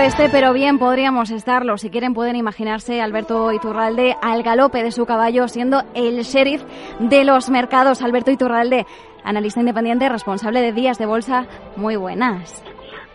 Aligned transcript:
el 0.00 0.06
oeste, 0.06 0.30
pero 0.32 0.54
bien 0.54 0.78
podríamos 0.78 1.30
estarlo. 1.30 1.76
Si 1.76 1.90
quieren, 1.90 2.14
pueden 2.14 2.34
imaginarse 2.34 3.02
Alberto 3.02 3.52
Iturralde 3.52 4.16
al 4.22 4.42
galope 4.42 4.82
de 4.82 4.92
su 4.92 5.04
caballo, 5.04 5.46
siendo 5.46 5.82
el 5.94 6.22
sheriff 6.22 6.62
de 7.00 7.24
los 7.24 7.50
mercados. 7.50 8.00
Alberto 8.00 8.30
Iturralde, 8.30 8.86
analista 9.24 9.60
independiente, 9.60 10.08
responsable 10.08 10.62
de 10.62 10.72
días 10.72 10.96
de 10.96 11.04
bolsa. 11.04 11.44
Muy 11.76 11.96
buenas. 11.96 12.64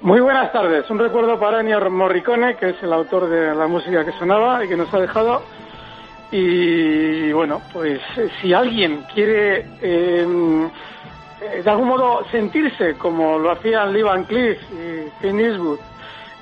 Muy 0.02 0.20
buenas 0.20 0.52
tardes. 0.52 0.88
Un 0.92 1.00
recuerdo 1.00 1.40
para 1.40 1.62
Ennio 1.62 1.90
Morricone, 1.90 2.56
que 2.58 2.70
es 2.70 2.84
el 2.84 2.94
autor 2.94 3.30
de 3.30 3.56
la 3.56 3.66
música 3.66 4.06
que 4.06 4.12
sonaba 4.12 4.64
y 4.64 4.68
que 4.68 4.78
nos 4.78 4.94
ha 4.94 5.00
dejado. 5.00 5.42
Y 6.32 7.32
bueno, 7.32 7.62
pues 7.74 8.00
eh, 8.18 8.30
si 8.42 8.54
alguien 8.54 9.04
quiere 9.12 9.66
em, 9.82 10.66
eh, 10.66 11.62
de 11.64 11.70
algún 11.70 11.88
modo 11.88 12.24
sentirse 12.32 12.94
como 12.96 13.40
lo 13.40 13.52
hacían 13.52 13.92
Lee 13.92 14.04
Van 14.04 14.24
Cleef 14.26 14.62
y 14.72 15.10
Clint 15.20 15.40
Eastwood 15.40 15.80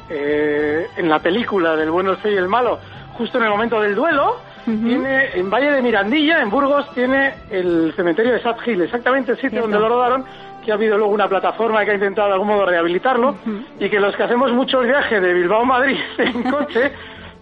eh, 0.09 0.88
en 0.97 1.09
la 1.09 1.19
película 1.19 1.75
del 1.75 1.91
bueno, 1.91 2.12
el 2.12 2.18
feo 2.18 2.34
y 2.34 2.38
el 2.38 2.47
malo, 2.47 2.80
justo 3.18 3.38
en 3.38 3.46
el 3.46 3.50
momento 3.50 3.80
del 3.81 3.96
duelo, 3.96 4.38
tiene 4.66 5.30
en 5.34 5.50
Valle 5.50 5.72
de 5.72 5.81
Mirandilla, 5.81 6.41
en 6.41 6.50
Burgos, 6.50 6.90
tiene 6.94 7.34
el 7.50 7.94
cementerio 7.96 8.31
de 8.31 8.41
Sad 8.41 8.56
Hill, 8.66 8.81
exactamente 8.81 9.34
el 9.34 9.38
sitio 9.38 9.62
donde 9.62 9.78
lo 9.78 9.90
rodaron, 9.90 10.24
que 10.64 10.72
ha 10.72 10.75
habido 10.75 10.97
luego 10.97 11.12
una 11.12 11.28
plataforma 11.28 11.84
que 11.84 11.91
ha 11.91 11.94
intentado 11.96 12.30
de 12.30 12.34
algún 12.34 12.47
modo 12.47 12.66
rehabilitarlo, 12.66 13.36
y 13.80 13.90
que 13.90 14.00
los 14.00 14.16
que 14.16 14.24
hacemos 14.24 14.53
muchos 14.53 14.86
viajes 14.86 15.22
de 15.22 15.34
Bilbao 15.34 15.64
a 15.64 15.66
Madrid 15.66 16.00
en 16.18 16.44
coche, 16.44 16.94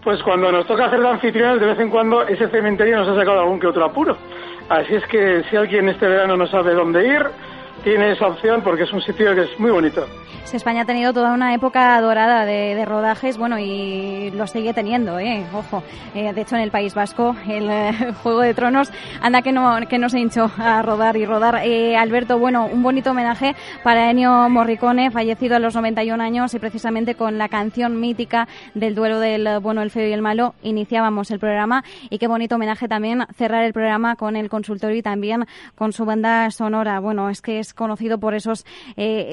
pues 0.02 0.20
cuando 0.22 0.50
nos 0.50 0.66
toca 0.66 0.86
hacer 0.86 1.00
de 1.00 1.08
anfitriones, 1.08 1.60
de 1.60 1.66
vez 1.66 1.78
en 1.78 1.90
cuando 1.90 2.22
ese 2.22 2.48
cementerio 2.48 2.96
nos 2.96 3.08
ha 3.08 3.14
sacado 3.14 3.40
algún 3.40 3.60
que 3.60 3.68
otro 3.68 3.84
apuro. 3.84 4.16
Así 4.68 4.94
es 4.94 5.06
que 5.06 5.44
si 5.48 5.56
alguien 5.56 5.88
este 5.88 6.08
verano 6.08 6.36
no 6.36 6.46
sabe 6.46 6.74
dónde 6.74 7.06
ir, 7.06 7.24
tiene 7.82 8.12
esa 8.12 8.26
opción 8.26 8.62
porque 8.62 8.84
es 8.84 8.92
un 8.92 9.02
sitio 9.02 9.34
que 9.34 9.42
es 9.42 9.58
muy 9.58 9.70
bonito. 9.70 10.06
España 10.56 10.82
ha 10.82 10.84
tenido 10.84 11.12
toda 11.12 11.32
una 11.32 11.54
época 11.54 11.98
dorada 12.00 12.44
de, 12.44 12.84
rodajes, 12.84 13.38
bueno, 13.38 13.58
y 13.58 14.30
lo 14.32 14.46
sigue 14.46 14.74
teniendo, 14.74 15.18
¿eh? 15.18 15.46
Ojo, 15.52 15.82
eh, 16.14 16.32
de 16.32 16.40
hecho 16.40 16.56
en 16.56 16.62
el 16.62 16.70
País 16.70 16.94
Vasco, 16.94 17.34
el 17.48 17.70
eh, 17.70 18.12
Juego 18.22 18.40
de 18.40 18.54
Tronos, 18.54 18.90
anda 19.20 19.42
que 19.42 19.52
no, 19.52 19.78
que 19.88 19.98
no 19.98 20.08
se 20.08 20.18
hinchó 20.18 20.50
a 20.58 20.82
rodar 20.82 21.16
y 21.16 21.24
rodar. 21.24 21.62
Eh, 21.64 21.96
Alberto, 21.96 22.38
bueno, 22.38 22.66
un 22.66 22.82
bonito 22.82 23.12
homenaje 23.12 23.54
para 23.82 24.10
Ennio 24.10 24.48
Morricone, 24.48 25.10
fallecido 25.10 25.56
a 25.56 25.58
los 25.58 25.74
91 25.74 26.22
años 26.22 26.52
y 26.54 26.58
precisamente 26.58 27.14
con 27.14 27.38
la 27.38 27.48
canción 27.48 27.98
mítica 27.98 28.48
del 28.74 28.94
duelo 28.94 29.20
del 29.20 29.60
bueno, 29.60 29.82
el 29.82 29.90
feo 29.90 30.06
y 30.06 30.12
el 30.12 30.22
malo, 30.22 30.54
iniciábamos 30.62 31.30
el 31.30 31.38
programa 31.38 31.82
y 32.10 32.18
qué 32.18 32.26
bonito 32.26 32.56
homenaje 32.56 32.88
también 32.88 33.24
cerrar 33.36 33.64
el 33.64 33.72
programa 33.72 34.16
con 34.16 34.36
el 34.36 34.50
consultorio 34.50 34.96
y 34.96 35.02
también 35.02 35.46
con 35.74 35.92
su 35.92 36.04
banda 36.04 36.50
sonora. 36.50 37.00
Bueno, 37.00 37.30
es 37.30 37.40
que 37.40 37.58
es 37.58 37.71
conocido 37.74 38.18
por 38.18 38.34
esos, 38.34 38.64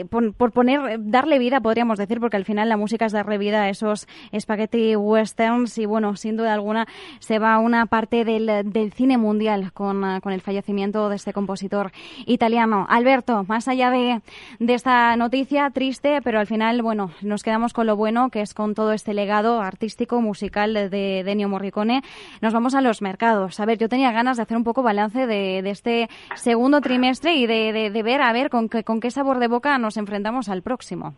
por, 0.10 0.34
por 0.34 0.52
poner 0.52 1.00
darle 1.00 1.40
vida, 1.40 1.60
podríamos 1.62 1.98
decir, 1.98 2.20
porque 2.20 2.38
al 2.38 2.46
final 2.46 2.70
la 2.70 2.78
música 2.78 3.06
es 3.06 3.12
darle 3.12 3.38
vida 3.38 3.64
a 3.64 3.70
esos 3.70 4.08
spaghetti 4.38 4.96
westerns 4.96 5.78
y 5.78 5.86
bueno, 5.86 6.16
sin 6.16 6.38
duda 6.38 6.54
alguna 6.54 6.88
se 7.20 7.40
va 7.40 7.60
una 7.60 7.86
parte 7.86 8.26
del, 8.26 8.72
del 8.72 8.94
cine 8.94 9.18
mundial 9.18 9.72
con, 9.74 10.04
ah, 10.04 10.20
con, 10.22 10.34
el 10.34 10.42
fallecimiento 10.42 11.10
de 11.10 11.16
este 11.16 11.34
compositor 11.34 11.92
italiano. 12.26 12.86
Alberto, 12.90 13.44
más 13.48 13.68
allá 13.68 13.90
de, 13.92 14.22
de 14.60 14.74
esta 14.74 15.16
noticia 15.16 15.70
triste, 15.70 16.22
pero 16.24 16.40
al 16.40 16.48
final, 16.48 16.82
bueno, 16.82 17.12
nos 17.22 17.44
quedamos 17.44 17.74
con 17.74 17.88
lo 17.88 17.96
bueno, 17.96 18.30
que 18.30 18.42
es 18.42 18.54
con 18.54 18.76
todo 18.76 18.94
este 18.94 19.14
legado 19.14 19.62
artístico, 19.62 20.22
musical 20.22 20.74
de, 20.74 21.24
de 21.24 21.48
Morricone. 21.48 22.04
Nos 22.42 22.54
vamos 22.54 22.76
a 22.76 22.82
los 22.82 23.02
mercados. 23.02 23.60
A 23.60 23.66
ver, 23.66 23.78
yo 23.78 23.90
tenía 23.90 24.12
ganas 24.12 24.38
de 24.38 24.44
hacer 24.44 24.58
un 24.58 24.64
poco 24.64 24.84
balance 24.84 25.26
de, 25.26 25.62
de 25.62 25.70
este 25.70 26.10
segundo 26.36 26.82
trimestre 26.82 27.34
y 27.36 27.48
de, 27.48 27.90
de, 27.92 28.04
ver 28.04 28.22
a 28.22 28.29
ver 28.34 28.50
con, 28.50 28.68
con 28.68 29.00
qué 29.00 29.12
sabor 29.12 29.40
de 29.40 29.48
boca 29.48 29.78
nos 29.78 29.98
enfrentamos 29.98 30.50
al 30.50 30.62
próximo. 30.62 31.14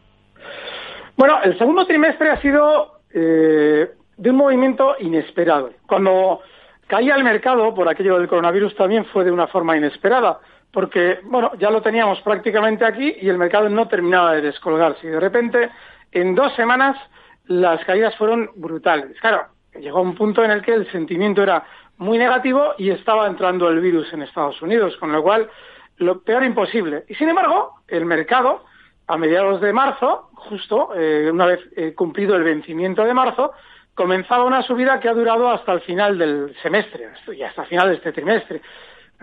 Bueno, 1.17 1.41
el 1.43 1.57
segundo 1.57 1.85
trimestre 1.85 2.29
ha 2.29 2.41
sido 2.41 2.99
eh, 3.13 3.91
de 4.17 4.29
un 4.29 4.35
movimiento 4.35 4.95
inesperado. 4.99 5.71
Cuando 5.87 6.41
caía 6.87 7.15
el 7.15 7.23
mercado 7.23 7.73
por 7.73 7.87
aquello 7.87 8.17
del 8.17 8.27
coronavirus 8.27 8.75
también 8.75 9.05
fue 9.05 9.23
de 9.23 9.31
una 9.31 9.47
forma 9.47 9.77
inesperada, 9.77 10.39
porque, 10.71 11.19
bueno, 11.23 11.51
ya 11.59 11.69
lo 11.69 11.81
teníamos 11.81 12.21
prácticamente 12.21 12.85
aquí 12.85 13.15
y 13.21 13.29
el 13.29 13.37
mercado 13.37 13.69
no 13.69 13.87
terminaba 13.87 14.33
de 14.33 14.41
descolgarse. 14.41 15.07
Y 15.07 15.09
de 15.09 15.19
repente, 15.19 15.69
en 16.11 16.33
dos 16.33 16.53
semanas, 16.55 16.97
las 17.47 17.83
caídas 17.85 18.15
fueron 18.15 18.49
brutales. 18.55 19.19
Claro, 19.19 19.47
llegó 19.79 20.01
un 20.01 20.15
punto 20.15 20.43
en 20.43 20.51
el 20.51 20.61
que 20.61 20.73
el 20.73 20.89
sentimiento 20.91 21.43
era 21.43 21.65
muy 21.97 22.17
negativo 22.17 22.73
y 22.77 22.89
estaba 22.89 23.27
entrando 23.27 23.69
el 23.69 23.79
virus 23.79 24.11
en 24.13 24.23
Estados 24.23 24.61
Unidos, 24.61 24.95
con 24.97 25.11
lo 25.11 25.21
cual 25.21 25.49
lo 26.01 26.21
peor 26.21 26.43
imposible. 26.43 27.05
Y 27.07 27.15
sin 27.15 27.29
embargo, 27.29 27.81
el 27.87 28.05
mercado 28.05 28.63
a 29.07 29.17
mediados 29.17 29.61
de 29.61 29.73
marzo, 29.73 30.29
justo 30.35 30.93
eh, 30.95 31.29
una 31.31 31.45
vez 31.45 31.59
eh, 31.75 31.93
cumplido 31.93 32.35
el 32.35 32.43
vencimiento 32.43 33.03
de 33.03 33.13
marzo, 33.13 33.51
comenzaba 33.93 34.45
una 34.45 34.63
subida 34.63 34.99
que 34.99 35.09
ha 35.09 35.13
durado 35.13 35.49
hasta 35.49 35.73
el 35.73 35.81
final 35.81 36.17
del 36.17 36.55
semestre 36.61 37.09
y 37.35 37.43
hasta 37.43 37.63
el 37.63 37.67
final 37.67 37.89
de 37.89 37.95
este 37.95 38.13
trimestre. 38.13 38.61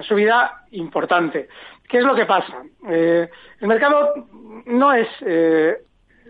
subida 0.00 0.64
importante. 0.72 1.48
¿Qué 1.88 1.98
es 1.98 2.04
lo 2.04 2.14
que 2.14 2.26
pasa? 2.26 2.62
Eh, 2.88 3.28
el 3.60 3.66
mercado 3.66 4.14
no 4.66 4.92
es, 4.92 5.08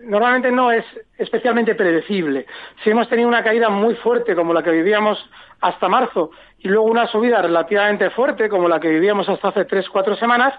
normalmente 0.03 0.51
no 0.51 0.71
es 0.71 0.85
especialmente 1.17 1.75
predecible. 1.75 2.45
Si 2.83 2.89
hemos 2.89 3.07
tenido 3.09 3.27
una 3.27 3.43
caída 3.43 3.69
muy 3.69 3.95
fuerte 3.95 4.35
como 4.35 4.53
la 4.53 4.63
que 4.63 4.71
vivíamos 4.71 5.17
hasta 5.61 5.89
marzo 5.89 6.31
y 6.59 6.67
luego 6.67 6.85
una 6.85 7.07
subida 7.07 7.41
relativamente 7.41 8.09
fuerte 8.11 8.49
como 8.49 8.67
la 8.67 8.79
que 8.79 8.89
vivíamos 8.89 9.27
hasta 9.29 9.49
hace 9.49 9.65
tres, 9.65 9.89
cuatro 9.89 10.15
semanas, 10.15 10.53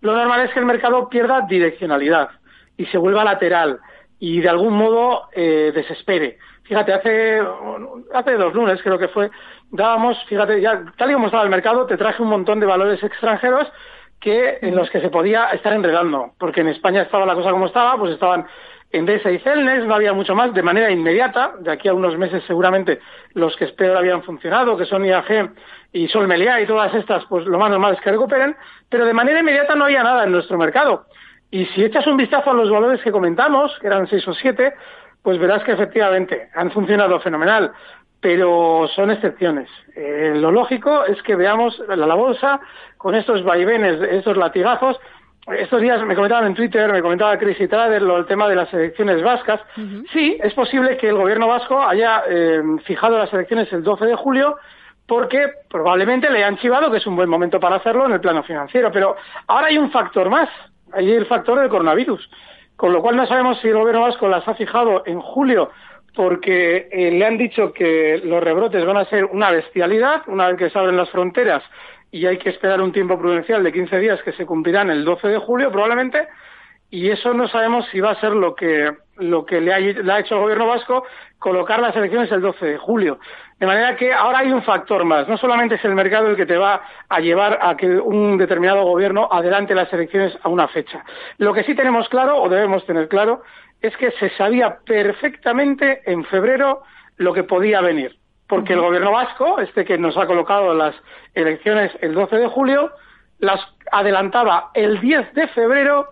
lo 0.00 0.14
normal 0.14 0.42
es 0.42 0.52
que 0.52 0.60
el 0.60 0.66
mercado 0.66 1.08
pierda 1.08 1.42
direccionalidad 1.42 2.30
y 2.76 2.86
se 2.86 2.98
vuelva 2.98 3.24
lateral 3.24 3.80
y 4.18 4.40
de 4.40 4.48
algún 4.48 4.74
modo 4.74 5.28
eh, 5.32 5.72
desespere. 5.74 6.38
Fíjate, 6.64 6.92
hace, 6.92 7.42
hace 8.14 8.32
dos 8.34 8.54
lunes 8.54 8.80
creo 8.82 8.98
que 8.98 9.08
fue, 9.08 9.30
dábamos, 9.70 10.22
fíjate, 10.26 10.60
ya 10.60 10.84
tal 10.96 11.10
y 11.10 11.14
como 11.14 11.26
estaba 11.26 11.42
el 11.42 11.50
mercado, 11.50 11.86
te 11.86 11.96
traje 11.96 12.22
un 12.22 12.28
montón 12.28 12.60
de 12.60 12.66
valores 12.66 13.02
extranjeros 13.02 13.66
que 14.20 14.58
en 14.60 14.76
los 14.76 14.90
que 14.90 15.00
se 15.00 15.08
podía 15.08 15.46
estar 15.50 15.72
enredando, 15.72 16.34
porque 16.38 16.60
en 16.60 16.68
España 16.68 17.02
estaba 17.02 17.26
la 17.26 17.34
cosa 17.34 17.50
como 17.50 17.66
estaba, 17.66 17.96
pues 17.96 18.12
estaban 18.12 18.46
Endesa 18.92 19.30
y 19.30 19.38
Celnes, 19.38 19.86
no 19.86 19.94
había 19.94 20.12
mucho 20.12 20.34
más, 20.34 20.52
de 20.52 20.62
manera 20.62 20.90
inmediata, 20.90 21.52
de 21.60 21.70
aquí 21.70 21.88
a 21.88 21.94
unos 21.94 22.18
meses 22.18 22.42
seguramente 22.46 22.98
los 23.34 23.56
que 23.56 23.66
espero 23.66 23.96
habían 23.96 24.22
funcionado, 24.22 24.76
que 24.76 24.84
son 24.84 25.04
IAG 25.04 25.52
y 25.92 26.08
Sol 26.08 26.26
Meliá 26.26 26.60
y 26.60 26.66
todas 26.66 26.92
estas, 26.94 27.24
pues 27.26 27.46
lo 27.46 27.58
más 27.58 27.70
normal 27.70 27.94
es 27.94 28.00
que 28.00 28.10
recuperen, 28.10 28.56
pero 28.88 29.04
de 29.04 29.12
manera 29.12 29.40
inmediata 29.40 29.74
no 29.74 29.84
había 29.84 30.02
nada 30.02 30.24
en 30.24 30.32
nuestro 30.32 30.58
mercado. 30.58 31.06
Y 31.50 31.66
si 31.66 31.84
echas 31.84 32.06
un 32.06 32.16
vistazo 32.16 32.50
a 32.50 32.54
los 32.54 32.70
valores 32.70 33.00
que 33.02 33.12
comentamos, 33.12 33.76
que 33.80 33.86
eran 33.86 34.08
seis 34.08 34.26
o 34.26 34.34
siete, 34.34 34.74
pues 35.22 35.38
verás 35.38 35.62
que 35.62 35.72
efectivamente 35.72 36.48
han 36.54 36.70
funcionado 36.70 37.20
fenomenal 37.20 37.72
pero 38.20 38.86
son 38.94 39.10
excepciones. 39.10 39.68
Eh, 39.96 40.34
lo 40.36 40.50
lógico 40.50 41.04
es 41.06 41.22
que 41.22 41.36
veamos 41.36 41.82
la, 41.88 41.96
la, 41.96 42.14
bolsa 42.14 42.60
con 42.98 43.14
estos 43.14 43.42
vaivenes, 43.42 44.00
estos 44.02 44.36
latigazos. 44.36 45.00
Estos 45.46 45.80
días 45.80 46.04
me 46.04 46.14
comentaban 46.14 46.46
en 46.46 46.54
Twitter, 46.54 46.92
me 46.92 47.02
comentaba 47.02 47.38
Chris 47.38 47.60
y 47.60 47.66
Trader, 47.66 48.02
lo, 48.02 48.18
el 48.18 48.26
tema 48.26 48.48
de 48.48 48.54
las 48.54 48.72
elecciones 48.72 49.22
vascas. 49.22 49.60
Sí, 50.12 50.38
es 50.42 50.52
posible 50.54 50.96
que 50.96 51.08
el 51.08 51.16
gobierno 51.16 51.48
vasco 51.48 51.82
haya 51.82 52.22
eh, 52.28 52.62
fijado 52.84 53.18
las 53.18 53.32
elecciones 53.32 53.72
el 53.72 53.82
12 53.82 54.04
de 54.06 54.16
julio 54.16 54.56
porque 55.06 55.50
probablemente 55.68 56.30
le 56.30 56.44
han 56.44 56.56
chivado 56.58 56.90
que 56.90 56.98
es 56.98 57.06
un 57.06 57.16
buen 57.16 57.28
momento 57.28 57.58
para 57.58 57.76
hacerlo 57.76 58.06
en 58.06 58.12
el 58.12 58.20
plano 58.20 58.44
financiero. 58.44 58.92
Pero 58.92 59.16
ahora 59.48 59.66
hay 59.66 59.78
un 59.78 59.90
factor 59.90 60.30
más, 60.30 60.48
hay 60.92 61.10
el 61.10 61.26
factor 61.26 61.58
del 61.58 61.68
coronavirus. 61.68 62.30
Con 62.76 62.92
lo 62.92 63.02
cual 63.02 63.16
no 63.16 63.26
sabemos 63.26 63.58
si 63.60 63.68
el 63.68 63.74
gobierno 63.74 64.02
vasco 64.02 64.28
las 64.28 64.46
ha 64.46 64.54
fijado 64.54 65.02
en 65.06 65.20
julio 65.20 65.70
porque 66.14 66.88
eh, 66.90 67.10
le 67.10 67.26
han 67.26 67.38
dicho 67.38 67.72
que 67.72 68.20
los 68.24 68.42
rebrotes 68.42 68.84
van 68.84 68.98
a 68.98 69.04
ser 69.06 69.24
una 69.24 69.50
bestialidad 69.50 70.22
una 70.26 70.48
vez 70.48 70.56
que 70.56 70.70
se 70.70 70.78
abren 70.78 70.96
las 70.96 71.10
fronteras 71.10 71.62
y 72.10 72.26
hay 72.26 72.38
que 72.38 72.50
esperar 72.50 72.80
un 72.80 72.92
tiempo 72.92 73.18
prudencial 73.18 73.62
de 73.62 73.72
15 73.72 73.98
días 73.98 74.22
que 74.22 74.32
se 74.32 74.46
cumplirán 74.46 74.90
el 74.90 75.04
12 75.04 75.28
de 75.28 75.38
julio 75.38 75.70
probablemente 75.70 76.28
y 76.90 77.08
eso 77.10 77.32
no 77.32 77.46
sabemos 77.48 77.86
si 77.90 78.00
va 78.00 78.10
a 78.10 78.20
ser 78.20 78.32
lo 78.32 78.54
que 78.54 78.90
lo 79.16 79.44
que 79.44 79.60
le 79.60 79.72
ha, 79.72 79.78
le 79.78 80.12
ha 80.12 80.18
hecho 80.18 80.34
el 80.34 80.40
gobierno 80.40 80.66
vasco 80.66 81.04
colocar 81.38 81.80
las 81.80 81.94
elecciones 81.94 82.32
el 82.32 82.40
12 82.40 82.66
de 82.66 82.78
julio. 82.78 83.18
De 83.58 83.66
manera 83.66 83.96
que 83.96 84.12
ahora 84.12 84.38
hay 84.38 84.50
un 84.50 84.62
factor 84.62 85.04
más. 85.04 85.28
No 85.28 85.36
solamente 85.36 85.74
es 85.74 85.84
el 85.84 85.94
mercado 85.94 86.28
el 86.28 86.36
que 86.36 86.46
te 86.46 86.56
va 86.56 86.82
a 87.08 87.20
llevar 87.20 87.58
a 87.60 87.76
que 87.76 87.86
un 87.86 88.38
determinado 88.38 88.82
gobierno 88.84 89.28
adelante 89.30 89.74
las 89.74 89.92
elecciones 89.92 90.36
a 90.42 90.48
una 90.48 90.68
fecha. 90.68 91.04
Lo 91.38 91.52
que 91.52 91.64
sí 91.64 91.74
tenemos 91.74 92.08
claro, 92.08 92.40
o 92.40 92.48
debemos 92.48 92.84
tener 92.86 93.08
claro, 93.08 93.42
es 93.80 93.96
que 93.96 94.10
se 94.12 94.30
sabía 94.30 94.78
perfectamente 94.84 96.02
en 96.06 96.24
febrero 96.24 96.82
lo 97.16 97.32
que 97.32 97.44
podía 97.44 97.80
venir. 97.80 98.19
Porque 98.50 98.74
el 98.74 98.80
gobierno 98.80 99.12
vasco, 99.12 99.60
este 99.60 99.86
que 99.86 99.96
nos 99.96 100.16
ha 100.18 100.26
colocado 100.26 100.74
las 100.74 100.94
elecciones 101.34 101.90
el 102.02 102.12
12 102.12 102.36
de 102.36 102.48
julio, 102.48 102.90
las 103.38 103.60
adelantaba 103.90 104.70
el 104.74 105.00
10 105.00 105.32
de 105.32 105.48
febrero 105.48 106.08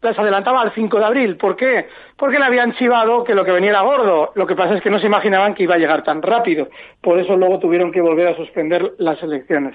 las 0.00 0.18
adelantaba 0.18 0.62
al 0.62 0.72
5 0.72 0.98
de 0.98 1.04
abril. 1.04 1.36
¿Por 1.36 1.56
qué? 1.56 1.88
Porque 2.16 2.38
le 2.38 2.44
habían 2.44 2.72
chivado 2.74 3.24
que 3.24 3.34
lo 3.34 3.44
que 3.44 3.50
venía 3.50 3.70
era 3.70 3.80
gordo. 3.80 4.32
Lo 4.34 4.46
que 4.46 4.54
pasa 4.54 4.74
es 4.74 4.82
que 4.82 4.90
no 4.90 4.98
se 4.98 5.06
imaginaban 5.06 5.54
que 5.54 5.64
iba 5.64 5.74
a 5.74 5.78
llegar 5.78 6.04
tan 6.04 6.22
rápido. 6.22 6.68
Por 7.00 7.18
eso 7.18 7.36
luego 7.36 7.58
tuvieron 7.58 7.90
que 7.90 8.00
volver 8.00 8.28
a 8.28 8.36
suspender 8.36 8.92
las 8.98 9.20
elecciones. 9.22 9.74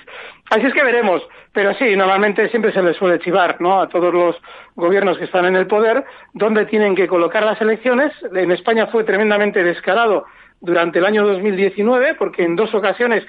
Así 0.49 0.65
es 0.65 0.73
que 0.73 0.83
veremos. 0.83 1.21
Pero 1.51 1.73
sí, 1.73 1.95
normalmente 1.95 2.47
siempre 2.49 2.71
se 2.71 2.81
les 2.81 2.95
suele 2.97 3.19
chivar, 3.19 3.59
¿no? 3.59 3.81
A 3.81 3.89
todos 3.89 4.13
los 4.13 4.35
gobiernos 4.75 5.17
que 5.17 5.25
están 5.25 5.45
en 5.45 5.55
el 5.55 5.67
poder, 5.67 6.05
dónde 6.33 6.65
tienen 6.65 6.95
que 6.95 7.07
colocar 7.07 7.43
las 7.43 7.59
elecciones. 7.61 8.13
En 8.33 8.51
España 8.51 8.87
fue 8.87 9.03
tremendamente 9.03 9.61
descarado 9.61 10.25
durante 10.63 10.99
el 10.99 11.05
año 11.05 11.27
2019, 11.27 12.15
porque 12.15 12.43
en 12.43 12.55
dos 12.55 12.73
ocasiones 12.73 13.23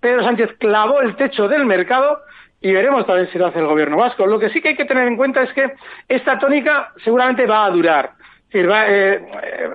Pedro 0.00 0.22
Sánchez 0.24 0.54
clavó 0.58 1.00
el 1.00 1.16
techo 1.16 1.46
del 1.46 1.66
mercado 1.66 2.20
y 2.60 2.72
veremos 2.72 3.06
también 3.06 3.28
si 3.30 3.38
lo 3.38 3.46
hace 3.46 3.58
el 3.58 3.66
gobierno 3.66 3.98
vasco. 3.98 4.26
Lo 4.26 4.38
que 4.38 4.48
sí 4.50 4.60
que 4.60 4.70
hay 4.70 4.76
que 4.76 4.86
tener 4.86 5.06
en 5.06 5.16
cuenta 5.16 5.42
es 5.42 5.52
que 5.52 5.74
esta 6.08 6.38
tónica 6.38 6.92
seguramente 7.04 7.46
va 7.46 7.66
a 7.66 7.70
durar. 7.70 8.12
Es 8.46 8.52
decir, 8.52 8.70
va, 8.70 8.84
eh, 8.88 9.20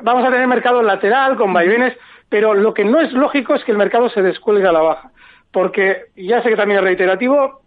vamos 0.01 0.25
a 0.25 0.31
tener 0.31 0.47
mercado 0.47 0.81
lateral 0.81 1.37
con 1.37 1.53
vaivenes, 1.53 1.95
pero 2.29 2.55
lo 2.55 2.73
que 2.73 2.83
no 2.83 2.99
es 2.99 3.13
lógico 3.13 3.53
es 3.53 3.63
que 3.63 3.71
el 3.71 3.77
mercado 3.77 4.09
se 4.09 4.23
descuelgue 4.23 4.67
a 4.67 4.71
la 4.71 4.81
baja. 4.81 5.11
Porque, 5.51 6.05
ya 6.15 6.41
sé 6.41 6.49
que 6.49 6.55
también 6.55 6.79
es 6.79 6.83
reiterativo, 6.83 7.61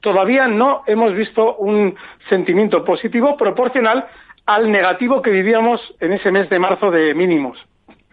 todavía 0.00 0.48
no 0.48 0.82
hemos 0.86 1.14
visto 1.14 1.54
un 1.56 1.94
sentimiento 2.28 2.84
positivo 2.84 3.36
proporcional 3.36 4.08
al 4.44 4.72
negativo 4.72 5.22
que 5.22 5.30
vivíamos 5.30 5.80
en 6.00 6.14
ese 6.14 6.32
mes 6.32 6.50
de 6.50 6.58
marzo 6.58 6.90
de 6.90 7.14
mínimos. 7.14 7.58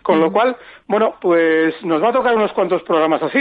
Con 0.06 0.20
lo 0.20 0.32
cual, 0.32 0.56
bueno, 0.86 1.16
pues 1.20 1.74
nos 1.84 2.02
va 2.02 2.10
a 2.10 2.14
tocar 2.14 2.36
unos 2.36 2.54
cuantos 2.54 2.84
programas 2.84 3.24
así. 3.24 3.40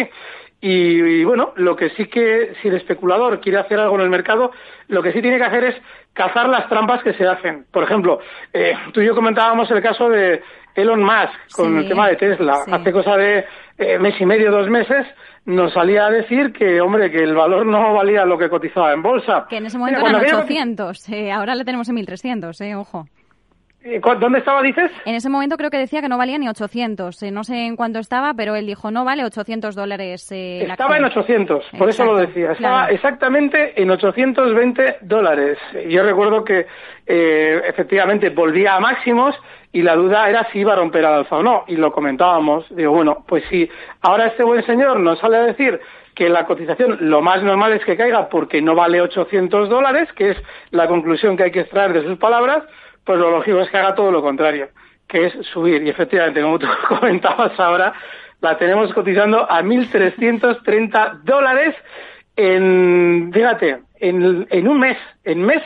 Y, 0.62 1.22
bueno, 1.24 1.52
lo 1.56 1.76
que 1.76 1.90
sí 1.90 2.06
que, 2.06 2.54
si 2.62 2.68
el 2.68 2.76
especulador 2.76 3.38
quiere 3.38 3.58
hacer 3.58 3.78
algo 3.78 3.96
en 3.96 4.00
el 4.00 4.08
mercado, 4.08 4.50
lo 4.88 5.02
que 5.02 5.12
sí 5.12 5.20
tiene 5.20 5.36
que 5.36 5.44
hacer 5.44 5.64
es 5.64 5.76
cazar 6.14 6.48
las 6.48 6.66
trampas 6.70 7.02
que 7.02 7.12
se 7.12 7.26
hacen. 7.26 7.66
Por 7.70 7.82
ejemplo, 7.82 8.20
eh, 8.50 8.72
tú 8.94 9.02
y 9.02 9.06
yo 9.06 9.14
comentábamos 9.14 9.70
el 9.70 9.82
caso 9.82 10.08
de 10.08 10.42
Elon 10.74 11.04
Musk 11.04 11.54
con 11.54 11.76
el 11.76 11.86
tema 11.86 12.08
de 12.08 12.16
Tesla. 12.16 12.64
Hace 12.66 12.92
cosa 12.92 13.14
de 13.18 13.44
eh, 13.76 13.98
mes 13.98 14.18
y 14.18 14.24
medio, 14.24 14.50
dos 14.50 14.70
meses, 14.70 15.06
nos 15.44 15.74
salía 15.74 16.06
a 16.06 16.10
decir 16.10 16.52
que, 16.52 16.80
hombre, 16.80 17.10
que 17.10 17.18
el 17.18 17.34
valor 17.34 17.66
no 17.66 17.92
valía 17.92 18.24
lo 18.24 18.38
que 18.38 18.48
cotizaba 18.48 18.94
en 18.94 19.02
bolsa. 19.02 19.46
Que 19.50 19.58
en 19.58 19.66
ese 19.66 19.76
momento 19.76 20.00
eran 20.00 20.14
800, 20.14 21.08
eh, 21.10 21.30
ahora 21.30 21.54
le 21.54 21.64
tenemos 21.64 21.88
en 21.90 21.96
1300, 21.96 22.58
eh, 22.62 22.74
ojo. 22.74 23.06
¿Dónde 24.18 24.38
estaba, 24.38 24.62
dices? 24.62 24.90
En 25.04 25.14
ese 25.14 25.28
momento 25.28 25.58
creo 25.58 25.68
que 25.68 25.76
decía 25.76 26.00
que 26.00 26.08
no 26.08 26.16
valía 26.16 26.38
ni 26.38 26.48
800. 26.48 27.22
Eh, 27.22 27.30
no 27.30 27.44
sé 27.44 27.66
en 27.66 27.76
cuánto 27.76 27.98
estaba, 27.98 28.32
pero 28.32 28.56
él 28.56 28.66
dijo, 28.66 28.90
no 28.90 29.04
vale 29.04 29.24
800 29.24 29.74
dólares. 29.74 30.32
Eh, 30.32 30.64
estaba 30.64 30.96
en 30.96 31.04
800, 31.04 31.66
por 31.76 31.90
eso 31.90 32.06
lo 32.06 32.16
decía. 32.16 32.52
Estaba 32.52 32.88
exactamente 32.88 33.80
en 33.80 33.90
820 33.90 34.98
dólares. 35.02 35.58
Yo 35.86 36.02
recuerdo 36.02 36.44
que 36.44 36.66
eh, 37.06 37.60
efectivamente 37.68 38.30
volvía 38.30 38.74
a 38.74 38.80
máximos 38.80 39.34
y 39.70 39.82
la 39.82 39.96
duda 39.96 40.30
era 40.30 40.48
si 40.50 40.60
iba 40.60 40.72
a 40.72 40.76
romper 40.76 41.04
al 41.04 41.14
alza 41.14 41.36
o 41.36 41.42
no. 41.42 41.64
Y 41.66 41.76
lo 41.76 41.92
comentábamos. 41.92 42.64
Digo, 42.74 42.92
bueno, 42.92 43.22
pues 43.28 43.44
si 43.50 43.68
ahora 44.00 44.28
este 44.28 44.44
buen 44.44 44.64
señor 44.64 44.98
nos 45.00 45.18
sale 45.18 45.36
a 45.36 45.42
decir 45.42 45.78
que 46.14 46.28
la 46.28 46.46
cotización 46.46 46.96
lo 47.00 47.20
más 47.20 47.42
normal 47.42 47.72
es 47.72 47.84
que 47.84 47.96
caiga 47.96 48.28
porque 48.28 48.62
no 48.62 48.74
vale 48.74 49.02
800 49.02 49.68
dólares, 49.68 50.08
que 50.12 50.30
es 50.30 50.36
la 50.70 50.86
conclusión 50.86 51.36
que 51.36 51.42
hay 51.42 51.50
que 51.50 51.60
extraer 51.60 51.92
de 51.92 52.04
sus 52.04 52.18
palabras, 52.18 52.62
pues 53.04 53.18
lo 53.18 53.30
lógico 53.30 53.60
es 53.60 53.70
que 53.70 53.78
haga 53.78 53.94
todo 53.94 54.10
lo 54.10 54.22
contrario, 54.22 54.68
que 55.08 55.26
es 55.26 55.34
subir. 55.46 55.82
Y 55.82 55.90
efectivamente, 55.90 56.42
como 56.42 56.58
tú 56.58 56.66
comentabas 56.88 57.58
ahora, 57.58 57.92
la 58.40 58.58
tenemos 58.58 58.92
cotizando 58.92 59.50
a 59.50 59.62
1.330 59.62 61.20
dólares 61.22 61.74
en, 62.36 63.30
fíjate, 63.32 63.78
en, 64.00 64.46
en 64.50 64.68
un 64.68 64.80
mes, 64.80 64.98
en 65.24 65.42
mes 65.42 65.62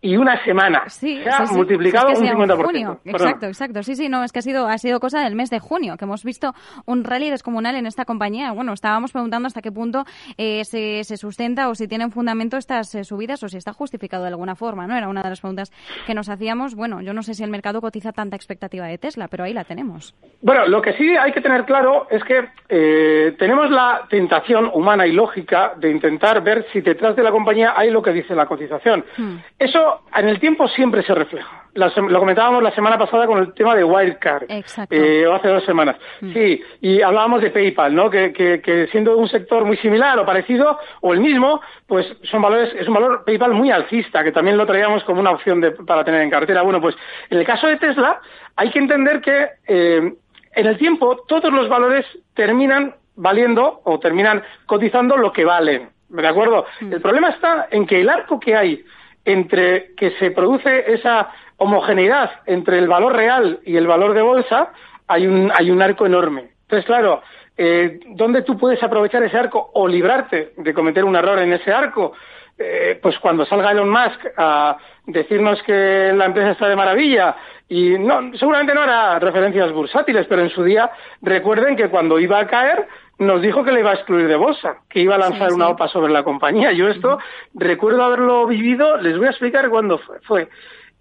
y 0.00 0.16
una 0.16 0.42
semana. 0.44 0.84
Sí, 0.88 1.20
se 1.22 1.30
ha 1.30 1.44
multiplicado 1.52 2.08
un 2.08 2.26
50%. 2.26 2.64
Junio. 2.64 3.00
Exacto, 3.04 3.46
exacto. 3.46 3.82
Sí, 3.82 3.96
sí, 3.96 4.08
no, 4.08 4.22
es 4.22 4.32
que 4.32 4.38
ha 4.38 4.42
sido, 4.42 4.68
ha 4.68 4.78
sido 4.78 5.00
cosa 5.00 5.22
del 5.22 5.34
mes 5.34 5.50
de 5.50 5.58
junio, 5.58 5.96
que 5.96 6.04
hemos 6.04 6.24
visto 6.24 6.52
un 6.86 7.04
rally 7.04 7.30
descomunal 7.30 7.74
en 7.74 7.86
esta 7.86 8.04
compañía. 8.04 8.52
Bueno, 8.52 8.72
estábamos 8.72 9.12
preguntando 9.12 9.46
hasta 9.46 9.60
qué 9.60 9.72
punto 9.72 10.04
eh, 10.36 10.64
se, 10.64 11.02
se, 11.04 11.16
sustenta 11.16 11.68
o 11.68 11.74
si 11.74 11.88
tienen 11.88 12.12
fundamento 12.12 12.56
estas 12.56 12.94
eh, 12.94 13.04
subidas 13.04 13.42
o 13.42 13.48
si 13.48 13.56
está 13.56 13.72
justificado 13.72 14.22
de 14.22 14.28
alguna 14.28 14.54
forma, 14.54 14.86
¿no? 14.86 14.96
Era 14.96 15.08
una 15.08 15.22
de 15.22 15.30
las 15.30 15.40
preguntas 15.40 15.72
que 16.06 16.14
nos 16.14 16.28
hacíamos. 16.28 16.74
Bueno, 16.74 17.00
yo 17.00 17.12
no 17.12 17.22
sé 17.22 17.34
si 17.34 17.42
el 17.42 17.50
mercado 17.50 17.80
cotiza 17.80 18.12
tanta 18.12 18.36
expectativa 18.36 18.86
de 18.86 18.98
Tesla, 18.98 19.26
pero 19.28 19.44
ahí 19.44 19.52
la 19.52 19.64
tenemos. 19.64 20.14
Bueno, 20.40 20.66
lo 20.66 20.80
que 20.80 20.92
sí 20.92 21.16
hay 21.16 21.32
que 21.32 21.40
tener 21.40 21.64
claro 21.64 22.06
es 22.10 22.22
que 22.22 22.48
eh, 22.68 23.34
tenemos 23.38 23.70
la 23.70 24.06
tentación 24.08 24.70
humana 24.72 25.06
y 25.06 25.12
lógica 25.12 25.72
de 25.76 25.90
intentar 25.90 26.42
ver 26.42 26.66
si 26.72 26.80
detrás 26.80 27.16
de 27.16 27.22
la 27.22 27.32
compañía 27.32 27.74
hay 27.76 27.90
lo 27.90 28.02
que 28.02 28.12
dice 28.12 28.34
la 28.34 28.46
cotización. 28.46 29.04
Hmm. 29.16 29.36
Eso 29.58 29.97
en 30.16 30.28
el 30.28 30.40
tiempo 30.40 30.68
siempre 30.68 31.02
se 31.02 31.14
refleja. 31.14 31.64
lo 31.74 32.18
comentábamos 32.18 32.62
la 32.62 32.74
semana 32.74 32.98
pasada 32.98 33.26
con 33.26 33.38
el 33.38 33.52
tema 33.54 33.74
de 33.74 33.84
Wildcard, 33.84 34.44
eh, 34.90 35.26
o 35.26 35.34
hace 35.34 35.48
dos 35.48 35.64
semanas. 35.64 35.96
Mm. 36.20 36.32
Sí, 36.32 36.62
y 36.80 37.02
hablábamos 37.02 37.42
de 37.42 37.50
PayPal, 37.50 37.94
¿no? 37.94 38.10
Que, 38.10 38.32
que, 38.32 38.88
siendo 38.90 39.16
un 39.16 39.28
sector 39.28 39.64
muy 39.64 39.76
similar 39.76 40.18
o 40.18 40.26
parecido, 40.26 40.78
o 41.00 41.12
el 41.12 41.20
mismo, 41.20 41.60
pues 41.86 42.06
son 42.30 42.42
valores, 42.42 42.74
es 42.78 42.88
un 42.88 42.94
valor 42.94 43.24
PayPal 43.24 43.52
muy 43.52 43.70
alcista, 43.70 44.24
que 44.24 44.32
también 44.32 44.56
lo 44.56 44.66
traíamos 44.66 45.04
como 45.04 45.20
una 45.20 45.30
opción 45.30 45.60
de, 45.60 45.72
para 45.72 46.04
tener 46.04 46.22
en 46.22 46.30
cartera. 46.30 46.62
Bueno, 46.62 46.80
pues 46.80 46.96
en 47.30 47.38
el 47.38 47.44
caso 47.44 47.66
de 47.66 47.76
Tesla, 47.76 48.20
hay 48.56 48.70
que 48.70 48.78
entender 48.78 49.20
que 49.20 49.48
eh, 49.66 50.14
en 50.54 50.66
el 50.66 50.78
tiempo 50.78 51.24
todos 51.28 51.52
los 51.52 51.68
valores 51.68 52.06
terminan 52.34 52.94
valiendo 53.14 53.82
o 53.84 53.98
terminan 53.98 54.42
cotizando 54.66 55.16
lo 55.16 55.32
que 55.32 55.44
valen. 55.44 55.90
¿de 56.08 56.26
acuerdo? 56.26 56.66
Mm. 56.80 56.92
El 56.92 57.00
problema 57.00 57.28
está 57.30 57.68
en 57.70 57.86
que 57.86 58.00
el 58.00 58.08
arco 58.08 58.40
que 58.40 58.56
hay 58.56 58.84
entre 59.28 59.94
que 59.94 60.12
se 60.12 60.30
produce 60.30 60.92
esa 60.92 61.30
homogeneidad 61.58 62.30
entre 62.46 62.78
el 62.78 62.88
valor 62.88 63.14
real 63.14 63.60
y 63.64 63.76
el 63.76 63.86
valor 63.86 64.14
de 64.14 64.22
bolsa, 64.22 64.70
hay 65.06 65.26
un, 65.26 65.52
hay 65.54 65.70
un 65.70 65.82
arco 65.82 66.06
enorme. 66.06 66.50
Entonces, 66.62 66.86
claro, 66.86 67.22
eh, 67.56 68.00
¿dónde 68.08 68.42
tú 68.42 68.56
puedes 68.56 68.82
aprovechar 68.82 69.22
ese 69.22 69.36
arco 69.36 69.70
o 69.74 69.86
librarte 69.86 70.52
de 70.56 70.74
cometer 70.74 71.04
un 71.04 71.16
error 71.16 71.38
en 71.40 71.52
ese 71.52 71.72
arco? 71.72 72.12
Eh, 72.56 72.98
pues 73.02 73.18
cuando 73.18 73.46
salga 73.46 73.70
Elon 73.70 73.90
Musk 73.90 74.20
a 74.36 74.76
decirnos 75.06 75.62
que 75.62 76.12
la 76.14 76.24
empresa 76.24 76.52
está 76.52 76.68
de 76.68 76.74
maravilla 76.74 77.36
y 77.68 77.98
no, 77.98 78.32
seguramente 78.36 78.74
no 78.74 78.82
hará 78.82 79.18
referencias 79.18 79.70
bursátiles, 79.72 80.26
pero 80.26 80.42
en 80.42 80.50
su 80.50 80.64
día 80.64 80.90
recuerden 81.22 81.76
que 81.76 81.88
cuando 81.88 82.18
iba 82.18 82.40
a 82.40 82.46
caer 82.46 82.88
nos 83.18 83.42
dijo 83.42 83.64
que 83.64 83.72
le 83.72 83.80
iba 83.80 83.90
a 83.90 83.94
excluir 83.94 84.28
de 84.28 84.36
bolsa, 84.36 84.78
que 84.88 85.00
iba 85.00 85.16
a 85.16 85.18
lanzar 85.18 85.52
una 85.52 85.68
OPA 85.68 85.88
sobre 85.88 86.12
la 86.12 86.22
compañía. 86.22 86.72
Yo 86.72 86.88
esto 86.88 87.18
recuerdo 87.54 88.04
haberlo 88.04 88.46
vivido, 88.46 88.96
les 88.98 89.16
voy 89.18 89.26
a 89.26 89.30
explicar 89.30 89.68
cuándo 89.68 89.98
fue. 89.98 90.20
Fue 90.20 90.48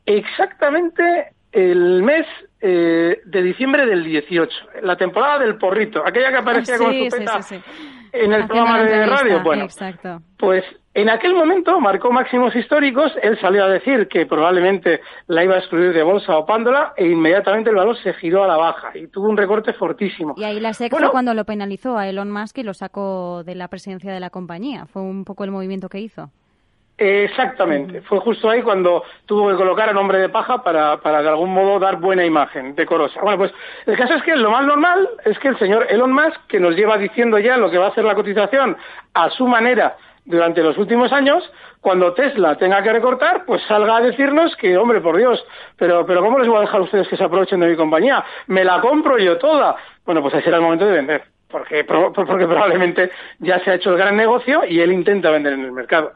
exactamente 0.05 1.33
el 1.51 2.03
mes 2.03 2.25
eh, 2.59 3.21
de 3.23 3.41
diciembre 3.43 3.85
del 3.85 4.03
18, 4.03 4.57
la 4.81 4.95
temporada 4.95 5.39
del 5.39 5.57
porrito, 5.57 6.03
aquella 6.05 6.31
que 6.31 6.37
aparecía 6.37 6.77
con 6.77 6.93
su 6.93 7.09
peta 7.09 7.39
en 8.11 8.33
el 8.33 8.47
programa 8.47 8.83
de 8.83 9.05
radio. 9.05 9.43
Bueno, 9.43 9.67
pues 10.37 10.63
en 10.97 11.11
aquel 11.11 11.35
momento 11.35 11.79
marcó 11.79 12.11
máximos 12.11 12.55
históricos, 12.55 13.11
él 13.21 13.39
salió 13.39 13.65
a 13.65 13.69
decir 13.69 14.07
que 14.07 14.25
probablemente 14.25 15.01
la 15.27 15.43
iba 15.43 15.53
a 15.53 15.59
excluir 15.59 15.93
de 15.93 16.01
bolsa 16.01 16.35
o 16.35 16.47
pándola 16.47 16.93
e 16.97 17.05
inmediatamente 17.05 17.69
el 17.69 17.75
valor 17.75 17.95
se 17.97 18.13
giró 18.15 18.43
a 18.43 18.47
la 18.47 18.57
baja 18.57 18.97
y 18.97 19.05
tuvo 19.05 19.29
un 19.29 19.37
recorte 19.37 19.73
fortísimo. 19.73 20.33
Y 20.35 20.43
ahí 20.43 20.59
la 20.59 20.73
SEC 20.73 20.89
fue 20.89 21.11
cuando 21.11 21.35
lo 21.35 21.45
penalizó 21.45 21.99
a 21.99 22.07
Elon 22.09 22.31
Musk 22.31 22.57
y 22.57 22.63
lo 22.63 22.73
sacó 22.73 23.43
de 23.45 23.53
la 23.53 23.67
presidencia 23.67 24.11
de 24.11 24.19
la 24.19 24.31
compañía. 24.31 24.87
Fue 24.87 25.03
un 25.03 25.23
poco 25.23 25.43
el 25.43 25.51
movimiento 25.51 25.87
que 25.87 25.99
hizo. 25.99 26.31
Exactamente, 26.97 28.01
fue 28.01 28.19
justo 28.19 28.49
ahí 28.49 28.63
cuando 28.63 29.03
tuvo 29.27 29.49
que 29.49 29.55
colocar 29.55 29.87
a 29.87 29.93
nombre 29.93 30.17
de 30.17 30.29
paja 30.29 30.63
para, 30.63 30.97
para 30.97 31.21
de 31.21 31.29
algún 31.29 31.53
modo 31.53 31.77
dar 31.77 31.97
buena 31.97 32.25
imagen, 32.25 32.73
decorosa. 32.73 33.21
Bueno, 33.21 33.37
pues 33.37 33.51
el 33.85 33.95
caso 33.95 34.15
es 34.15 34.23
que 34.23 34.35
lo 34.35 34.49
más 34.49 34.65
normal 34.65 35.07
es 35.23 35.37
que 35.37 35.49
el 35.49 35.59
señor 35.59 35.85
Elon 35.91 36.11
Musk, 36.11 36.47
que 36.47 36.59
nos 36.59 36.75
lleva 36.75 36.97
diciendo 36.97 37.37
ya 37.37 37.55
lo 37.55 37.69
que 37.69 37.77
va 37.77 37.85
a 37.85 37.89
hacer 37.89 38.03
la 38.03 38.15
cotización 38.15 38.75
a 39.13 39.29
su 39.29 39.47
manera 39.47 39.95
durante 40.27 40.61
los 40.61 40.77
últimos 40.77 41.11
años, 41.13 41.49
cuando 41.79 42.13
Tesla 42.13 42.57
tenga 42.57 42.83
que 42.83 42.91
recortar, 42.91 43.45
pues 43.45 43.61
salga 43.63 43.97
a 43.97 44.01
decirnos 44.01 44.55
que, 44.57 44.77
hombre, 44.77 44.99
por 44.99 45.17
Dios, 45.17 45.43
pero, 45.77 46.05
pero 46.05 46.21
¿cómo 46.21 46.37
les 46.37 46.47
voy 46.47 46.57
a 46.57 46.61
dejar 46.61 46.81
a 46.81 46.83
ustedes 46.83 47.07
que 47.07 47.15
se 47.15 47.23
aprovechen 47.23 47.61
de 47.61 47.67
mi 47.67 47.75
compañía? 47.77 48.23
Me 48.47 48.63
la 48.63 48.81
compro 48.81 49.17
yo 49.17 49.37
toda. 49.37 49.77
Bueno, 50.05 50.21
pues 50.21 50.33
ese 50.33 50.43
será 50.43 50.57
el 50.57 50.63
momento 50.63 50.85
de 50.85 50.91
vender, 50.91 51.23
porque, 51.49 51.85
porque 51.85 52.45
probablemente 52.45 53.09
ya 53.39 53.59
se 53.63 53.71
ha 53.71 53.75
hecho 53.75 53.91
el 53.91 53.97
gran 53.97 54.17
negocio 54.17 54.63
y 54.67 54.81
él 54.81 54.91
intenta 54.91 55.31
vender 55.31 55.53
en 55.53 55.63
el 55.63 55.71
mercado. 55.71 56.11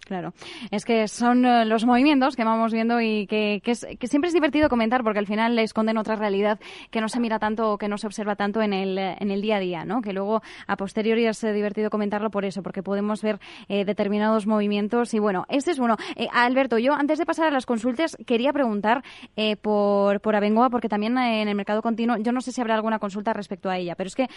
Claro, 0.00 0.32
es 0.70 0.84
que 0.84 1.06
son 1.06 1.44
eh, 1.44 1.64
los 1.64 1.84
movimientos 1.84 2.34
que 2.34 2.42
vamos 2.42 2.72
viendo 2.72 3.00
y 3.00 3.26
que, 3.26 3.60
que, 3.62 3.74
siempre 3.74 4.28
es 4.28 4.34
divertido 4.34 4.68
comentar 4.68 5.04
porque 5.04 5.20
al 5.20 5.26
final 5.26 5.56
esconden 5.60 5.96
otra 5.96 6.16
realidad 6.16 6.58
que 6.90 7.00
no 7.00 7.08
se 7.08 7.20
mira 7.20 7.38
tanto 7.38 7.72
o 7.72 7.78
que 7.78 7.88
no 7.88 7.96
se 7.96 8.08
observa 8.08 8.34
tanto 8.34 8.62
en 8.62 8.72
el, 8.72 8.98
en 8.98 9.30
el 9.30 9.40
día 9.42 9.56
a 9.56 9.60
día, 9.60 9.84
¿no? 9.84 10.02
Que 10.02 10.12
luego 10.12 10.42
a 10.66 10.76
posteriori 10.76 11.26
es 11.26 11.42
eh, 11.44 11.52
divertido 11.52 11.88
comentarlo 11.88 12.30
por 12.30 12.44
eso, 12.44 12.62
porque 12.62 12.82
podemos 12.82 13.22
ver 13.22 13.38
eh, 13.68 13.84
determinados 13.84 14.46
movimientos 14.46 15.14
y 15.14 15.20
bueno, 15.20 15.46
este 15.48 15.70
es 15.70 15.78
uno. 15.78 15.96
Alberto, 16.32 16.78
yo 16.78 16.94
antes 16.94 17.18
de 17.18 17.26
pasar 17.26 17.46
a 17.46 17.50
las 17.50 17.66
consultas 17.66 18.16
quería 18.26 18.52
preguntar 18.52 19.04
por, 19.62 20.20
por 20.20 20.34
Abengoa 20.34 20.70
porque 20.70 20.88
también 20.88 21.16
en 21.16 21.48
el 21.48 21.54
mercado 21.54 21.80
continuo, 21.80 22.16
yo 22.18 22.32
no 22.32 22.40
sé 22.40 22.50
si 22.50 22.60
habrá 22.60 22.74
alguna 22.74 22.98
consulta 22.98 23.32
respecto 23.32 23.70
a 23.70 23.78
ella, 23.78 23.94
pero 23.94 24.08
es 24.08 24.16
que 24.16 24.28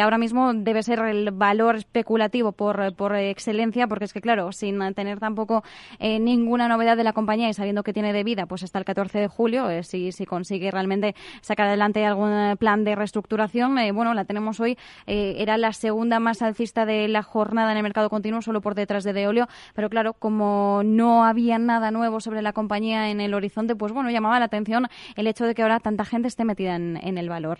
ahora 0.00 0.16
mismo 0.16 0.54
debe 0.54 0.82
ser 0.82 1.00
el 1.00 1.30
valor 1.32 1.76
especulativo 1.76 2.52
por 2.52 3.14
excelencia 3.16 3.86
porque 3.86 4.06
es 4.06 4.12
que 4.12 4.20
claro, 4.20 4.52
sin 4.54 4.94
tener 4.94 5.20
tampoco 5.20 5.62
eh, 5.98 6.18
ninguna 6.18 6.68
novedad 6.68 6.96
de 6.96 7.04
la 7.04 7.12
compañía 7.12 7.48
y 7.48 7.54
sabiendo 7.54 7.82
que 7.82 7.92
tiene 7.92 8.12
de 8.12 8.24
vida 8.24 8.46
pues 8.46 8.62
hasta 8.62 8.78
el 8.78 8.84
14 8.84 9.18
de 9.18 9.28
julio, 9.28 9.70
eh, 9.70 9.82
si, 9.82 10.12
si 10.12 10.26
consigue 10.26 10.70
realmente 10.70 11.14
sacar 11.40 11.66
adelante 11.66 12.04
algún 12.04 12.32
eh, 12.32 12.56
plan 12.56 12.84
de 12.84 12.94
reestructuración, 12.94 13.76
bueno, 13.94 14.14
la 14.14 14.24
tenemos 14.24 14.60
hoy, 14.60 14.78
era 15.06 15.56
la 15.58 15.72
segunda 15.72 16.20
más 16.20 16.42
alcista 16.42 16.86
de 16.86 17.08
la 17.08 17.22
jornada 17.22 17.72
en 17.72 17.76
el 17.76 17.82
mercado 17.82 18.08
continuo, 18.08 18.42
solo 18.42 18.60
por 18.60 18.74
detrás 18.74 19.04
de 19.04 19.12
Deolio, 19.12 19.46
pero 19.74 19.88
claro, 19.88 20.14
como 20.14 20.82
no 20.84 21.24
había 21.24 21.58
nada 21.58 21.90
nuevo 21.90 22.20
sobre 22.20 22.42
la 22.42 22.52
compañía 22.52 23.10
en 23.10 23.20
el 23.20 23.34
horizonte, 23.34 23.76
pues 23.76 23.92
bueno, 23.92 24.10
llamaba 24.10 24.38
la 24.38 24.46
atención 24.46 24.86
el 25.16 25.26
hecho 25.26 25.46
de 25.46 25.54
que 25.54 25.62
ahora 25.62 25.80
tanta 25.80 26.04
gente 26.04 26.28
esté 26.28 26.44
metida 26.44 26.76
en, 26.76 27.18
el 27.18 27.28
valor. 27.28 27.58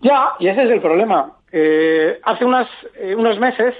Ya, 0.00 0.32
y 0.38 0.48
ese 0.48 0.64
es 0.64 0.70
el 0.70 0.80
problema. 0.80 1.32
hace 2.24 2.44
unas, 2.44 2.68
unos 3.16 3.38
meses 3.38 3.74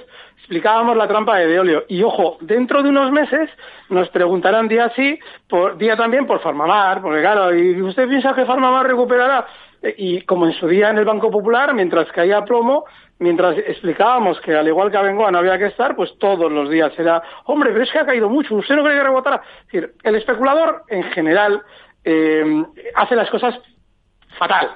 explicábamos 0.47 0.95
la 0.95 1.09
trampa 1.09 1.37
de 1.37 1.47
Deolio. 1.47 1.83
Y 1.89 2.01
ojo, 2.03 2.37
dentro 2.39 2.81
de 2.81 2.87
unos 2.87 3.11
meses 3.11 3.49
nos 3.89 4.07
preguntarán 4.07 4.69
día 4.69 4.89
sí, 4.95 5.19
por, 5.49 5.77
día 5.77 5.97
también 5.97 6.25
por 6.25 6.39
Farmamar, 6.39 7.01
porque 7.01 7.19
claro, 7.19 7.53
¿y 7.53 7.81
usted 7.81 8.07
piensa 8.07 8.33
que 8.33 8.45
Farmamar 8.45 8.87
recuperará? 8.87 9.45
Eh, 9.81 9.93
y 9.97 10.21
como 10.21 10.45
en 10.45 10.53
su 10.53 10.65
día 10.69 10.89
en 10.89 10.99
el 10.99 11.03
Banco 11.03 11.29
Popular, 11.29 11.73
mientras 11.73 12.09
caía 12.13 12.45
plomo, 12.45 12.85
mientras 13.19 13.57
explicábamos 13.57 14.39
que 14.39 14.55
al 14.55 14.69
igual 14.69 14.89
que 14.89 14.95
a 14.95 15.01
Bengoa 15.01 15.31
no 15.31 15.39
había 15.39 15.57
que 15.57 15.65
estar, 15.65 15.97
pues 15.97 16.17
todos 16.17 16.49
los 16.49 16.69
días 16.69 16.97
era, 16.97 17.21
hombre, 17.43 17.71
pero 17.71 17.83
es 17.83 17.91
que 17.91 17.99
ha 17.99 18.05
caído 18.05 18.29
mucho, 18.29 18.55
¿usted 18.55 18.77
no 18.77 18.85
cree 18.85 18.95
que 18.95 19.03
rebotará? 19.03 19.41
Es 19.65 19.65
decir, 19.65 19.95
el 20.01 20.15
especulador 20.15 20.83
en 20.87 21.03
general 21.11 21.61
eh, 22.05 22.63
hace 22.95 23.17
las 23.17 23.29
cosas 23.29 23.59
fatal. 24.39 24.69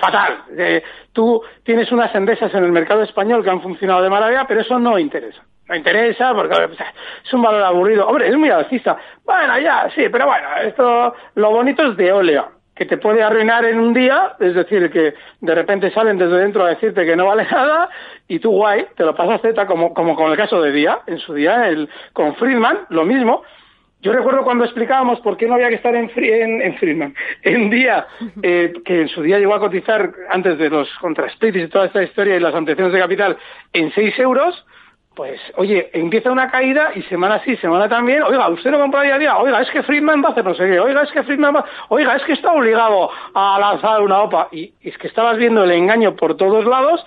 Fatal. 0.00 0.44
tú 1.12 1.42
tienes 1.62 1.92
unas 1.92 2.14
endesas 2.14 2.54
en 2.54 2.64
el 2.64 2.72
mercado 2.72 3.02
español 3.02 3.44
que 3.44 3.50
han 3.50 3.60
funcionado 3.60 4.02
de 4.02 4.08
maravilla, 4.08 4.46
pero 4.46 4.60
eso 4.62 4.78
no 4.78 4.98
interesa. 4.98 5.42
No 5.68 5.76
interesa 5.76 6.34
porque 6.34 6.54
es 7.24 7.32
un 7.34 7.42
valor 7.42 7.62
aburrido. 7.62 8.06
Hombre, 8.06 8.28
es 8.28 8.36
muy 8.36 8.48
alcista. 8.48 8.96
Bueno, 9.24 9.58
ya, 9.58 9.90
sí, 9.94 10.08
pero 10.10 10.26
bueno, 10.26 10.48
esto, 10.62 11.14
lo 11.34 11.50
bonito 11.50 11.82
es 11.90 11.96
de 11.98 12.10
óleo, 12.10 12.50
que 12.74 12.86
te 12.86 12.96
puede 12.96 13.22
arruinar 13.22 13.66
en 13.66 13.78
un 13.78 13.92
día, 13.92 14.36
es 14.40 14.54
decir, 14.54 14.90
que 14.90 15.14
de 15.40 15.54
repente 15.54 15.90
salen 15.90 16.16
desde 16.16 16.38
dentro 16.38 16.64
a 16.64 16.70
decirte 16.70 17.04
que 17.04 17.16
no 17.16 17.26
vale 17.26 17.44
nada 17.50 17.90
y 18.26 18.38
tú 18.38 18.52
guay, 18.52 18.86
te 18.96 19.04
lo 19.04 19.14
pasas 19.14 19.42
Z 19.42 19.66
como, 19.66 19.92
como 19.92 20.16
con 20.16 20.30
el 20.30 20.36
caso 20.38 20.62
de 20.62 20.72
Día, 20.72 21.00
en 21.06 21.18
su 21.18 21.34
día, 21.34 21.68
el, 21.68 21.90
con 22.14 22.34
Friedman, 22.36 22.86
lo 22.88 23.04
mismo, 23.04 23.42
yo 24.00 24.12
recuerdo 24.12 24.44
cuando 24.44 24.64
explicábamos 24.64 25.20
por 25.20 25.36
qué 25.36 25.46
no 25.46 25.54
había 25.54 25.68
que 25.68 25.74
estar 25.76 25.94
en, 25.94 26.10
en, 26.62 26.74
Friedman, 26.76 27.14
en 27.42 27.70
día, 27.70 28.06
eh, 28.42 28.72
que 28.84 29.02
en 29.02 29.08
su 29.08 29.22
día 29.22 29.38
llegó 29.38 29.54
a 29.54 29.60
cotizar 29.60 30.12
antes 30.30 30.58
de 30.58 30.70
los 30.70 30.88
contrasplitis 31.00 31.64
y 31.64 31.68
toda 31.68 31.86
esta 31.86 32.02
historia 32.02 32.36
y 32.36 32.40
las 32.40 32.54
ampliaciones 32.54 32.92
de 32.92 33.00
capital 33.00 33.36
en 33.72 33.92
6 33.92 34.18
euros, 34.20 34.64
pues, 35.18 35.40
oye, 35.56 35.90
empieza 35.94 36.30
una 36.30 36.48
caída 36.48 36.92
y 36.94 37.02
semana 37.02 37.42
sí, 37.44 37.56
semana 37.56 37.88
también, 37.88 38.22
oiga, 38.22 38.48
usted 38.50 38.70
no 38.70 38.78
compra 38.78 39.02
día 39.02 39.16
a 39.16 39.18
día, 39.18 39.36
oiga, 39.36 39.60
es 39.60 39.70
que 39.70 39.82
Friedman 39.82 40.22
va 40.22 40.28
a 40.28 40.30
hacer 40.30 40.44
no 40.44 40.54
sé 40.54 40.64
qué, 40.64 40.78
oiga, 40.78 41.02
es 41.02 41.10
que 41.10 41.24
Friedman 41.24 41.56
va, 41.56 41.64
oiga, 41.88 42.14
es 42.14 42.22
que 42.22 42.34
está 42.34 42.52
obligado 42.52 43.10
a 43.34 43.58
lanzar 43.58 44.00
una 44.00 44.22
OPA. 44.22 44.46
Y 44.52 44.74
es 44.80 44.96
que 44.96 45.08
estabas 45.08 45.36
viendo 45.36 45.64
el 45.64 45.72
engaño 45.72 46.14
por 46.14 46.36
todos 46.36 46.64
lados 46.64 47.04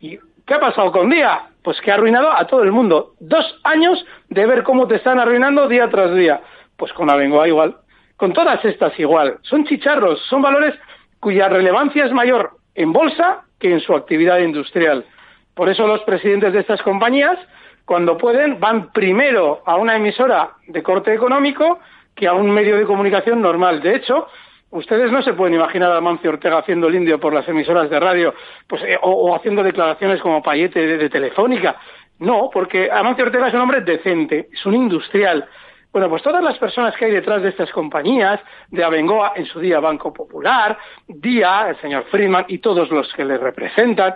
y 0.00 0.18
¿qué 0.46 0.54
ha 0.54 0.60
pasado 0.60 0.92
con 0.92 1.10
Día? 1.10 1.48
pues 1.64 1.80
que 1.80 1.90
ha 1.90 1.94
arruinado 1.94 2.30
a 2.30 2.46
todo 2.46 2.62
el 2.62 2.70
mundo. 2.70 3.14
Dos 3.18 3.58
años 3.64 4.04
de 4.28 4.46
ver 4.46 4.62
cómo 4.62 4.86
te 4.86 4.96
están 4.96 5.18
arruinando 5.18 5.66
día 5.66 5.88
tras 5.88 6.14
día. 6.14 6.42
Pues 6.76 6.92
con 6.92 7.10
Abengoa 7.10 7.48
igual. 7.48 7.76
Con 8.18 8.34
todas 8.34 8.62
estas 8.64 8.96
igual. 9.00 9.38
Son 9.42 9.64
chicharros, 9.64 10.20
son 10.28 10.42
valores 10.42 10.74
cuya 11.20 11.48
relevancia 11.48 12.04
es 12.04 12.12
mayor 12.12 12.58
en 12.74 12.92
bolsa 12.92 13.44
que 13.58 13.72
en 13.72 13.80
su 13.80 13.94
actividad 13.94 14.40
industrial. 14.40 15.06
Por 15.54 15.70
eso 15.70 15.86
los 15.86 16.02
presidentes 16.02 16.52
de 16.52 16.60
estas 16.60 16.82
compañías, 16.82 17.38
cuando 17.86 18.18
pueden, 18.18 18.60
van 18.60 18.92
primero 18.92 19.62
a 19.64 19.76
una 19.76 19.96
emisora 19.96 20.50
de 20.66 20.82
corte 20.82 21.14
económico 21.14 21.78
que 22.14 22.28
a 22.28 22.34
un 22.34 22.50
medio 22.50 22.76
de 22.76 22.84
comunicación 22.84 23.40
normal. 23.40 23.80
De 23.80 23.94
hecho, 23.96 24.26
Ustedes 24.74 25.12
no 25.12 25.22
se 25.22 25.34
pueden 25.34 25.54
imaginar 25.54 25.92
a 25.92 26.00
Mancio 26.00 26.30
Ortega 26.30 26.58
haciendo 26.58 26.88
el 26.88 26.96
indio 26.96 27.20
por 27.20 27.32
las 27.32 27.46
emisoras 27.46 27.88
de 27.88 28.00
radio 28.00 28.34
pues, 28.66 28.82
eh, 28.82 28.98
o, 29.00 29.32
haciendo 29.32 29.62
declaraciones 29.62 30.20
como 30.20 30.42
Payete 30.42 30.98
de, 30.98 31.08
Telefónica. 31.08 31.76
No, 32.18 32.50
porque 32.52 32.90
Amancio 32.90 33.24
Ortega 33.24 33.46
es 33.46 33.54
un 33.54 33.60
hombre 33.60 33.82
decente, 33.82 34.48
es 34.52 34.66
un 34.66 34.74
industrial. 34.74 35.46
Bueno, 35.92 36.08
pues 36.08 36.24
todas 36.24 36.42
las 36.42 36.58
personas 36.58 36.96
que 36.96 37.04
hay 37.04 37.12
detrás 37.12 37.40
de 37.42 37.50
estas 37.50 37.70
compañías, 37.70 38.40
de 38.68 38.82
Abengoa, 38.82 39.34
en 39.36 39.46
su 39.46 39.60
día 39.60 39.78
Banco 39.78 40.12
Popular, 40.12 40.76
Día, 41.06 41.68
el 41.68 41.76
señor 41.80 42.06
Friedman 42.10 42.46
y 42.48 42.58
todos 42.58 42.90
los 42.90 43.12
que 43.14 43.24
le 43.24 43.38
representan, 43.38 44.14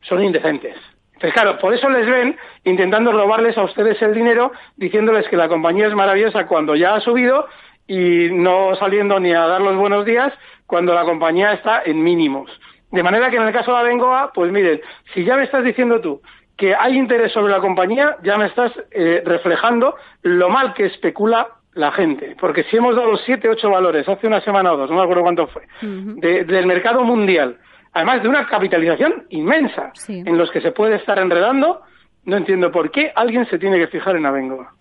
son 0.00 0.24
indecentes. 0.24 0.74
Entonces, 1.12 1.34
claro, 1.34 1.56
por 1.60 1.72
eso 1.72 1.88
les 1.88 2.10
ven 2.10 2.36
intentando 2.64 3.12
robarles 3.12 3.56
a 3.56 3.62
ustedes 3.62 4.02
el 4.02 4.12
dinero, 4.12 4.50
diciéndoles 4.76 5.28
que 5.28 5.36
la 5.36 5.48
compañía 5.48 5.86
es 5.86 5.94
maravillosa 5.94 6.48
cuando 6.48 6.74
ya 6.74 6.96
ha 6.96 7.00
subido 7.00 7.46
y 7.86 8.28
no 8.30 8.74
saliendo 8.76 9.20
ni 9.20 9.32
a 9.32 9.46
dar 9.46 9.60
los 9.60 9.76
buenos 9.76 10.04
días 10.04 10.32
cuando 10.66 10.94
la 10.94 11.04
compañía 11.04 11.52
está 11.52 11.82
en 11.84 12.02
mínimos. 12.02 12.50
De 12.90 13.02
manera 13.02 13.30
que 13.30 13.36
en 13.36 13.42
el 13.42 13.52
caso 13.52 13.72
de 13.72 13.78
Abengoa, 13.78 14.32
pues 14.32 14.52
miren, 14.52 14.80
si 15.12 15.24
ya 15.24 15.36
me 15.36 15.44
estás 15.44 15.64
diciendo 15.64 16.00
tú 16.00 16.22
que 16.56 16.74
hay 16.74 16.96
interés 16.96 17.32
sobre 17.32 17.52
la 17.52 17.60
compañía, 17.60 18.16
ya 18.22 18.36
me 18.36 18.46
estás 18.46 18.72
eh, 18.92 19.22
reflejando 19.24 19.96
lo 20.22 20.48
mal 20.48 20.72
que 20.74 20.86
especula 20.86 21.48
la 21.74 21.90
gente. 21.92 22.36
Porque 22.40 22.62
si 22.64 22.76
hemos 22.76 22.94
dado 22.94 23.16
siete, 23.16 23.48
ocho 23.48 23.70
valores 23.70 24.08
hace 24.08 24.26
una 24.26 24.40
semana 24.40 24.72
o 24.72 24.76
dos, 24.76 24.90
no 24.90 24.96
me 24.96 25.02
acuerdo 25.02 25.22
cuánto 25.22 25.48
fue, 25.48 25.66
del 25.82 26.66
mercado 26.66 27.02
mundial, 27.02 27.58
además 27.92 28.22
de 28.22 28.28
una 28.28 28.46
capitalización 28.46 29.26
inmensa 29.30 29.92
en 30.08 30.38
los 30.38 30.50
que 30.50 30.60
se 30.60 30.70
puede 30.70 30.96
estar 30.96 31.18
enredando, 31.18 31.82
no 32.24 32.36
entiendo 32.36 32.70
por 32.70 32.90
qué 32.90 33.12
alguien 33.14 33.46
se 33.46 33.58
tiene 33.58 33.78
que 33.78 33.88
fijar 33.88 34.16
en 34.16 34.26
Abengoa. 34.26 34.72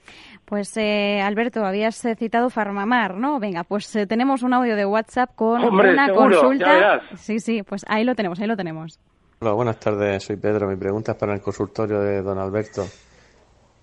Pues 0.46 0.76
eh, 0.76 1.22
Alberto, 1.22 1.66
habías 1.66 2.04
eh, 2.06 2.16
citado 2.16 2.50
Farmamar, 2.50 3.16
¿no? 3.16 3.40
Venga, 3.40 3.64
pues 3.64 3.96
eh, 3.96 4.06
tenemos 4.06 4.44
un 4.44 4.54
audio 4.54 4.76
de 4.76 4.86
WhatsApp 4.86 5.36
con 5.36 5.64
una 5.64 6.14
consulta. 6.14 7.02
Sí, 7.16 7.40
sí, 7.40 7.64
pues 7.64 7.84
ahí 7.88 8.04
lo 8.04 8.14
tenemos, 8.14 8.40
ahí 8.40 8.48
lo 8.48 8.58
tenemos. 8.58 9.00
Hola, 9.40 9.54
buenas 9.54 9.80
tardes, 9.80 10.24
soy 10.24 10.36
Pedro. 10.36 10.68
Mi 10.68 10.76
pregunta 10.76 11.14
es 11.14 11.18
para 11.18 11.34
el 11.34 11.42
consultorio 11.42 12.02
de 12.02 12.22
don 12.22 12.38
Alberto. 12.38 12.86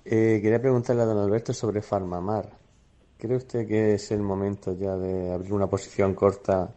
quería 0.05 0.61
preguntarle 0.61 1.03
a 1.03 1.07
don 1.07 1.19
Alberto 1.19 1.53
sobre 1.55 1.81
Farmamar. 1.81 2.47
¿Cree 3.19 3.37
usted 3.37 3.67
que 3.67 3.95
es 3.95 4.11
el 4.13 4.21
momento 4.21 4.75
ya 4.79 4.97
de 4.97 5.33
abrir 5.33 5.53
una 5.53 5.67
posición 5.67 6.15
corta 6.15 6.71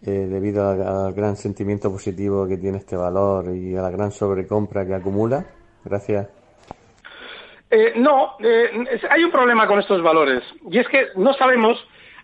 debido 0.00 0.68
al 0.68 1.12
gran 1.14 1.36
sentimiento 1.36 1.90
positivo 1.90 2.46
que 2.46 2.56
tiene 2.56 2.78
este 2.78 2.96
valor 2.96 3.56
y 3.56 3.74
a 3.76 3.82
la 3.82 3.90
gran 3.90 4.12
sobrecompra 4.12 4.86
que 4.86 4.94
acumula? 4.94 5.44
Gracias. 5.84 6.35
Eh, 7.78 7.92
no, 7.96 8.36
eh, 8.40 8.98
hay 9.10 9.22
un 9.22 9.30
problema 9.30 9.66
con 9.66 9.78
estos 9.78 10.00
valores 10.00 10.42
y 10.70 10.78
es 10.78 10.88
que 10.88 11.08
no 11.16 11.34
sabemos 11.34 11.76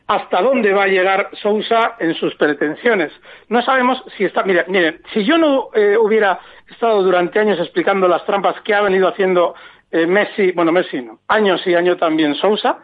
hasta 0.06 0.40
dónde 0.40 0.72
va 0.72 0.84
a 0.84 0.86
llegar 0.86 1.28
Sousa 1.42 1.96
en 1.98 2.14
sus 2.14 2.34
pretensiones. 2.36 3.12
No 3.48 3.60
sabemos 3.60 4.02
si 4.16 4.24
está. 4.24 4.44
Mire, 4.44 4.64
mire 4.68 5.00
si 5.12 5.24
yo 5.24 5.36
no 5.36 5.68
eh, 5.74 5.94
hubiera 5.98 6.40
estado 6.70 7.02
durante 7.02 7.38
años 7.38 7.58
explicando 7.58 8.08
las 8.08 8.24
trampas 8.24 8.62
que 8.62 8.72
ha 8.72 8.80
venido 8.80 9.08
haciendo 9.08 9.54
Messi, 9.90 10.52
bueno, 10.52 10.72
Messi 10.72 11.02
no, 11.02 11.18
años 11.28 11.60
y 11.66 11.74
años 11.74 11.98
también 11.98 12.34
Sousa, 12.36 12.78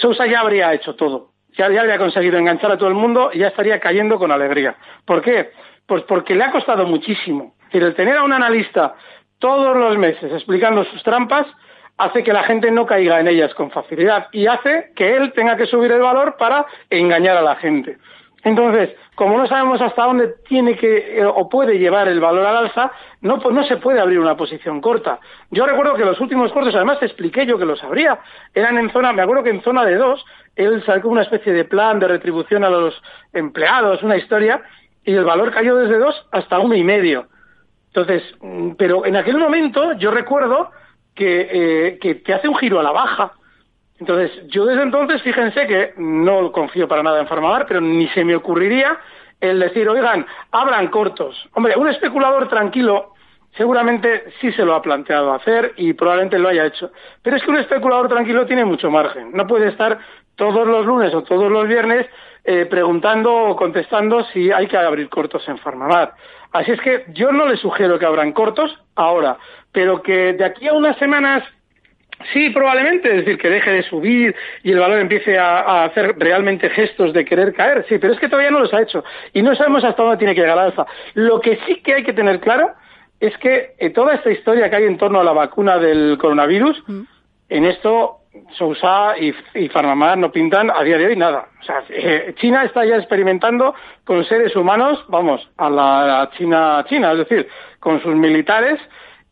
Sousa 0.00 0.26
ya 0.26 0.40
habría 0.40 0.74
hecho 0.74 0.96
todo. 0.96 1.30
Ya, 1.56 1.70
ya 1.70 1.82
habría 1.82 1.96
conseguido 1.96 2.38
enganchar 2.38 2.72
a 2.72 2.76
todo 2.76 2.88
el 2.88 2.96
mundo 2.96 3.30
y 3.32 3.38
ya 3.38 3.46
estaría 3.46 3.78
cayendo 3.78 4.18
con 4.18 4.32
alegría. 4.32 4.74
¿Por 5.04 5.22
qué? 5.22 5.52
Pues 5.86 6.02
porque 6.02 6.34
le 6.34 6.42
ha 6.42 6.50
costado 6.50 6.86
muchísimo. 6.86 7.54
el 7.70 7.94
tener 7.94 8.16
a 8.16 8.24
un 8.24 8.32
analista 8.32 8.96
todos 9.42 9.76
los 9.76 9.98
meses 9.98 10.32
explicando 10.32 10.84
sus 10.84 11.02
trampas 11.02 11.48
hace 11.98 12.22
que 12.22 12.32
la 12.32 12.44
gente 12.44 12.70
no 12.70 12.86
caiga 12.86 13.18
en 13.18 13.26
ellas 13.26 13.52
con 13.54 13.72
facilidad 13.72 14.28
y 14.30 14.46
hace 14.46 14.92
que 14.94 15.16
él 15.16 15.32
tenga 15.32 15.56
que 15.56 15.66
subir 15.66 15.90
el 15.90 16.00
valor 16.00 16.36
para 16.38 16.64
engañar 16.88 17.36
a 17.36 17.42
la 17.42 17.56
gente. 17.56 17.98
Entonces, 18.44 18.90
como 19.16 19.36
no 19.36 19.46
sabemos 19.48 19.80
hasta 19.80 20.04
dónde 20.04 20.34
tiene 20.48 20.76
que 20.76 21.18
eh, 21.18 21.24
o 21.24 21.48
puede 21.48 21.78
llevar 21.78 22.06
el 22.06 22.20
valor 22.20 22.46
al 22.46 22.56
alza, 22.56 22.92
no, 23.20 23.40
pues 23.40 23.52
no 23.52 23.64
se 23.64 23.78
puede 23.78 24.00
abrir 24.00 24.20
una 24.20 24.36
posición 24.36 24.80
corta. 24.80 25.18
Yo 25.50 25.66
recuerdo 25.66 25.94
que 25.94 26.04
los 26.04 26.20
últimos 26.20 26.52
cortes, 26.52 26.74
además 26.76 26.98
expliqué 27.02 27.44
yo 27.44 27.58
que 27.58 27.66
los 27.66 27.82
abría, 27.82 28.20
eran 28.54 28.78
en 28.78 28.90
zona, 28.90 29.12
me 29.12 29.22
acuerdo 29.22 29.42
que 29.42 29.50
en 29.50 29.62
zona 29.62 29.84
de 29.84 29.96
dos, 29.96 30.24
él 30.54 30.84
sacó 30.86 31.08
una 31.08 31.22
especie 31.22 31.52
de 31.52 31.64
plan 31.64 31.98
de 31.98 32.06
retribución 32.06 32.62
a 32.62 32.70
los 32.70 32.94
empleados, 33.32 34.04
una 34.04 34.16
historia, 34.16 34.62
y 35.04 35.14
el 35.14 35.24
valor 35.24 35.50
cayó 35.50 35.76
desde 35.76 35.98
dos 35.98 36.26
hasta 36.30 36.60
uno 36.60 36.76
y 36.76 36.84
medio. 36.84 37.26
Entonces, 37.94 38.22
mm, 38.40 38.70
pero 38.78 39.04
en 39.04 39.16
aquel 39.16 39.36
momento 39.36 39.92
yo 39.94 40.10
recuerdo 40.10 40.70
que, 41.14 41.48
eh, 41.52 41.98
que, 42.24 42.32
hace 42.32 42.48
un 42.48 42.56
giro 42.56 42.80
a 42.80 42.82
la 42.82 42.90
baja. 42.90 43.32
Entonces, 43.98 44.46
yo 44.48 44.64
desde 44.64 44.82
entonces, 44.82 45.22
fíjense 45.22 45.66
que 45.66 45.92
no 45.98 46.50
confío 46.50 46.88
para 46.88 47.02
nada 47.02 47.20
en 47.20 47.28
Farmamar, 47.28 47.66
pero 47.66 47.80
ni 47.80 48.08
se 48.08 48.24
me 48.24 48.34
ocurriría 48.34 48.98
el 49.40 49.60
decir, 49.60 49.88
oigan, 49.88 50.26
abran 50.50 50.88
cortos. 50.88 51.48
Hombre, 51.54 51.76
un 51.76 51.88
especulador 51.88 52.48
tranquilo 52.48 53.12
seguramente 53.56 54.24
sí 54.40 54.50
se 54.52 54.64
lo 54.64 54.74
ha 54.74 54.82
planteado 54.82 55.32
hacer 55.32 55.74
y 55.76 55.92
probablemente 55.92 56.38
lo 56.38 56.48
haya 56.48 56.66
hecho. 56.66 56.90
Pero 57.22 57.36
es 57.36 57.42
que 57.42 57.50
un 57.50 57.58
especulador 57.58 58.08
tranquilo 58.08 58.46
tiene 58.46 58.64
mucho 58.64 58.90
margen. 58.90 59.32
No 59.32 59.46
puede 59.46 59.68
estar 59.68 59.98
todos 60.36 60.66
los 60.66 60.86
lunes 60.86 61.14
o 61.14 61.22
todos 61.22 61.50
los 61.50 61.68
viernes 61.68 62.06
eh, 62.44 62.66
preguntando 62.66 63.32
o 63.32 63.56
contestando 63.56 64.24
si 64.32 64.50
hay 64.50 64.66
que 64.66 64.76
abrir 64.76 65.08
cortos 65.08 65.46
en 65.48 65.58
Farmamar. 65.58 66.14
Así 66.52 66.70
es 66.72 66.80
que 66.80 67.04
yo 67.08 67.32
no 67.32 67.46
le 67.46 67.56
sugiero 67.56 67.98
que 67.98 68.06
abran 68.06 68.32
cortos 68.32 68.78
ahora, 68.94 69.38
pero 69.72 70.02
que 70.02 70.34
de 70.34 70.44
aquí 70.44 70.68
a 70.68 70.74
unas 70.74 70.96
semanas 70.98 71.44
Sí, 72.32 72.50
probablemente, 72.50 73.08
es 73.08 73.16
decir, 73.24 73.38
que 73.38 73.50
deje 73.50 73.70
de 73.70 73.82
subir 73.82 74.34
y 74.62 74.72
el 74.72 74.78
valor 74.78 75.00
empiece 75.00 75.38
a, 75.38 75.84
hacer 75.84 76.14
realmente 76.18 76.70
gestos 76.70 77.12
de 77.12 77.24
querer 77.24 77.52
caer, 77.52 77.84
sí, 77.88 77.98
pero 77.98 78.12
es 78.12 78.20
que 78.20 78.28
todavía 78.28 78.50
no 78.50 78.60
los 78.60 78.72
ha 78.72 78.82
hecho 78.82 79.02
y 79.32 79.42
no 79.42 79.54
sabemos 79.54 79.84
hasta 79.84 80.02
dónde 80.02 80.18
tiene 80.18 80.34
que 80.34 80.42
llegar 80.42 80.56
la 80.56 80.64
alza. 80.64 80.86
Lo 81.14 81.40
que 81.40 81.58
sí 81.66 81.76
que 81.82 81.94
hay 81.94 82.04
que 82.04 82.12
tener 82.12 82.40
claro 82.40 82.72
es 83.18 83.36
que 83.38 83.74
eh, 83.78 83.90
toda 83.90 84.14
esta 84.14 84.30
historia 84.30 84.68
que 84.68 84.76
hay 84.76 84.84
en 84.84 84.98
torno 84.98 85.20
a 85.20 85.24
la 85.24 85.32
vacuna 85.32 85.78
del 85.78 86.18
coronavirus, 86.18 86.82
mm. 86.86 87.02
en 87.48 87.64
esto 87.64 88.18
Sousa 88.56 89.14
y, 89.18 89.34
y 89.54 89.70
no 90.16 90.32
pintan 90.32 90.70
a 90.70 90.82
día 90.82 90.98
de 90.98 91.06
hoy 91.06 91.16
nada. 91.16 91.48
O 91.60 91.64
sea, 91.64 91.82
eh, 91.88 92.34
China 92.38 92.64
está 92.64 92.84
ya 92.84 92.96
experimentando 92.96 93.74
con 94.04 94.24
seres 94.24 94.56
humanos, 94.56 95.04
vamos, 95.08 95.46
a 95.58 95.68
la 95.68 96.30
China 96.36 96.84
China, 96.88 97.12
es 97.12 97.18
decir, 97.18 97.48
con 97.78 98.00
sus 98.02 98.14
militares 98.14 98.80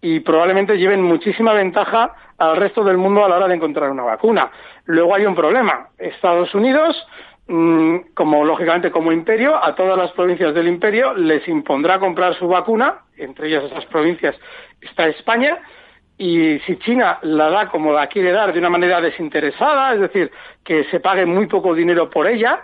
y 0.02 0.20
probablemente 0.20 0.78
lleven 0.78 1.02
muchísima 1.02 1.52
ventaja 1.52 2.14
al 2.38 2.56
resto 2.56 2.84
del 2.84 2.96
mundo 2.96 3.24
a 3.24 3.28
la 3.28 3.36
hora 3.36 3.48
de 3.48 3.54
encontrar 3.54 3.90
una 3.90 4.02
vacuna. 4.02 4.50
Luego 4.86 5.14
hay 5.14 5.26
un 5.26 5.34
problema. 5.34 5.88
Estados 5.98 6.54
Unidos, 6.54 7.06
mm, 7.48 7.96
como 8.14 8.44
lógicamente 8.44 8.90
como 8.90 9.12
imperio, 9.12 9.62
a 9.62 9.74
todas 9.74 9.98
las 9.98 10.12
provincias 10.12 10.54
del 10.54 10.68
imperio 10.68 11.14
les 11.14 11.46
impondrá 11.48 11.98
comprar 11.98 12.34
su 12.34 12.48
vacuna, 12.48 13.00
entre 13.16 13.48
ellas 13.48 13.64
esas 13.64 13.84
provincias 13.86 14.36
está 14.80 15.06
España, 15.08 15.58
y 16.20 16.58
si 16.66 16.76
China 16.76 17.18
la 17.22 17.48
da 17.48 17.70
como 17.70 17.94
la 17.94 18.06
quiere 18.06 18.30
dar 18.30 18.52
de 18.52 18.58
una 18.58 18.68
manera 18.68 19.00
desinteresada, 19.00 19.94
es 19.94 20.00
decir, 20.00 20.30
que 20.62 20.84
se 20.90 21.00
pague 21.00 21.24
muy 21.24 21.46
poco 21.46 21.74
dinero 21.74 22.10
por 22.10 22.26
ella, 22.26 22.60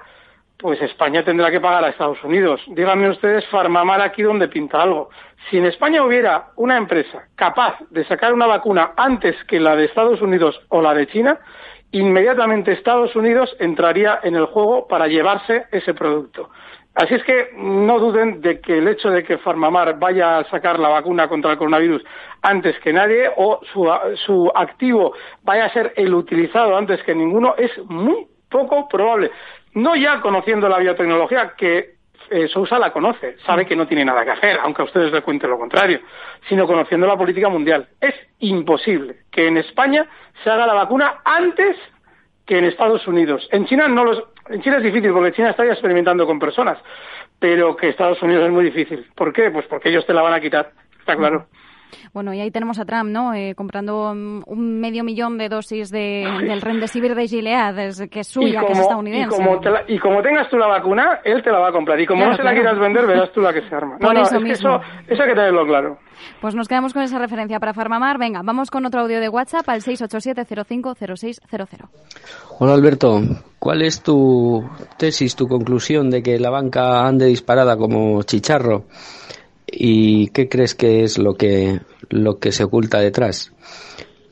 pues 0.59 0.79
España 0.83 1.25
tendrá 1.25 1.51
que 1.51 1.59
pagar 1.59 1.83
a 1.83 1.88
Estados 1.88 2.23
Unidos. 2.23 2.61
Díganme 2.66 3.09
ustedes, 3.09 3.47
Farmamar 3.47 4.03
aquí 4.03 4.23
donde 4.23 4.49
pinta 4.49 4.83
algo. 4.83 5.09
Si 5.49 5.57
en 5.57 5.64
España 5.64 6.05
hubiera 6.05 6.49
una 6.57 6.77
empresa 6.77 7.29
capaz 7.35 7.79
de 7.88 8.05
sacar 8.05 8.35
una 8.35 8.47
vacuna 8.47 8.92
antes 8.95 9.35
que 9.45 9.59
la 9.59 9.75
de 9.75 9.87
Estados 9.87 10.21
Unidos 10.21 10.61
o 10.69 10.83
la 10.83 10.92
de 10.92 11.07
China, 11.07 11.38
inmediatamente 11.92 12.73
Estados 12.73 13.16
Unidos 13.16 13.57
entraría 13.59 14.21
en 14.23 14.35
el 14.35 14.45
juego 14.45 14.87
para 14.87 15.09
llevarse 15.09 15.64
ese 15.73 15.95
producto. 15.95 16.51
Así 16.97 17.15
es 17.15 17.23
que 17.25 17.51
no 17.59 17.99
duden 17.99 18.41
de 18.41 18.59
que 18.59 18.79
el 18.79 18.89
hecho 18.89 19.11
de 19.11 19.23
que 19.23 19.37
Farmamar 19.37 19.99
vaya 19.99 20.39
a 20.39 20.45
sacar 20.45 20.79
la 20.79 20.89
vacuna 20.89 21.29
contra 21.29 21.53
el 21.53 21.59
coronavirus 21.59 22.03
antes 22.41 22.79
que 22.81 22.91
nadie 22.91 23.31
o 23.37 23.61
su, 23.71 24.51
activo 24.55 25.13
vaya 25.43 25.67
a 25.67 25.73
ser 25.75 25.93
el 25.97 26.15
utilizado 26.15 26.75
antes 26.75 27.03
que 27.03 27.15
ninguno 27.15 27.55
es 27.59 27.71
muy 27.85 28.27
poco 28.49 28.89
probable. 28.89 29.31
No 29.75 29.95
ya 29.95 30.23
conociendo 30.23 30.71
la 30.71 30.79
biotecnología, 30.79 31.53
que 31.55 31.97
eh, 32.31 32.49
Sousa 32.49 32.79
la 32.79 32.95
conoce, 32.95 33.37
sabe 33.45 33.67
que 33.67 33.77
no 33.77 33.87
tiene 33.87 34.07
nada 34.07 34.25
que 34.25 34.31
hacer, 34.31 34.59
aunque 34.63 34.81
a 34.81 34.87
ustedes 34.87 35.13
les 35.13 35.23
cuente 35.23 35.47
lo 35.47 35.59
contrario, 35.59 36.01
sino 36.49 36.67
conociendo 36.67 37.07
la 37.07 37.19
política 37.19 37.51
mundial. 37.51 37.89
Es 38.01 38.15
imposible 38.39 39.17
que 39.31 39.49
en 39.49 39.59
España 39.59 40.07
se 40.43 40.49
haga 40.49 40.67
la 40.67 40.73
vacuna 40.73 41.21
antes 41.27 41.77
que 42.47 42.59
en 42.59 42.65
Estados 42.65 43.07
Unidos. 43.07 43.49
En 43.51 43.67
China 43.67 43.89
no 43.89 44.05
los, 44.05 44.23
en 44.49 44.63
China 44.63 44.79
es 44.79 44.85
difícil 44.85 45.13
porque 45.13 45.33
China 45.33 45.51
está 45.51 45.65
experimentando 45.67 46.27
con 46.27 46.39
personas, 46.39 46.79
pero 47.39 47.77
que 47.77 47.89
Estados 47.89 48.23
Unidos 48.23 48.45
es 48.45 48.53
muy 48.53 48.65
difícil. 48.65 49.07
¿Por 49.15 49.33
qué? 49.33 49.51
Pues 49.51 49.67
porque 49.67 49.89
ellos 49.89 50.07
te 50.07 50.15
la 50.15 50.23
van 50.23 50.33
a 50.33 50.41
quitar, 50.41 50.71
está 50.99 51.17
claro. 51.17 51.47
Bueno, 52.12 52.35
y 52.35 52.40
ahí 52.40 52.51
tenemos 52.51 52.79
a 52.79 52.85
Trump, 52.85 53.11
¿no? 53.11 53.35
Eh, 53.35 53.55
comprando 53.55 54.11
un 54.11 54.81
medio 54.81 55.05
millón 55.05 55.38
de 55.38 55.49
dosis 55.49 55.90
de, 55.90 56.27
del 56.40 56.61
Remdesivir 56.61 57.14
de 57.14 57.29
Gilead, 57.29 58.09
que 58.09 58.20
es 58.20 58.29
suya, 58.29 58.62
que 58.66 58.72
es 58.72 58.79
estadounidense. 58.79 59.37
Y 59.88 59.99
como, 59.99 60.22
tengas 60.22 60.49
tú 60.49 60.57
la 60.57 60.66
vacuna, 60.66 61.20
él 61.25 61.42
te 61.42 61.51
la 61.51 61.59
va 61.59 61.68
a 61.68 61.72
comprar. 61.72 62.01
Y 62.01 62.07
como 62.07 62.27
no 62.27 62.37
se 62.37 62.42
la 62.42 62.53
quieras 62.53 62.79
vender, 62.79 63.07
verás 63.07 63.31
tú 63.33 63.40
la 63.40 63.53
que 63.53 63.62
se 63.68 63.75
arma. 63.75 63.99
No, 64.07 64.12
eso, 64.12 64.38
eso, 64.38 64.81
eso 65.09 65.22
hay 65.22 65.29
que 65.29 65.35
tenerlo 65.35 65.66
claro. 65.66 65.99
Pues 66.40 66.55
nos 66.55 66.68
quedamos 66.68 66.92
con 66.92 67.03
esa 67.03 67.18
referencia 67.18 67.59
para 67.59 67.75
Farmamar. 67.75 68.18
Venga, 68.18 68.42
vamos 68.44 68.70
con 68.70 68.87
otro 68.87 69.01
audio 69.01 69.20
de 69.20 69.29
WhatsApp 69.29 69.68
al 69.68 69.83
687-050600. 69.83 71.88
Hola 72.59 72.75
Alberto, 72.75 73.20
¿cuál 73.59 73.83
es 73.83 74.03
tu 74.03 74.64
tesis, 74.96 75.37
tu 75.37 75.46
conclusión 75.46 76.09
de 76.11 76.22
que 76.22 76.38
la 76.38 76.51
banca 76.51 77.07
ande 77.07 77.27
disparada 77.27 77.77
como 77.77 78.22
chicharro? 78.22 78.85
¿Y 79.79 80.29
qué 80.29 80.49
crees 80.49 80.75
que 80.75 81.05
es 81.05 81.19
lo 81.19 81.35
que, 81.35 81.81
lo 82.09 82.39
que 82.39 82.51
se 82.51 82.65
oculta 82.65 82.99
detrás? 82.99 83.53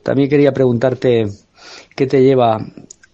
También 0.02 0.30
quería 0.30 0.52
preguntarte 0.52 1.26
qué 1.94 2.06
te 2.06 2.22
lleva 2.22 2.58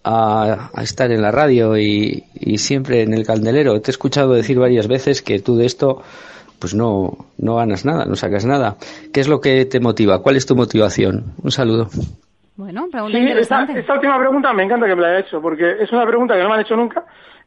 a, 0.03 0.71
estar 0.81 1.11
en 1.11 1.21
la 1.21 1.31
radio 1.31 1.77
y, 1.77 2.23
y, 2.33 2.57
siempre 2.57 3.01
en 3.01 3.13
el 3.13 3.25
candelero. 3.25 3.81
Te 3.81 3.91
he 3.91 3.93
escuchado 3.93 4.33
decir 4.33 4.59
varias 4.59 4.87
veces 4.87 5.21
que 5.21 5.39
tú 5.39 5.57
de 5.57 5.65
esto 5.65 6.03
pues 6.61 6.75
no, 6.75 7.17
no 7.39 7.55
ganas 7.55 7.85
nada, 7.85 8.05
no 8.05 8.15
sacas 8.15 8.45
nada. 8.45 8.75
¿Qué 9.11 9.19
es 9.19 9.27
lo 9.27 9.41
que 9.41 9.65
te 9.65 9.79
motiva? 9.79 10.21
¿Cuál 10.21 10.37
es 10.37 10.45
tu 10.45 10.55
motivación? 10.55 11.33
Un 11.43 11.51
saludo. 11.51 11.89
Bueno, 12.55 12.87
pregunta 12.91 13.17
interesante. 13.17 13.79
Esta, 13.79 13.95
última 13.95 14.19
pregunta 14.19 14.53
me 14.53 14.63
encanta 14.63 14.85
que 14.85 14.95
me 14.95 15.01
la 15.01 15.07
haya 15.07 15.19
hecho, 15.21 15.41
porque 15.41 15.81
es 15.81 15.91
una 15.91 16.05
pregunta 16.05 16.35
que 16.35 16.43
no 16.43 16.49
me 16.49 16.55
han 16.55 16.61
hecho 16.61 16.75
nunca. 16.75 17.03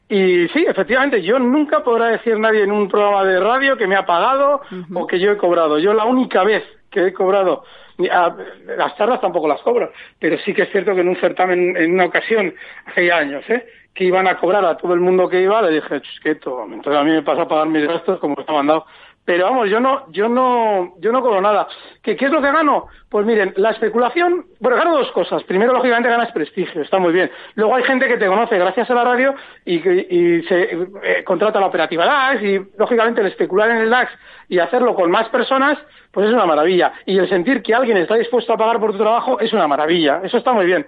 Y 0.07 0.47
sí, 0.49 0.65
efectivamente, 0.67 1.21
yo 1.23 1.39
nunca 1.39 1.83
podrá 1.83 2.07
decir 2.07 2.37
nadie 2.37 2.63
en 2.63 2.71
un 2.71 2.87
programa 2.87 3.23
de 3.23 3.39
radio 3.39 3.75
que 3.75 3.87
me 3.87 3.95
ha 3.95 4.05
pagado 4.05 4.61
o 4.93 5.07
que 5.07 5.19
yo 5.19 5.31
he 5.31 5.37
cobrado. 5.37 5.79
Yo 5.79 5.93
la 5.93 6.05
única 6.05 6.43
vez 6.43 6.63
que 6.91 7.07
he 7.07 7.13
cobrado, 7.13 7.63
las 7.97 8.95
charlas 8.97 9.19
tampoco 9.19 9.47
las 9.47 9.61
cobro, 9.61 9.91
pero 10.19 10.37
sí 10.39 10.53
que 10.53 10.63
es 10.63 10.71
cierto 10.71 10.93
que 10.93 11.01
en 11.01 11.09
un 11.09 11.15
certamen, 11.17 11.75
en 11.75 11.93
una 11.93 12.05
ocasión, 12.05 12.53
hace 12.85 13.11
años, 13.11 13.43
¿eh? 13.49 13.65
que 13.95 14.03
iban 14.03 14.27
a 14.27 14.37
cobrar 14.37 14.63
a 14.65 14.77
todo 14.77 14.93
el 14.93 14.99
mundo 14.99 15.27
que 15.27 15.41
iba, 15.41 15.61
le 15.61 15.71
dije, 15.75 16.01
chusqueto, 16.01 16.65
entonces 16.65 17.01
a 17.01 17.03
mí 17.03 17.11
me 17.11 17.23
pasa 17.23 17.43
a 17.43 17.47
pagar 17.47 17.67
mis 17.67 17.87
gastos 17.87 18.19
como 18.19 18.35
está 18.39 18.51
mandado 18.51 18.85
pero 19.25 19.45
vamos, 19.45 19.69
yo 19.71 19.79
no, 19.79 20.05
yo 20.11 20.29
no, 20.29 20.93
yo 20.99 21.11
no 21.11 21.21
cobro 21.21 21.41
nada. 21.41 21.67
¿Qué, 22.03 22.15
¿Qué 22.15 22.25
es 22.25 22.31
lo 22.31 22.41
que 22.41 22.51
gano? 22.51 22.87
Pues 23.09 23.25
miren, 23.25 23.53
la 23.57 23.71
especulación, 23.71 24.45
bueno, 24.59 24.77
gano 24.77 24.97
dos 24.97 25.11
cosas. 25.13 25.43
Primero, 25.43 25.73
lógicamente, 25.73 26.09
ganas 26.09 26.31
prestigio, 26.31 26.83
está 26.83 26.99
muy 26.99 27.11
bien. 27.11 27.31
Luego 27.55 27.75
hay 27.75 27.83
gente 27.83 28.07
que 28.07 28.17
te 28.17 28.27
conoce 28.27 28.59
gracias 28.59 28.87
a 28.91 28.93
la 28.93 29.03
radio 29.03 29.33
y, 29.65 29.77
y 29.77 30.43
se 30.43 30.63
eh, 31.03 31.23
contrata 31.23 31.59
la 31.59 31.65
operativa 31.65 32.05
DAX 32.05 32.43
y, 32.43 32.61
lógicamente, 32.77 33.21
el 33.21 33.27
especular 33.27 33.71
en 33.71 33.77
el 33.77 33.89
DAX 33.89 34.11
y 34.47 34.59
hacerlo 34.59 34.93
con 34.93 35.09
más 35.09 35.27
personas, 35.29 35.79
pues 36.11 36.27
es 36.27 36.33
una 36.33 36.45
maravilla. 36.45 36.93
Y 37.07 37.17
el 37.17 37.27
sentir 37.27 37.63
que 37.63 37.73
alguien 37.73 37.97
está 37.97 38.15
dispuesto 38.15 38.53
a 38.53 38.57
pagar 38.57 38.79
por 38.79 38.91
tu 38.91 38.99
trabajo 38.99 39.39
es 39.39 39.51
una 39.53 39.67
maravilla. 39.67 40.21
Eso 40.23 40.37
está 40.37 40.53
muy 40.53 40.67
bien. 40.67 40.85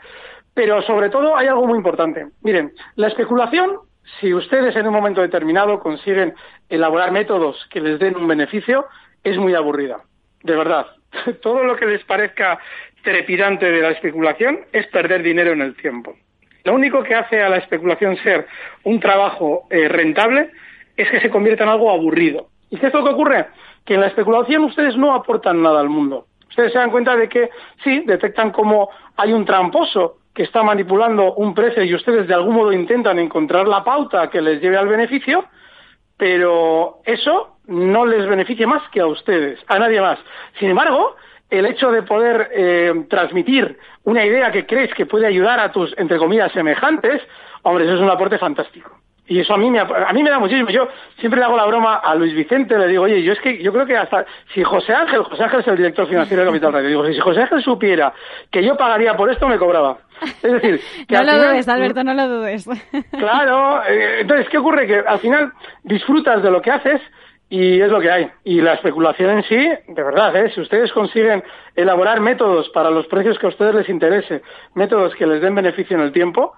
Pero 0.53 0.83
sobre 0.83 1.09
todo 1.09 1.35
hay 1.35 1.47
algo 1.47 1.65
muy 1.65 1.77
importante. 1.77 2.27
Miren, 2.43 2.71
la 2.95 3.07
especulación 3.07 3.79
si 4.19 4.33
ustedes 4.33 4.75
en 4.75 4.87
un 4.87 4.93
momento 4.93 5.21
determinado 5.21 5.79
consiguen 5.79 6.33
elaborar 6.69 7.11
métodos 7.11 7.67
que 7.69 7.81
les 7.81 7.99
den 7.99 8.15
un 8.15 8.27
beneficio, 8.27 8.85
es 9.23 9.37
muy 9.37 9.53
aburrida. 9.53 9.99
De 10.43 10.55
verdad. 10.55 10.87
Todo 11.41 11.63
lo 11.63 11.75
que 11.75 11.85
les 11.85 12.03
parezca 12.03 12.59
trepidante 13.03 13.69
de 13.71 13.81
la 13.81 13.91
especulación 13.91 14.59
es 14.71 14.87
perder 14.87 15.23
dinero 15.23 15.51
en 15.51 15.61
el 15.61 15.75
tiempo. 15.75 16.15
Lo 16.63 16.73
único 16.73 17.03
que 17.03 17.15
hace 17.15 17.41
a 17.41 17.49
la 17.49 17.57
especulación 17.57 18.17
ser 18.17 18.47
un 18.83 18.99
trabajo 18.99 19.67
eh, 19.69 19.87
rentable 19.87 20.51
es 20.97 21.09
que 21.09 21.21
se 21.21 21.29
convierta 21.29 21.63
en 21.63 21.69
algo 21.69 21.91
aburrido. 21.91 22.49
¿Y 22.69 22.77
qué 22.77 22.87
es 22.87 22.93
lo 22.93 23.03
que 23.03 23.11
ocurre? 23.11 23.45
Que 23.85 23.93
en 23.93 24.01
la 24.01 24.07
especulación 24.07 24.63
ustedes 24.63 24.97
no 24.97 25.13
aportan 25.13 25.61
nada 25.61 25.79
al 25.79 25.89
mundo. 25.89 26.27
Ustedes 26.49 26.73
se 26.73 26.79
dan 26.79 26.91
cuenta 26.91 27.15
de 27.15 27.29
que 27.29 27.49
sí, 27.83 28.03
detectan 28.05 28.51
cómo 28.51 28.89
hay 29.15 29.31
un 29.31 29.45
tramposo 29.45 30.17
que 30.37 30.43
está 30.43 30.61
manipulando 30.61 31.33
un 31.33 31.55
precio 31.55 31.83
y 31.83 31.95
ustedes 31.95 32.27
de 32.27 32.33
algún 32.35 32.53
modo 32.53 32.71
intentan 32.71 33.17
encontrar 33.17 33.67
la 33.67 33.83
pauta 33.83 34.29
que 34.29 34.39
les 34.39 34.61
lleve 34.61 34.77
al 34.77 34.87
beneficio, 34.87 35.45
pero 36.15 36.99
eso 37.05 37.57
no 37.65 38.05
les 38.05 38.27
beneficia 38.27 38.67
más 38.67 38.83
que 38.91 38.99
a 38.99 39.07
ustedes, 39.07 39.59
a 39.65 39.79
nadie 39.79 39.99
más. 39.99 40.19
Sin 40.59 40.69
embargo, 40.69 41.15
el 41.49 41.65
hecho 41.65 41.91
de 41.91 42.03
poder 42.03 42.51
eh, 42.53 43.05
transmitir 43.09 43.79
una 44.03 44.23
idea 44.23 44.51
que 44.51 44.67
crees 44.67 44.93
que 44.93 45.07
puede 45.07 45.25
ayudar 45.25 45.59
a 45.59 45.71
tus, 45.71 45.97
entre 45.97 46.19
comillas, 46.19 46.51
semejantes, 46.51 47.19
hombre, 47.63 47.85
eso 47.85 47.95
es 47.95 48.01
un 48.01 48.11
aporte 48.11 48.37
fantástico. 48.37 48.91
Y 49.25 49.39
eso 49.39 49.55
a 49.55 49.57
mí 49.57 49.71
me, 49.71 49.79
a 49.79 50.13
mí 50.13 50.23
me 50.23 50.29
da 50.29 50.39
muchísimo. 50.39 50.69
Yo 50.69 50.87
siempre 51.19 51.39
le 51.39 51.45
hago 51.47 51.57
la 51.57 51.65
broma 51.65 51.95
a 51.95 52.15
Luis 52.15 52.33
Vicente, 52.33 52.77
le 52.77 52.87
digo, 52.87 53.03
oye, 53.03 53.23
yo 53.23 53.33
es 53.33 53.39
que 53.39 53.61
yo 53.61 53.73
creo 53.73 53.85
que 53.85 53.97
hasta 53.97 54.25
si 54.53 54.63
José 54.63 54.93
Ángel, 54.93 55.23
José 55.23 55.43
Ángel 55.43 55.59
es 55.61 55.67
el 55.67 55.77
director 55.77 56.07
financiero 56.07 56.43
de 56.43 56.49
Capital 56.49 56.73
Radio, 56.73 56.87
digo, 56.87 57.05
si 57.07 57.19
José 57.19 57.41
Ángel 57.41 57.61
supiera 57.61 58.13
que 58.51 58.63
yo 58.63 58.77
pagaría 58.77 59.17
por 59.17 59.29
esto, 59.31 59.47
me 59.47 59.57
cobraba. 59.57 59.97
Es 60.43 60.51
decir, 60.51 60.81
que 61.07 61.15
no 61.15 61.23
lo 61.23 61.37
dudes, 61.37 61.67
Alberto, 61.67 62.03
no 62.03 62.13
lo 62.13 62.27
dudes. 62.27 62.67
Claro, 63.11 63.83
eh, 63.83 64.21
entonces, 64.21 64.47
¿qué 64.49 64.57
ocurre? 64.57 64.87
Que 64.87 64.99
al 64.99 65.19
final 65.19 65.51
disfrutas 65.83 66.41
de 66.43 66.51
lo 66.51 66.61
que 66.61 66.71
haces 66.71 67.01
y 67.49 67.79
es 67.79 67.89
lo 67.89 67.99
que 67.99 68.11
hay. 68.11 68.29
Y 68.43 68.61
la 68.61 68.73
especulación 68.73 69.37
en 69.37 69.43
sí, 69.43 69.55
de 69.55 70.03
verdad, 70.03 70.35
¿eh? 70.35 70.51
si 70.53 70.61
ustedes 70.61 70.91
consiguen 70.91 71.43
elaborar 71.75 72.19
métodos 72.19 72.69
para 72.69 72.91
los 72.91 73.07
precios 73.07 73.39
que 73.39 73.45
a 73.45 73.49
ustedes 73.49 73.75
les 73.75 73.89
interese, 73.89 74.41
métodos 74.73 75.15
que 75.15 75.25
les 75.25 75.41
den 75.41 75.55
beneficio 75.55 75.95
en 75.95 76.03
el 76.03 76.11
tiempo, 76.11 76.53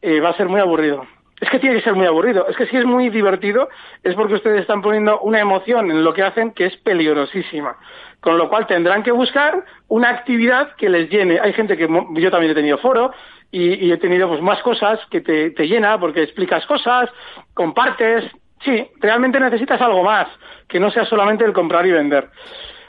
eh, 0.00 0.20
va 0.20 0.30
a 0.30 0.36
ser 0.36 0.48
muy 0.48 0.60
aburrido. 0.60 1.06
Es 1.42 1.50
que 1.50 1.58
tiene 1.58 1.74
que 1.74 1.82
ser 1.82 1.94
muy 1.94 2.06
aburrido. 2.06 2.46
Es 2.46 2.56
que 2.56 2.66
si 2.66 2.76
es 2.76 2.84
muy 2.84 3.08
divertido 3.08 3.68
es 4.04 4.14
porque 4.14 4.34
ustedes 4.34 4.60
están 4.60 4.80
poniendo 4.80 5.18
una 5.22 5.40
emoción 5.40 5.90
en 5.90 6.04
lo 6.04 6.14
que 6.14 6.22
hacen 6.22 6.52
que 6.52 6.66
es 6.66 6.76
peligrosísima. 6.76 7.76
Con 8.20 8.38
lo 8.38 8.48
cual 8.48 8.68
tendrán 8.68 9.02
que 9.02 9.10
buscar 9.10 9.64
una 9.88 10.10
actividad 10.10 10.76
que 10.76 10.88
les 10.88 11.10
llene. 11.10 11.40
Hay 11.40 11.52
gente 11.52 11.76
que 11.76 11.88
yo 11.88 12.30
también 12.30 12.52
he 12.52 12.54
tenido 12.54 12.78
foro 12.78 13.12
y, 13.50 13.90
he 13.90 13.96
tenido 13.96 14.28
pues 14.28 14.40
más 14.40 14.62
cosas 14.62 15.00
que 15.10 15.20
te, 15.20 15.50
te 15.50 15.66
llena 15.66 15.98
porque 15.98 16.22
explicas 16.22 16.64
cosas, 16.64 17.10
compartes. 17.54 18.24
Sí, 18.64 18.88
realmente 19.00 19.40
necesitas 19.40 19.80
algo 19.80 20.04
más 20.04 20.28
que 20.68 20.78
no 20.78 20.92
sea 20.92 21.04
solamente 21.06 21.44
el 21.44 21.52
comprar 21.52 21.84
y 21.88 21.90
vender. 21.90 22.30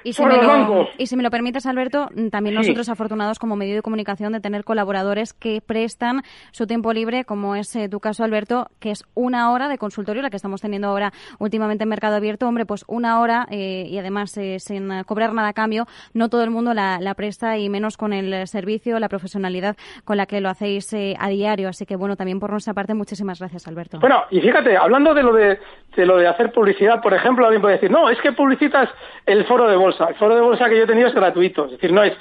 Y 0.04 0.14
si, 0.14 0.26
me 0.26 0.42
lo, 0.42 0.90
y 0.98 1.08
si 1.08 1.16
me 1.16 1.24
lo 1.24 1.32
permites, 1.32 1.66
Alberto, 1.66 2.10
mm, 2.14 2.28
también 2.28 2.56
nosotros 2.56 2.90
afortunados 2.90 3.40
como 3.40 3.56
medio 3.56 3.76
de 3.76 3.82
comunicación 3.82 4.34
de 4.34 4.42
tener 4.42 4.64
colaboradores 4.64 5.34
que 5.34 5.62
prestan 5.66 6.24
su 6.52 6.68
tiempo 6.68 6.92
libre, 6.92 7.24
como 7.24 7.56
es 7.56 7.74
eh, 7.76 7.88
tu 7.88 8.00
caso, 8.00 8.24
Alberto, 8.24 8.68
que 8.80 8.92
es 8.92 9.06
una 9.14 9.52
hora 9.52 9.70
de 9.70 9.78
consultorio, 9.78 10.22
la 10.22 10.30
que 10.30 10.36
estamos 10.36 10.62
teniendo 10.62 10.90
ahora 10.90 11.14
últimamente 11.40 11.84
en 11.84 11.90
Mercado 11.90 12.18
Abierto. 12.18 12.48
Hombre, 12.48 12.66
pues 12.66 12.84
una 12.88 13.22
hora 13.22 13.48
eh, 13.50 13.86
y 13.88 13.98
además 13.98 14.38
eh, 14.38 14.60
sin 14.60 15.04
cobrar 15.06 15.34
nada 15.34 15.50
a 15.50 15.54
cambio, 15.54 15.86
no 16.14 16.30
todo 16.30 16.44
el 16.44 16.50
mundo 16.50 16.74
la, 16.74 17.14
presta 17.16 17.58
y 17.58 17.70
menos 17.70 17.96
con 17.96 18.12
el 18.12 18.48
servicio, 18.48 19.00
la 19.00 19.08
profesionalidad 19.08 19.78
con 20.04 20.18
la 20.18 20.26
que 20.26 20.42
lo 20.42 20.50
hacéis 20.50 20.94
a 20.94 21.30
diario. 21.30 21.70
Así 21.70 21.86
que, 21.86 21.96
bueno, 21.96 22.16
también 22.16 22.40
por 22.40 22.52
nuestra 22.52 22.74
parte, 22.74 22.94
muchísimas 22.94 23.40
gracias, 23.40 23.68
Alberto. 23.68 24.00
Bueno, 24.00 24.24
y 24.32 24.42
fíjate, 24.42 24.76
hablando 24.76 25.14
de 25.14 25.24
lo 25.24 25.34
de, 25.34 25.60
de 25.96 26.06
lo 26.06 26.18
de 26.18 26.28
hacer 26.28 26.52
publicidad, 26.52 27.02
por 27.02 27.14
ejemplo, 27.14 27.46
alguien 27.46 27.62
puede 27.62 27.76
decir, 27.76 27.92
no, 27.92 28.10
es 28.10 28.20
que 28.20 28.32
publicitas 28.32 28.90
el 29.26 29.46
foro 29.46 29.68
de 29.70 29.76
bolsa 29.76 29.93
el 30.00 30.16
foro 30.16 30.36
de 30.36 30.42
bolsa 30.42 30.70
que 30.70 30.78
yo 30.78 30.84
he 30.84 30.88
tenido 30.88 31.08
es 31.08 31.16
gratuito, 31.16 31.66
es 31.66 31.72
decir, 31.72 31.92
no 31.92 32.04
es 32.04 32.14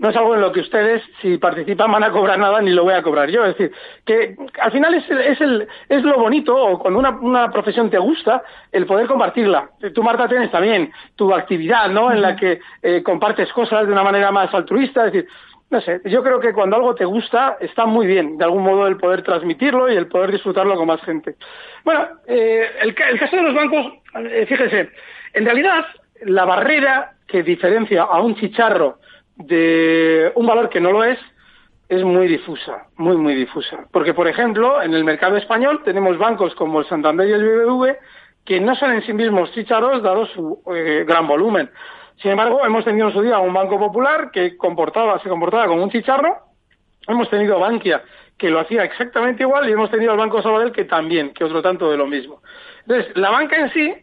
no 0.00 0.08
es 0.08 0.16
algo 0.16 0.34
en 0.34 0.40
lo 0.40 0.50
que 0.50 0.60
ustedes, 0.60 1.02
si 1.20 1.36
participan, 1.36 1.92
van 1.92 2.02
a 2.02 2.10
cobrar 2.10 2.38
nada 2.38 2.62
ni 2.62 2.70
lo 2.70 2.84
voy 2.84 2.94
a 2.94 3.02
cobrar 3.02 3.28
yo. 3.28 3.44
Es 3.44 3.58
decir, 3.58 3.76
que 4.06 4.34
al 4.58 4.72
final 4.72 4.94
es, 4.94 5.04
es, 5.10 5.38
el, 5.42 5.68
es 5.90 6.02
lo 6.02 6.18
bonito, 6.18 6.56
o 6.56 6.78
cuando 6.78 6.98
una, 6.98 7.10
una 7.10 7.50
profesión 7.50 7.90
te 7.90 7.98
gusta, 7.98 8.42
el 8.72 8.86
poder 8.86 9.06
compartirla. 9.06 9.68
Tú, 9.94 10.02
Marta, 10.02 10.26
tienes 10.26 10.50
también 10.50 10.90
tu 11.16 11.34
actividad, 11.34 11.90
¿no? 11.90 12.10
En 12.10 12.22
la 12.22 12.34
que 12.34 12.60
eh, 12.80 13.02
compartes 13.02 13.52
cosas 13.52 13.86
de 13.86 13.92
una 13.92 14.02
manera 14.02 14.32
más 14.32 14.52
altruista. 14.54 15.06
Es 15.06 15.12
decir, 15.12 15.28
no 15.68 15.82
sé, 15.82 16.00
yo 16.06 16.22
creo 16.22 16.40
que 16.40 16.54
cuando 16.54 16.76
algo 16.76 16.94
te 16.94 17.04
gusta, 17.04 17.58
está 17.60 17.84
muy 17.84 18.06
bien, 18.06 18.38
de 18.38 18.44
algún 18.44 18.62
modo, 18.62 18.86
el 18.86 18.96
poder 18.96 19.22
transmitirlo 19.22 19.92
y 19.92 19.96
el 19.96 20.08
poder 20.08 20.32
disfrutarlo 20.32 20.76
con 20.76 20.86
más 20.86 21.02
gente. 21.02 21.36
Bueno, 21.84 22.08
eh, 22.26 22.70
el, 22.80 22.88
el, 22.88 23.18
caso 23.20 23.36
de 23.36 23.42
los 23.42 23.54
bancos, 23.54 23.92
eh, 24.14 24.46
fíjese, 24.48 24.88
en 25.34 25.44
realidad, 25.44 25.84
la 26.24 26.44
barrera 26.44 27.14
que 27.26 27.42
diferencia 27.42 28.02
a 28.02 28.20
un 28.20 28.34
chicharro 28.34 28.98
de 29.36 30.32
un 30.34 30.46
valor 30.46 30.68
que 30.68 30.80
no 30.80 30.92
lo 30.92 31.04
es, 31.04 31.18
es 31.88 32.04
muy 32.04 32.28
difusa, 32.28 32.86
muy, 32.96 33.16
muy 33.16 33.34
difusa. 33.34 33.86
Porque, 33.90 34.14
por 34.14 34.28
ejemplo, 34.28 34.82
en 34.82 34.94
el 34.94 35.04
mercado 35.04 35.36
español 35.36 35.82
tenemos 35.84 36.18
bancos 36.18 36.54
como 36.54 36.80
el 36.80 36.86
Santander 36.86 37.28
y 37.28 37.32
el 37.32 37.44
BBV 37.44 37.96
que 38.44 38.60
no 38.60 38.74
son 38.74 38.92
en 38.92 39.02
sí 39.02 39.12
mismos 39.12 39.52
chicharros 39.52 40.02
dado 40.02 40.26
su 40.26 40.62
eh, 40.74 41.04
gran 41.06 41.26
volumen. 41.26 41.70
Sin 42.22 42.32
embargo, 42.32 42.64
hemos 42.64 42.84
tenido 42.84 43.08
en 43.08 43.14
su 43.14 43.22
día 43.22 43.38
un 43.38 43.52
banco 43.52 43.78
popular 43.78 44.30
que 44.30 44.56
comportaba, 44.56 45.18
se 45.20 45.28
comportaba 45.28 45.66
como 45.66 45.82
un 45.82 45.90
chicharro, 45.90 46.36
hemos 47.08 47.28
tenido 47.30 47.58
Bankia 47.58 48.02
que 48.40 48.50
lo 48.50 48.60
hacía 48.60 48.84
exactamente 48.84 49.42
igual 49.42 49.68
y 49.68 49.72
hemos 49.72 49.90
tenido 49.90 50.12
al 50.12 50.18
Banco 50.18 50.42
Sabadell 50.42 50.72
que 50.72 50.84
también, 50.84 51.34
que 51.34 51.44
otro 51.44 51.60
tanto 51.60 51.90
de 51.90 51.98
lo 51.98 52.06
mismo. 52.06 52.42
Entonces, 52.86 53.14
la 53.16 53.30
banca 53.30 53.56
en 53.56 53.70
sí 53.70 53.94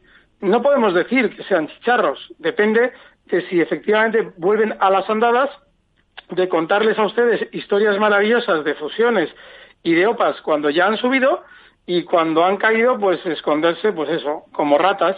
no 0.42 0.62
podemos 0.62 0.94
decir 0.94 1.36
que 1.36 1.44
sean 1.44 1.68
chicharros, 1.68 2.34
depende 2.40 2.94
de 3.26 3.42
si 3.50 3.60
efectivamente 3.60 4.32
vuelven 4.38 4.76
a 4.80 4.90
las 4.90 5.10
andadas 5.10 5.50
de 6.30 6.48
contarles 6.50 6.98
a 7.00 7.06
ustedes 7.06 7.48
historias 7.54 7.98
maravillosas 8.00 8.64
de 8.64 8.76
fusiones 8.76 9.30
y 9.84 9.94
de 9.94 10.08
OPAs 10.08 10.42
cuando 10.42 10.70
ya 10.70 10.88
han 10.88 10.98
subido 10.98 11.44
y 11.86 12.04
cuando 12.04 12.44
han 12.44 12.58
caído, 12.58 13.00
pues 13.00 13.26
esconderse, 13.26 13.94
pues 13.94 14.10
eso, 14.10 14.44
como 14.52 14.78
ratas. 14.78 15.16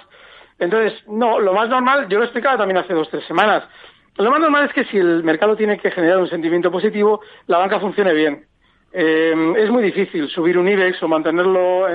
Entonces, 0.60 0.94
no, 1.08 1.40
lo 1.40 1.54
más 1.54 1.70
normal, 1.70 2.08
yo 2.10 2.20
lo 2.20 2.26
explicaba 2.26 2.58
también 2.58 2.78
hace 2.78 2.94
dos, 2.94 3.10
tres 3.10 3.26
semanas, 3.26 3.64
lo 4.20 4.32
más 4.32 4.42
normal 4.42 4.66
es 4.66 4.74
que 4.74 4.84
si 4.86 4.98
el 4.98 5.24
mercado 5.24 5.56
tiene 5.56 5.78
que 5.78 5.92
generar 5.92 6.18
un 6.20 6.30
sentimiento 6.30 6.70
positivo, 6.70 7.22
la 7.48 7.58
banca 7.58 7.80
funcione 7.80 8.14
bien. 8.14 8.46
Eh, 8.92 9.54
es 9.58 9.70
muy 9.70 9.82
difícil 9.82 10.28
subir 10.30 10.58
un 10.58 10.68
IBEX 10.68 11.02
o 11.04 11.08
mantenerlo 11.08 11.88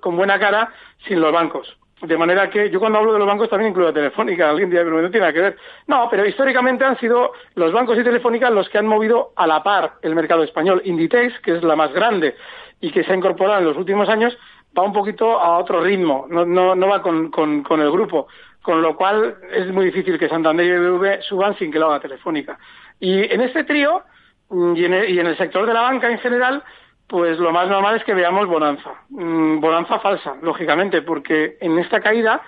con 0.00 0.16
buena 0.16 0.38
cara 0.38 0.72
sin 1.06 1.20
los 1.20 1.30
bancos. 1.30 1.76
De 2.02 2.18
manera 2.18 2.50
que 2.50 2.68
yo 2.68 2.80
cuando 2.80 2.98
hablo 2.98 3.12
de 3.12 3.20
los 3.20 3.28
bancos 3.28 3.48
también 3.48 3.70
incluyo 3.70 3.90
a 3.90 3.92
Telefónica, 3.92 4.50
alguien 4.50 4.70
dirá, 4.70 4.82
pero 4.82 5.00
no 5.00 5.10
tiene 5.10 5.20
nada 5.20 5.32
que 5.32 5.40
ver. 5.40 5.56
No, 5.86 6.08
pero 6.10 6.26
históricamente 6.26 6.84
han 6.84 6.98
sido 6.98 7.32
los 7.54 7.72
bancos 7.72 7.96
y 7.96 8.02
Telefónica 8.02 8.50
los 8.50 8.68
que 8.68 8.78
han 8.78 8.86
movido 8.86 9.32
a 9.36 9.46
la 9.46 9.62
par 9.62 9.94
el 10.02 10.16
mercado 10.16 10.42
español. 10.42 10.82
Inditex, 10.84 11.38
que 11.40 11.56
es 11.56 11.62
la 11.62 11.76
más 11.76 11.92
grande 11.92 12.34
y 12.80 12.90
que 12.90 13.04
se 13.04 13.12
ha 13.12 13.16
incorporado 13.16 13.60
en 13.60 13.66
los 13.66 13.76
últimos 13.76 14.08
años, 14.08 14.36
va 14.76 14.82
un 14.82 14.92
poquito 14.92 15.38
a 15.38 15.58
otro 15.58 15.80
ritmo, 15.80 16.26
no, 16.28 16.44
no, 16.44 16.74
no 16.74 16.88
va 16.88 17.02
con, 17.02 17.30
con, 17.30 17.62
con, 17.62 17.80
el 17.80 17.90
grupo, 17.90 18.26
con 18.62 18.82
lo 18.82 18.96
cual 18.96 19.36
es 19.52 19.70
muy 19.72 19.84
difícil 19.86 20.18
que 20.18 20.28
Santander 20.28 20.66
y 20.66 20.78
BBV 20.78 21.22
suban 21.22 21.56
sin 21.56 21.70
que 21.70 21.78
lo 21.78 21.86
haga 21.86 22.00
Telefónica. 22.00 22.58
Y 22.98 23.32
en 23.32 23.42
este 23.42 23.62
trío, 23.62 24.02
mm, 24.48 24.76
y 24.76 24.84
en 24.84 24.92
y 25.08 25.18
en 25.20 25.26
el 25.28 25.36
sector 25.36 25.66
de 25.66 25.74
la 25.74 25.82
banca 25.82 26.10
en 26.10 26.18
general, 26.18 26.64
pues 27.12 27.38
lo 27.38 27.52
más 27.52 27.68
normal 27.68 27.96
es 27.96 28.04
que 28.04 28.14
veamos 28.14 28.46
bonanza. 28.46 28.90
Mm, 29.10 29.60
bonanza 29.60 29.98
falsa, 29.98 30.34
lógicamente, 30.40 31.02
porque 31.02 31.58
en 31.60 31.78
esta 31.78 32.00
caída, 32.00 32.40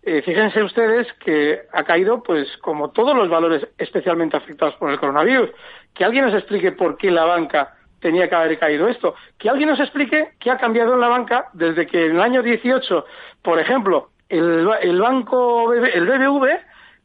eh, 0.00 0.22
fíjense 0.22 0.62
ustedes 0.62 1.12
que 1.14 1.62
ha 1.72 1.82
caído, 1.82 2.22
pues 2.22 2.56
como 2.58 2.92
todos 2.92 3.16
los 3.16 3.28
valores 3.28 3.66
especialmente 3.78 4.36
afectados 4.36 4.76
por 4.76 4.92
el 4.92 5.00
coronavirus. 5.00 5.50
Que 5.92 6.04
alguien 6.04 6.24
nos 6.24 6.34
explique 6.34 6.70
por 6.70 6.96
qué 6.98 7.10
la 7.10 7.24
banca 7.24 7.74
tenía 7.98 8.28
que 8.28 8.36
haber 8.36 8.56
caído 8.60 8.86
esto. 8.86 9.16
Que 9.36 9.50
alguien 9.50 9.70
nos 9.70 9.80
explique 9.80 10.34
qué 10.38 10.52
ha 10.52 10.56
cambiado 10.56 10.94
en 10.94 11.00
la 11.00 11.08
banca 11.08 11.48
desde 11.52 11.88
que 11.88 12.06
en 12.06 12.12
el 12.12 12.22
año 12.22 12.44
18, 12.44 13.04
por 13.42 13.58
ejemplo, 13.58 14.10
el, 14.28 15.00
banco, 15.00 15.72
el 15.72 16.06
BBV, 16.06 16.60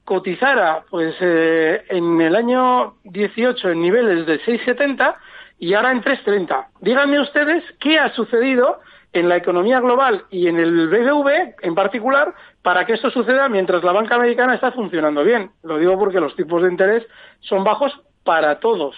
cotizara 0.05 0.83
pues 0.87 1.15
eh, 1.19 1.83
en 1.89 2.21
el 2.21 2.35
año 2.35 2.97
18 3.05 3.71
en 3.71 3.81
niveles 3.81 4.27
de 4.27 4.37
670 4.37 5.17
y 5.59 5.73
ahora 5.73 5.91
en 5.91 6.03
3.30. 6.03 6.67
Díganme 6.81 7.19
ustedes 7.19 7.63
qué 7.79 7.99
ha 7.99 8.13
sucedido 8.13 8.79
en 9.13 9.29
la 9.29 9.37
economía 9.37 9.79
global 9.79 10.25
y 10.29 10.47
en 10.47 10.57
el 10.57 10.87
BBV 10.87 11.55
en 11.61 11.75
particular 11.75 12.33
para 12.61 12.85
que 12.85 12.93
esto 12.93 13.09
suceda 13.09 13.49
mientras 13.49 13.83
la 13.83 13.91
banca 13.91 14.15
americana 14.15 14.55
está 14.55 14.71
funcionando 14.71 15.23
bien. 15.23 15.51
Lo 15.63 15.77
digo 15.77 15.97
porque 15.97 16.19
los 16.19 16.35
tipos 16.35 16.61
de 16.61 16.69
interés 16.69 17.05
son 17.39 17.63
bajos 17.63 17.99
para 18.23 18.59
todos. 18.59 18.95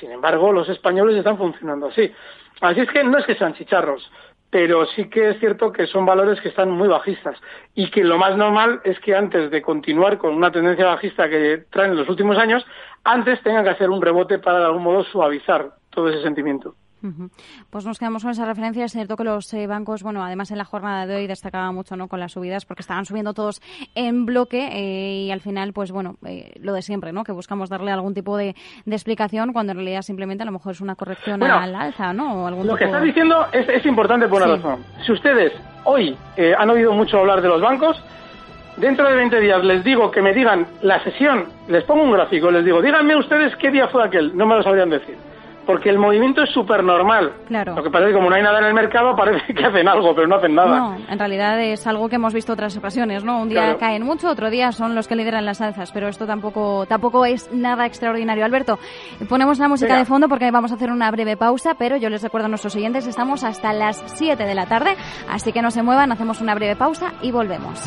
Sin 0.00 0.10
embargo, 0.10 0.52
los 0.52 0.68
españoles 0.68 1.16
están 1.16 1.38
funcionando 1.38 1.86
así. 1.86 2.12
Así 2.60 2.80
es 2.80 2.88
que 2.90 3.04
no 3.04 3.18
es 3.18 3.24
que 3.24 3.36
sean 3.36 3.54
chicharros, 3.54 4.10
pero 4.50 4.86
sí 4.86 5.08
que 5.08 5.30
es 5.30 5.38
cierto 5.38 5.72
que 5.72 5.86
son 5.86 6.04
valores 6.04 6.40
que 6.40 6.48
están 6.48 6.70
muy 6.70 6.88
bajistas 6.88 7.38
y 7.74 7.90
que 7.90 8.02
lo 8.02 8.18
más 8.18 8.36
normal 8.36 8.80
es 8.84 8.98
que 9.00 9.14
antes 9.14 9.50
de 9.50 9.62
continuar 9.62 10.18
con 10.18 10.34
una 10.34 10.50
tendencia 10.50 10.86
bajista 10.86 11.28
que 11.28 11.64
traen 11.70 11.92
en 11.92 11.98
los 11.98 12.08
últimos 12.08 12.36
años, 12.38 12.66
antes 13.04 13.40
tengan 13.42 13.64
que 13.64 13.70
hacer 13.70 13.88
un 13.88 14.02
rebote 14.02 14.38
para 14.38 14.58
de 14.58 14.64
algún 14.66 14.82
modo 14.82 15.04
suavizar 15.04 15.70
todo 15.96 16.10
ese 16.10 16.22
sentimiento. 16.22 16.74
Pues 17.70 17.86
nos 17.86 17.98
quedamos 17.98 18.22
con 18.22 18.32
esa 18.32 18.44
referencia. 18.44 18.84
Es 18.84 18.92
cierto 18.92 19.16
que 19.16 19.24
los 19.24 19.52
eh, 19.54 19.66
bancos, 19.66 20.02
bueno, 20.02 20.24
además 20.24 20.50
en 20.50 20.58
la 20.58 20.64
jornada 20.64 21.06
de 21.06 21.16
hoy 21.16 21.26
destacaba 21.26 21.70
mucho 21.72 21.96
¿no? 21.96 22.08
con 22.08 22.20
las 22.20 22.32
subidas 22.32 22.64
porque 22.64 22.82
estaban 22.82 23.04
subiendo 23.04 23.32
todos 23.32 23.62
en 23.94 24.26
bloque 24.26 24.68
eh, 24.72 25.24
y 25.26 25.30
al 25.30 25.40
final, 25.40 25.72
pues 25.72 25.92
bueno, 25.92 26.16
eh, 26.26 26.52
lo 26.60 26.72
de 26.72 26.82
siempre, 26.82 27.12
¿no? 27.12 27.24
Que 27.24 27.32
buscamos 27.32 27.70
darle 27.70 27.92
algún 27.92 28.12
tipo 28.12 28.36
de, 28.36 28.54
explicación 28.86 29.52
cuando 29.52 29.72
en 29.72 29.78
realidad 29.78 30.02
simplemente 30.02 30.42
a 30.42 30.46
lo 30.46 30.52
mejor 30.52 30.72
es 30.72 30.80
una 30.80 30.96
corrección 30.96 31.42
al 31.42 31.74
alza, 31.74 32.12
¿no? 32.12 32.50
lo 32.50 32.76
que 32.76 32.84
estás 32.84 33.02
diciendo 33.02 33.46
es, 33.52 33.86
importante 33.86 34.26
por 34.26 34.42
una 34.42 34.56
razón. 34.56 34.84
Si 35.04 35.12
ustedes 35.12 35.52
hoy 35.84 36.16
han 36.58 36.68
oído 36.70 36.92
mucho 36.92 37.18
hablar 37.18 37.40
de 37.40 37.48
los 37.48 37.60
bancos, 37.60 38.02
dentro 38.76 39.08
de 39.08 39.14
20 39.16 39.40
días 39.40 39.64
les 39.64 39.84
digo 39.84 40.10
que 40.10 40.22
me 40.22 40.32
digan 40.32 40.66
la 40.82 41.02
sesión, 41.04 41.44
les 41.68 41.84
pongo 41.84 42.02
un 42.02 42.12
gráfico, 42.12 42.50
les 42.50 42.64
digo, 42.64 42.82
díganme 42.82 43.16
ustedes 43.16 43.54
qué 43.56 43.70
día 43.70 43.88
fue 43.88 44.04
aquel, 44.04 44.36
no 44.36 44.46
me 44.46 44.56
lo 44.56 44.62
sabrían 44.62 44.90
decir 44.90 45.16
porque 45.66 45.90
el 45.90 45.98
movimiento 45.98 46.42
es 46.42 46.50
súper 46.50 46.84
normal. 46.84 47.32
Claro. 47.48 47.74
Lo 47.74 47.82
que 47.82 47.90
parece 47.90 48.10
que 48.10 48.16
como 48.16 48.30
no 48.30 48.36
hay 48.36 48.42
nada 48.42 48.60
en 48.60 48.66
el 48.66 48.74
mercado, 48.74 49.14
parece 49.16 49.52
que 49.52 49.64
hacen 49.64 49.88
algo, 49.88 50.14
pero 50.14 50.26
no 50.26 50.36
hacen 50.36 50.54
nada. 50.54 50.78
No, 50.78 50.96
en 51.08 51.18
realidad 51.18 51.60
es 51.60 51.86
algo 51.86 52.08
que 52.08 52.16
hemos 52.16 52.32
visto 52.32 52.52
otras 52.52 52.76
ocasiones, 52.76 53.24
¿no? 53.24 53.42
Un 53.42 53.48
día 53.48 53.76
caen 53.78 54.04
mucho, 54.04 54.30
otro 54.30 54.50
día 54.50 54.72
son 54.72 54.94
los 54.94 55.08
que 55.08 55.16
lideran 55.16 55.44
las 55.44 55.60
alzas, 55.60 55.92
pero 55.92 56.08
esto 56.08 56.26
tampoco, 56.26 56.86
tampoco 56.86 57.24
es 57.24 57.52
nada 57.52 57.86
extraordinario. 57.86 58.44
Alberto, 58.44 58.78
ponemos 59.28 59.58
la 59.58 59.68
música 59.68 59.96
de 59.96 60.04
fondo 60.04 60.28
porque 60.28 60.50
vamos 60.50 60.72
a 60.72 60.76
hacer 60.76 60.90
una 60.90 61.10
breve 61.10 61.36
pausa, 61.36 61.74
pero 61.78 61.96
yo 61.96 62.08
les 62.08 62.22
recuerdo 62.22 62.46
a 62.46 62.48
nuestros 62.48 62.76
oyentes, 62.76 63.06
estamos 63.06 63.44
hasta 63.44 63.72
las 63.72 64.02
7 64.06 64.44
de 64.44 64.54
la 64.54 64.66
tarde, 64.66 64.96
así 65.28 65.52
que 65.52 65.62
no 65.62 65.70
se 65.70 65.82
muevan, 65.82 66.12
hacemos 66.12 66.40
una 66.40 66.54
breve 66.54 66.76
pausa 66.76 67.12
y 67.22 67.32
volvemos. 67.32 67.82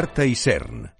Con 0.00 0.06
Marta 0.06 0.24
y 0.24 0.34
Cern. 0.34 0.99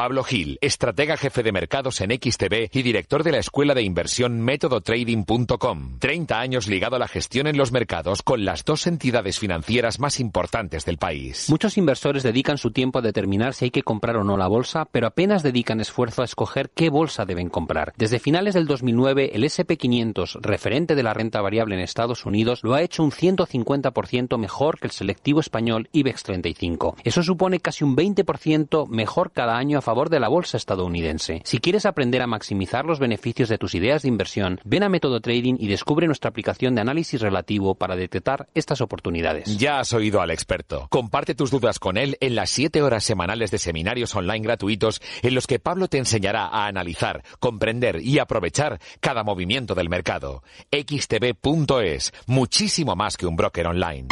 Pablo 0.00 0.24
Gil, 0.24 0.56
estratega 0.62 1.18
jefe 1.18 1.42
de 1.42 1.52
mercados 1.52 2.00
en 2.00 2.10
XTB 2.10 2.70
y 2.72 2.80
director 2.80 3.22
de 3.22 3.32
la 3.32 3.38
escuela 3.38 3.74
de 3.74 3.82
inversión 3.82 4.40
métodotrading.com. 4.40 5.98
30 5.98 6.40
años 6.40 6.68
ligado 6.68 6.96
a 6.96 6.98
la 6.98 7.06
gestión 7.06 7.46
en 7.46 7.58
los 7.58 7.70
mercados 7.70 8.22
con 8.22 8.46
las 8.46 8.64
dos 8.64 8.86
entidades 8.86 9.38
financieras 9.38 10.00
más 10.00 10.18
importantes 10.18 10.86
del 10.86 10.96
país. 10.96 11.50
Muchos 11.50 11.76
inversores 11.76 12.22
dedican 12.22 12.56
su 12.56 12.70
tiempo 12.70 13.00
a 13.00 13.02
determinar 13.02 13.52
si 13.52 13.66
hay 13.66 13.70
que 13.70 13.82
comprar 13.82 14.16
o 14.16 14.24
no 14.24 14.38
la 14.38 14.46
bolsa, 14.46 14.86
pero 14.90 15.06
apenas 15.06 15.42
dedican 15.42 15.82
esfuerzo 15.82 16.22
a 16.22 16.24
escoger 16.24 16.70
qué 16.70 16.88
bolsa 16.88 17.26
deben 17.26 17.50
comprar. 17.50 17.92
Desde 17.98 18.20
finales 18.20 18.54
del 18.54 18.66
2009, 18.66 19.32
el 19.34 19.44
SP500, 19.44 20.40
referente 20.40 20.94
de 20.94 21.02
la 21.02 21.12
renta 21.12 21.42
variable 21.42 21.74
en 21.74 21.82
Estados 21.82 22.24
Unidos, 22.24 22.60
lo 22.62 22.72
ha 22.72 22.80
hecho 22.80 23.04
un 23.04 23.10
150% 23.10 24.38
mejor 24.38 24.78
que 24.78 24.86
el 24.86 24.92
selectivo 24.92 25.40
español 25.40 25.90
IBEX 25.92 26.22
35. 26.22 26.96
Eso 27.04 27.22
supone 27.22 27.60
casi 27.60 27.84
un 27.84 27.94
20% 27.94 28.88
mejor 28.88 29.32
cada 29.32 29.58
año 29.58 29.76
a 29.76 29.89
favor 29.90 30.08
de 30.08 30.20
la 30.20 30.28
bolsa 30.28 30.56
estadounidense. 30.56 31.42
Si 31.44 31.58
quieres 31.58 31.84
aprender 31.84 32.22
a 32.22 32.28
maximizar 32.28 32.84
los 32.84 33.00
beneficios 33.00 33.48
de 33.48 33.58
tus 33.58 33.74
ideas 33.74 34.02
de 34.02 34.08
inversión, 34.08 34.60
ven 34.64 34.84
a 34.84 34.88
Método 34.88 35.20
Trading 35.20 35.56
y 35.58 35.66
descubre 35.66 36.06
nuestra 36.06 36.30
aplicación 36.30 36.76
de 36.76 36.80
análisis 36.80 37.20
relativo 37.20 37.74
para 37.74 37.96
detectar 37.96 38.46
estas 38.54 38.80
oportunidades. 38.82 39.58
Ya 39.58 39.80
has 39.80 39.92
oído 39.92 40.20
al 40.20 40.30
experto. 40.30 40.86
Comparte 40.90 41.34
tus 41.34 41.50
dudas 41.50 41.80
con 41.80 41.96
él 41.96 42.16
en 42.20 42.36
las 42.36 42.50
7 42.50 42.82
horas 42.82 43.02
semanales 43.02 43.50
de 43.50 43.58
seminarios 43.58 44.14
online 44.14 44.44
gratuitos 44.44 45.02
en 45.22 45.34
los 45.34 45.48
que 45.48 45.58
Pablo 45.58 45.88
te 45.88 45.98
enseñará 45.98 46.46
a 46.46 46.68
analizar, 46.68 47.24
comprender 47.40 48.00
y 48.00 48.20
aprovechar 48.20 48.78
cada 49.00 49.24
movimiento 49.24 49.74
del 49.74 49.88
mercado. 49.88 50.44
xtb.es, 50.70 52.12
muchísimo 52.28 52.94
más 52.94 53.16
que 53.16 53.26
un 53.26 53.34
broker 53.34 53.66
online. 53.66 54.06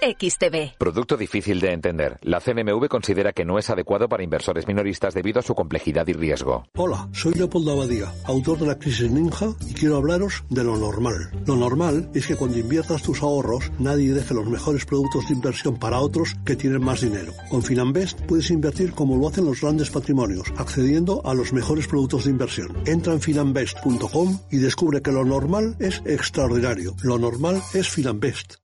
XTV. 0.00 0.76
Producto 0.78 1.16
difícil 1.16 1.60
de 1.60 1.72
entender. 1.72 2.18
La 2.22 2.40
CNMV 2.40 2.88
considera 2.88 3.32
que 3.32 3.44
no 3.44 3.58
es 3.58 3.70
adecuado 3.70 4.08
para 4.08 4.22
inversores 4.22 4.66
minoristas 4.66 5.14
debido 5.14 5.40
a 5.40 5.42
su 5.42 5.54
complejidad 5.54 6.06
y 6.08 6.12
riesgo. 6.12 6.64
Hola, 6.76 7.08
soy 7.12 7.34
Leopoldo 7.34 7.72
Abadía, 7.72 8.12
autor 8.24 8.58
de 8.58 8.66
la 8.66 8.78
crisis 8.78 9.10
ninja 9.10 9.54
y 9.68 9.74
quiero 9.74 9.96
hablaros 9.96 10.44
de 10.50 10.64
lo 10.64 10.76
normal. 10.76 11.30
Lo 11.46 11.56
normal 11.56 12.10
es 12.14 12.26
que 12.26 12.36
cuando 12.36 12.58
inviertas 12.58 13.02
tus 13.02 13.22
ahorros 13.22 13.70
nadie 13.78 14.12
deje 14.12 14.34
los 14.34 14.46
mejores 14.46 14.84
productos 14.84 15.28
de 15.28 15.34
inversión 15.34 15.78
para 15.78 16.00
otros 16.00 16.34
que 16.44 16.56
tienen 16.56 16.82
más 16.82 17.00
dinero. 17.00 17.32
Con 17.48 17.62
Finanbest 17.62 18.20
puedes 18.22 18.50
invertir 18.50 18.92
como 18.92 19.16
lo 19.16 19.28
hacen 19.28 19.44
los 19.44 19.60
grandes 19.60 19.90
patrimonios, 19.90 20.52
accediendo 20.56 21.22
a 21.24 21.34
los 21.34 21.52
mejores 21.52 21.86
productos 21.86 22.24
de 22.24 22.30
inversión. 22.30 22.76
Entra 22.86 23.12
en 23.12 23.20
finanbest.com 23.20 24.38
y 24.50 24.58
descubre 24.58 25.02
que 25.02 25.12
lo 25.12 25.24
normal 25.24 25.76
es 25.78 26.02
extraordinario. 26.04 26.94
Lo 27.02 27.18
normal 27.18 27.62
es 27.72 27.88
Finanbest. 27.88 28.63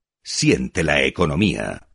Siente 0.23 0.83
la 0.83 1.01
economía. 1.03 1.87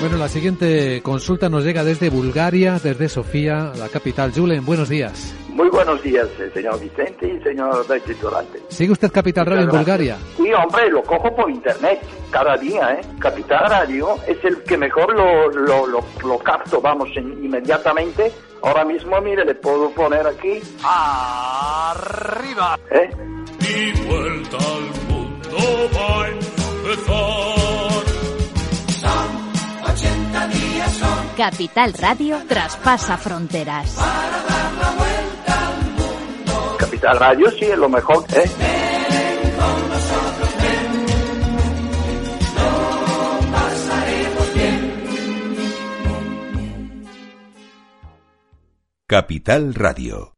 Bueno, 0.00 0.18
la 0.18 0.28
siguiente 0.28 1.00
consulta 1.02 1.48
nos 1.48 1.64
llega 1.64 1.82
desde 1.84 2.10
Bulgaria, 2.10 2.78
desde 2.82 3.08
Sofía, 3.08 3.72
la 3.76 3.88
capital. 3.88 4.32
Julen, 4.34 4.64
buenos 4.64 4.88
días. 4.88 5.34
Muy 5.48 5.68
buenos 5.70 6.02
días, 6.02 6.26
eh, 6.40 6.50
señor 6.52 6.80
Vicente 6.80 7.28
y 7.28 7.42
señor 7.42 7.86
Durante. 8.20 8.60
¿Sigue 8.68 8.92
usted 8.92 9.10
Capital 9.12 9.46
Radio 9.46 9.62
en 9.62 9.68
Bulgaria? 9.70 10.18
Sí, 10.36 10.52
hombre, 10.52 10.90
lo 10.90 11.02
cojo 11.02 11.34
por 11.34 11.48
internet 11.50 12.00
cada 12.30 12.56
día, 12.56 12.94
¿eh? 12.94 13.00
Capital 13.20 13.70
Radio 13.70 14.16
es 14.26 14.42
el 14.44 14.62
que 14.64 14.76
mejor 14.76 15.14
lo, 15.16 15.48
lo, 15.50 15.86
lo, 15.86 16.04
lo 16.26 16.38
capto, 16.38 16.80
vamos, 16.80 17.08
en- 17.16 17.44
inmediatamente. 17.44 18.32
Ahora 18.64 18.82
mismo, 18.86 19.20
mire, 19.20 19.44
le 19.44 19.54
puedo 19.56 19.90
poner 19.90 20.26
aquí. 20.26 20.58
¡Arriba! 20.82 22.78
¿Eh? 22.90 23.10
Y 23.60 23.92
vuelta 24.06 24.56
al 24.56 24.84
mundo 25.06 25.58
va 25.94 26.24
a 26.24 26.28
empezar. 26.28 27.04
Son 29.02 29.92
80 29.92 30.46
días, 30.48 30.92
son 30.94 31.28
Capital 31.36 31.92
Radio 31.92 32.38
traspasa 32.48 33.18
fronteras. 33.18 33.98
Capital 36.78 37.18
Radio 37.18 37.50
sí 37.50 37.66
es 37.66 37.76
lo 37.76 37.90
mejor, 37.90 38.24
¿eh? 38.34 38.50
Capital 49.14 49.74
Radio. 49.74 50.33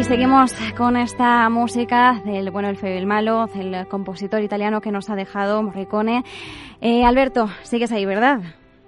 Y 0.00 0.04
seguimos 0.04 0.54
con 0.78 0.96
esta 0.96 1.46
música 1.50 2.22
del 2.24 2.50
bueno, 2.50 2.70
el 2.70 2.78
feo 2.78 2.94
y 2.94 2.96
el 2.96 3.04
malo, 3.04 3.48
del 3.48 3.86
compositor 3.86 4.42
italiano 4.42 4.80
que 4.80 4.90
nos 4.90 5.10
ha 5.10 5.14
dejado 5.14 5.62
Morricone. 5.62 6.24
Eh, 6.80 7.04
Alberto, 7.04 7.50
sigues 7.64 7.92
ahí, 7.92 8.06
¿verdad? 8.06 8.40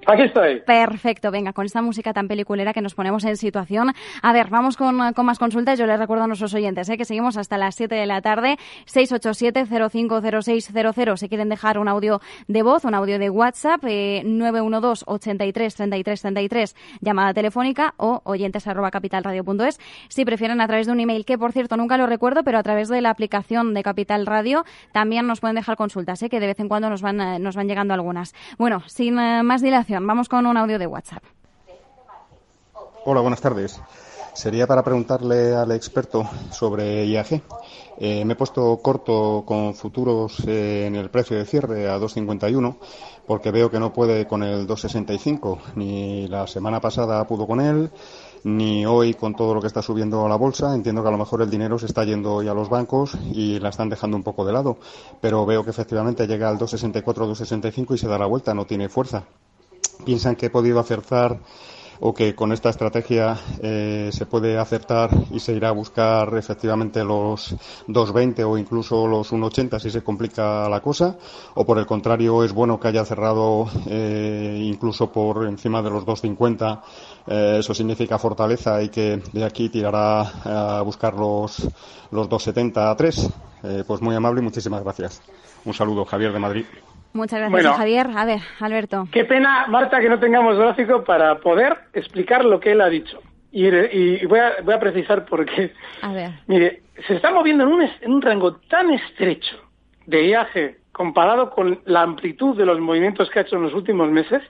Aquí 0.07 0.23
estoy. 0.23 0.61
Perfecto, 0.61 1.31
venga, 1.31 1.53
con 1.53 1.65
esta 1.65 1.81
música 1.83 2.13
tan 2.13 2.27
peliculera 2.29 2.73
que 2.73 2.81
nos 2.81 2.95
ponemos 2.95 3.25
en 3.25 3.37
situación. 3.37 3.93
A 4.23 4.33
ver, 4.33 4.49
vamos 4.51 4.77
con, 4.77 4.97
más 4.97 5.39
consultas. 5.39 5.79
Yo 5.79 5.87
les 5.87 5.97
recuerdo 5.99 6.25
a 6.25 6.27
nuestros 6.27 6.53
oyentes 6.55 6.89
¿eh? 6.89 6.97
que 6.97 7.05
seguimos 7.05 7.37
hasta 7.37 7.59
las 7.59 7.77
7 7.77 7.95
de 7.95 8.07
la 8.07 8.21
tarde, 8.21 8.57
687-050600. 8.87 11.17
Si 11.17 11.29
quieren 11.29 11.49
dejar 11.49 11.79
un 11.79 11.89
audio 11.89 12.21
de 12.49 12.63
voz, 12.63 12.85
un 12.85 12.95
audio 12.95 13.19
de 13.19 13.31
WhatsApp, 13.31 13.83
eh, 13.85 14.23
912-83-33-33, 14.25 16.75
llamada 17.01 17.33
telefónica 17.33 17.95
o 17.97 18.21
oyentes 18.25 18.67
arroba 18.67 18.91
capitalradio.es. 18.91 19.79
Si 20.09 20.25
prefieren 20.25 20.61
a 20.61 20.67
través 20.67 20.87
de 20.87 20.93
un 20.93 21.01
email, 21.01 21.25
que 21.25 21.39
por 21.39 21.53
cierto 21.53 21.77
nunca 21.77 21.97
lo 21.97 22.07
recuerdo, 22.07 22.43
pero 22.43 22.59
a 22.59 22.63
través 22.63 22.89
de 22.89 23.01
la 23.01 23.11
aplicación 23.11 23.75
de 23.75 23.83
Capital 23.83 24.27
Radio 24.27 24.65
también 24.93 25.27
nos 25.27 25.41
pueden 25.41 25.57
dejar 25.57 25.77
consultas, 25.77 26.23
¿eh? 26.23 26.29
que 26.29 26.41
de 26.41 26.47
vez 26.47 26.61
en 26.61 26.69
cuando 26.69 26.91
nos 26.91 27.03
van, 27.03 27.21
eh, 27.21 27.39
llegando 27.65 27.95
algunas. 27.95 28.35
Bueno, 28.59 28.83
sin 28.87 29.19
eh, 29.19 29.43
más 29.43 29.63
dilación, 29.63 29.92
vamos 30.01 30.29
con 30.29 30.47
un 30.47 30.57
audio 30.57 30.79
de 30.79 30.87
WhatsApp. 30.87 31.23
Hola, 33.05 33.21
buenas 33.21 33.41
tardes. 33.41 33.81
Sería 34.33 34.67
para 34.67 34.83
preguntarle 34.83 35.55
al 35.55 35.73
experto 35.73 36.25
sobre 36.51 37.05
IAG. 37.07 37.43
Eh, 37.99 38.25
me 38.25 38.33
he 38.33 38.37
puesto 38.37 38.79
corto 38.79 39.45
con 39.47 39.75
futuros 39.75 40.43
eh, 40.47 40.87
en 40.87 40.97
el 40.97 41.11
precio 41.11 41.37
de 41.37 41.45
cierre 41.45 41.91
a 41.91 41.99
2.51 41.99 42.77
porque 43.27 43.51
veo 43.51 43.71
que 43.71 43.79
no 43.79 43.93
puede 43.93 44.27
con 44.27 44.43
el 44.43 44.67
2.65. 44.67 45.59
Ni 45.77 46.29
la 46.29 46.47
semana 46.47 46.81
pasada 46.81 47.27
pudo 47.27 47.47
con 47.47 47.61
él, 47.61 47.91
ni 48.45 48.87
hoy 48.87 49.15
con 49.15 49.35
todo 49.35 49.55
lo 49.55 49.61
que 49.61 49.67
está 49.67 49.83
subiendo 49.83 50.29
la 50.29 50.37
bolsa. 50.37 50.75
Entiendo 50.75 51.03
que 51.03 51.09
a 51.09 51.13
lo 51.13 51.19
mejor 51.19 51.43
el 51.43 51.51
dinero 51.51 51.79
se 51.79 51.87
está 51.87 52.05
yendo 52.05 52.35
hoy 52.35 52.49
a 52.49 52.55
los 52.55 52.69
bancos 52.69 53.17
y 53.33 53.59
la 53.61 53.69
están 53.69 53.89
dejando 53.89 54.17
un 54.17 54.23
poco 54.23 54.45
de 54.45 54.53
lado. 54.53 54.79
Pero 55.21 55.45
veo 55.47 55.65
que 55.65 55.71
efectivamente 55.71 56.27
llega 56.27 56.49
al 56.49 56.59
2.64, 56.59 57.05
2.65 57.05 57.95
y 57.95 57.99
se 57.99 58.09
da 58.09 58.19
la 58.19 58.27
vuelta, 58.27 58.55
no 58.55 58.67
tiene 58.67 58.89
fuerza. 58.89 59.25
¿Piensan 60.05 60.37
que 60.37 60.47
he 60.47 60.51
podido 60.51 60.81
acertar 60.81 61.39
o 62.05 62.13
que 62.13 62.35
con 62.35 62.51
esta 62.51 62.69
estrategia 62.69 63.39
eh, 63.63 64.11
se 64.13 64.27
puede 64.27 64.59
acertar 64.59 65.11
y 65.31 65.39
se 65.39 65.53
irá 65.53 65.69
a 65.69 65.73
buscar 65.73 66.37
efectivamente 66.37 67.05
los 67.05 67.55
2.20 67.87 68.45
o 68.45 68.59
incluso 68.59 69.07
los 69.07 69.33
1.80 69.33 69.79
si 69.79 69.89
se 69.89 70.03
complica 70.03 70.69
la 70.69 70.81
cosa? 70.81 71.17
¿O 71.55 71.65
por 71.65 71.79
el 71.79 71.87
contrario 71.87 72.43
es 72.43 72.53
bueno 72.53 72.81
que 72.81 72.89
haya 72.89 73.05
cerrado 73.05 73.69
eh, 73.87 74.59
incluso 74.65 75.13
por 75.13 75.47
encima 75.47 75.81
de 75.81 75.91
los 75.91 76.05
2.50? 76.05 76.81
Eh, 77.29 77.57
eso 77.61 77.73
significa 77.73 78.19
fortaleza 78.19 78.83
y 78.83 78.89
que 78.89 79.23
de 79.33 79.45
aquí 79.45 79.69
tirará 79.69 80.79
a 80.79 80.83
buscar 80.83 81.15
los, 81.15 81.69
los 82.11 82.29
2.70 82.29 82.91
a 82.91 82.97
3. 82.97 83.31
Eh, 83.63 83.85
pues 83.87 84.03
muy 84.03 84.17
amable 84.17 84.41
y 84.41 84.45
muchísimas 84.45 84.83
gracias. 84.83 85.23
Un 85.65 85.73
saludo, 85.73 86.05
Javier 86.05 86.33
de 86.33 86.39
Madrid. 86.41 86.65
Muchas 87.13 87.41
gracias, 87.41 87.51
Bueno. 87.51 87.75
Javier. 87.75 88.09
A 88.17 88.25
ver, 88.25 88.41
Alberto. 88.61 89.07
Qué 89.13 89.25
pena, 89.25 89.67
Marta, 89.69 90.01
que 90.01 90.09
no 90.09 90.19
tengamos 90.19 90.59
gráfico 90.59 91.05
para 91.05 91.39
poder 91.39 91.77
explicar 91.93 92.45
lo 92.45 92.59
que 92.61 92.73
él 92.73 92.81
ha 92.81 92.89
dicho. 92.89 93.21
Y, 93.51 93.67
y 93.67 94.25
voy, 94.27 94.39
a, 94.39 94.55
voy 94.63 94.75
a 94.75 94.81
precisar 94.81 95.27
por 95.27 95.45
qué. 95.45 95.73
A 96.01 96.13
ver. 96.13 96.31
Mire, 96.47 96.83
se 97.07 97.15
está 97.17 97.31
moviendo 97.31 97.65
en 97.65 97.71
un, 97.71 97.83
en 97.83 98.13
un 98.13 98.23
rango 98.23 98.57
tan 98.69 98.91
estrecho 98.91 99.57
de 100.07 100.27
IAG 100.27 100.77
comparado 100.93 101.51
con 101.51 101.81
la 101.85 102.03
amplitud 102.03 102.57
de 102.57 102.67
los 102.67 102.81
movimientos 102.81 103.29
que 103.31 103.39
ha 103.39 103.43
hecho 103.43 103.57
en 103.57 103.63
los 103.63 103.75
últimos 103.75 104.11
meses 104.11 104.43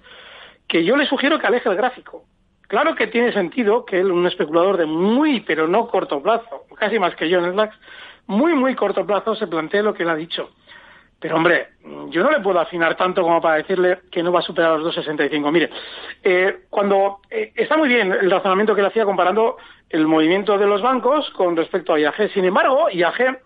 que 0.68 0.84
yo 0.84 0.96
le 0.96 1.06
sugiero 1.06 1.38
que 1.38 1.46
aleje 1.46 1.68
el 1.68 1.76
gráfico. 1.76 2.24
Claro 2.68 2.94
que 2.94 3.06
tiene 3.06 3.32
sentido 3.32 3.84
que 3.84 4.00
él, 4.00 4.10
un 4.10 4.26
especulador 4.26 4.76
de 4.76 4.86
muy, 4.86 5.40
pero 5.40 5.68
no 5.68 5.88
corto 5.88 6.22
plazo, 6.22 6.64
casi 6.78 6.98
más 6.98 7.14
que 7.16 7.28
yo 7.28 7.38
en 7.38 7.44
el 7.44 7.56
DAX, 7.56 7.76
muy, 8.26 8.54
muy 8.54 8.74
corto 8.74 9.04
plazo 9.04 9.34
se 9.34 9.46
plantee 9.46 9.82
lo 9.82 9.92
que 9.92 10.04
él 10.04 10.08
ha 10.08 10.14
dicho. 10.16 10.50
Pero 11.22 11.36
hombre, 11.36 11.68
yo 12.08 12.24
no 12.24 12.32
le 12.32 12.40
puedo 12.40 12.58
afinar 12.58 12.96
tanto 12.96 13.22
como 13.22 13.40
para 13.40 13.58
decirle 13.58 14.00
que 14.10 14.24
no 14.24 14.32
va 14.32 14.40
a 14.40 14.42
superar 14.42 14.76
los 14.76 14.96
2,65. 14.96 15.52
Mire, 15.52 15.70
eh, 16.24 16.64
cuando 16.68 17.20
eh, 17.30 17.52
está 17.54 17.76
muy 17.76 17.88
bien 17.88 18.12
el 18.12 18.28
razonamiento 18.28 18.74
que 18.74 18.80
él 18.80 18.88
hacía 18.88 19.04
comparando 19.04 19.56
el 19.88 20.08
movimiento 20.08 20.58
de 20.58 20.66
los 20.66 20.82
bancos 20.82 21.30
con 21.30 21.56
respecto 21.56 21.94
a 21.94 22.00
IAG. 22.00 22.32
Sin 22.34 22.44
embargo, 22.44 22.90
IAG 22.90 23.40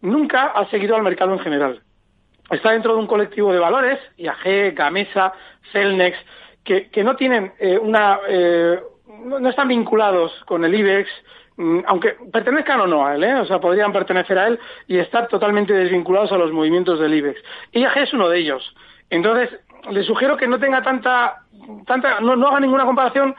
nunca 0.00 0.46
ha 0.46 0.68
seguido 0.70 0.96
al 0.96 1.04
mercado 1.04 1.32
en 1.32 1.38
general. 1.38 1.82
Está 2.50 2.72
dentro 2.72 2.94
de 2.94 2.98
un 2.98 3.06
colectivo 3.06 3.52
de 3.52 3.60
valores, 3.60 4.00
IAG, 4.16 4.74
Gamesa, 4.74 5.32
Celnex, 5.70 6.18
que, 6.64 6.90
que 6.90 7.04
no 7.04 7.14
tienen 7.14 7.52
eh, 7.60 7.78
una, 7.78 8.18
eh, 8.28 8.80
no, 9.24 9.48
están 9.48 9.68
vinculados 9.68 10.32
con 10.46 10.64
el 10.64 10.74
IBEX, 10.74 11.08
aunque 11.86 12.16
pertenezcan 12.32 12.80
o 12.80 12.86
no 12.86 13.06
a 13.06 13.14
él, 13.14 13.24
¿eh? 13.24 13.34
o 13.34 13.44
sea, 13.44 13.58
podrían 13.58 13.92
pertenecer 13.92 14.38
a 14.38 14.48
él 14.48 14.58
y 14.86 14.98
estar 14.98 15.28
totalmente 15.28 15.74
desvinculados 15.74 16.32
a 16.32 16.38
los 16.38 16.52
movimientos 16.52 16.98
del 16.98 17.14
IBEX. 17.14 17.40
IAG 17.72 17.98
es 17.98 18.12
uno 18.14 18.28
de 18.28 18.38
ellos. 18.38 18.74
Entonces, 19.10 19.50
le 19.90 20.02
sugiero 20.04 20.36
que 20.36 20.48
no 20.48 20.58
tenga 20.58 20.82
tanta, 20.82 21.42
tanta, 21.86 22.20
no, 22.20 22.36
no 22.36 22.48
haga 22.48 22.60
ninguna 22.60 22.84
comparación 22.84 23.34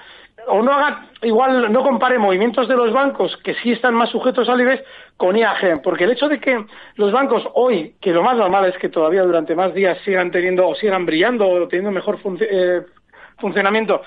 o 0.47 0.61
no 0.61 0.71
haga, 0.71 1.07
igual 1.21 1.71
no 1.71 1.83
compare 1.83 2.17
movimientos 2.17 2.67
de 2.67 2.75
los 2.75 2.91
bancos 2.91 3.35
que 3.43 3.53
sí 3.55 3.71
están 3.71 3.93
más 3.93 4.09
sujetos 4.09 4.49
al 4.49 4.61
IBEX 4.61 4.83
con 5.17 5.35
IAG, 5.35 5.81
porque 5.83 6.03
el 6.03 6.11
hecho 6.11 6.27
de 6.27 6.39
que 6.39 6.65
los 6.95 7.11
bancos 7.11 7.47
hoy, 7.53 7.95
que 8.01 8.11
lo 8.11 8.23
más 8.23 8.37
normal 8.37 8.65
es 8.65 8.77
que 8.77 8.89
todavía 8.89 9.23
durante 9.23 9.55
más 9.55 9.73
días 9.73 9.97
sigan 10.03 10.31
teniendo 10.31 10.67
o 10.67 10.75
sigan 10.75 11.05
brillando 11.05 11.47
o 11.47 11.67
teniendo 11.67 11.91
mejor 11.91 12.19
eh, 12.39 12.81
funcionamiento, 13.37 14.01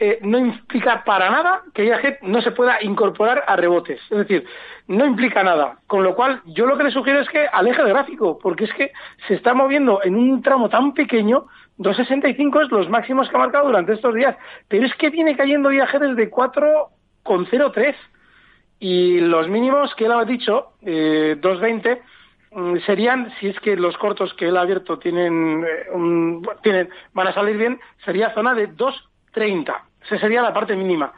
eh, 0.00 0.18
no 0.22 0.38
implica 0.38 1.02
para 1.04 1.30
nada 1.30 1.62
que 1.74 1.84
IAG 1.84 2.18
no 2.22 2.40
se 2.40 2.52
pueda 2.52 2.82
incorporar 2.82 3.44
a 3.46 3.56
rebotes. 3.56 4.00
Es 4.10 4.18
decir, 4.18 4.44
no 4.86 5.04
implica 5.04 5.42
nada. 5.42 5.78
Con 5.86 6.02
lo 6.02 6.14
cual, 6.14 6.40
yo 6.46 6.66
lo 6.66 6.78
que 6.78 6.84
le 6.84 6.90
sugiero 6.90 7.20
es 7.20 7.28
que 7.28 7.46
aleje 7.46 7.82
el 7.82 7.88
gráfico, 7.88 8.38
porque 8.38 8.64
es 8.64 8.72
que 8.74 8.92
se 9.26 9.34
está 9.34 9.54
moviendo 9.54 10.00
en 10.02 10.14
un 10.14 10.42
tramo 10.42 10.68
tan 10.68 10.94
pequeño, 10.94 11.46
2,65 11.78 12.64
es 12.64 12.70
los 12.70 12.88
máximos 12.88 13.28
que 13.28 13.36
ha 13.36 13.40
marcado 13.40 13.66
durante 13.66 13.92
estos 13.92 14.14
días. 14.14 14.36
Pero 14.68 14.86
es 14.86 14.94
que 14.94 15.10
viene 15.10 15.36
cayendo 15.36 15.72
IAG 15.72 15.98
desde 15.98 16.30
4,03 16.30 17.94
y 18.80 19.20
los 19.20 19.48
mínimos 19.48 19.94
que 19.94 20.06
él 20.06 20.12
ha 20.12 20.24
dicho, 20.24 20.72
eh, 20.82 21.36
2,20, 21.40 22.00
mm, 22.52 22.78
serían, 22.86 23.32
si 23.40 23.48
es 23.48 23.58
que 23.60 23.76
los 23.76 23.96
cortos 23.98 24.32
que 24.34 24.46
él 24.46 24.56
ha 24.56 24.60
abierto 24.60 24.98
tienen, 24.98 25.64
eh, 25.64 26.48
tienen 26.62 26.88
van 27.12 27.26
a 27.26 27.34
salir 27.34 27.56
bien, 27.56 27.80
sería 28.04 28.32
zona 28.34 28.54
de 28.54 28.68
2,30. 28.68 29.87
Esa 30.04 30.18
sería 30.18 30.42
la 30.42 30.52
parte 30.52 30.76
mínima. 30.76 31.12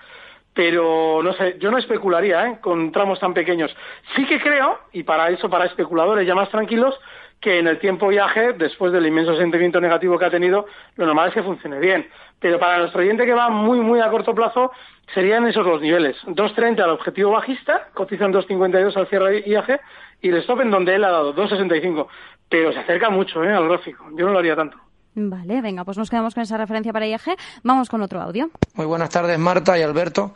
pero 0.53 1.23
no 1.23 1.33
sé, 1.35 1.57
yo 1.61 1.71
no 1.71 1.79
especularía 1.79 2.47
¿eh? 2.49 2.59
con 2.61 2.91
tramos 2.91 3.21
tan 3.21 3.33
pequeños. 3.33 3.75
Sí 4.17 4.27
que 4.27 4.41
creo, 4.41 4.81
y 4.93 5.05
para 5.05 5.31
eso, 5.31 5.49
para 5.49 5.67
especuladores 5.67 6.27
ya 6.27 6.35
más 6.35 6.51
tranquilos, 6.51 6.99
que 7.41 7.59
en 7.59 7.67
el 7.67 7.79
tiempo 7.79 8.09
viaje, 8.09 8.53
después 8.53 8.93
del 8.93 9.07
inmenso 9.07 9.35
sentimiento 9.37 9.81
negativo 9.81 10.19
que 10.19 10.27
ha 10.27 10.31
tenido, 10.31 10.67
lo 10.97 11.07
normal 11.07 11.29
es 11.29 11.35
que 11.35 11.43
funcione 11.43 11.79
bien. 11.79 12.07
Pero 12.39 12.59
para 12.59 12.79
nuestro 12.79 13.01
oyente 13.01 13.25
que 13.25 13.33
va 13.33 13.49
muy, 13.49 13.81
muy 13.81 14.01
a 14.01 14.11
corto 14.11 14.35
plazo, 14.35 14.73
serían 15.15 15.47
esos 15.47 15.67
los 15.67 15.81
niveles. 15.81 16.17
2.30 16.27 16.81
al 16.83 16.91
objetivo 16.91 17.31
bajista, 17.31 17.89
cotizan 17.95 18.33
2.52 18.33 18.97
al 18.97 19.07
cierre 19.07 19.43
IAG, 19.47 19.81
y 20.21 20.29
el 20.29 20.37
stop 20.39 20.61
en 20.61 20.71
donde 20.71 20.95
él 20.95 21.05
ha 21.05 21.11
dado, 21.11 21.35
2.65. 21.35 22.07
Pero 22.49 22.73
se 22.73 22.81
acerca 22.81 23.09
mucho 23.09 23.43
¿eh? 23.43 23.53
al 23.53 23.69
gráfico. 23.69 24.05
Yo 24.17 24.27
no 24.27 24.33
lo 24.33 24.39
haría 24.39 24.57
tanto. 24.57 24.77
Vale, 25.15 25.61
venga, 25.61 25.85
pues 25.85 25.99
nos 25.99 26.09
quedamos 26.09 26.35
con 26.35 26.43
esa 26.43 26.57
referencia 26.57 26.93
para 26.93 27.07
IAG. 27.07 27.37
Vamos 27.63 27.89
con 27.89 28.01
otro 28.03 28.21
audio. 28.21 28.51
Muy 28.75 28.87
buenas 28.87 29.11
tardes, 29.11 29.39
Marta 29.39 29.79
y 29.79 29.83
Alberto. 29.83 30.35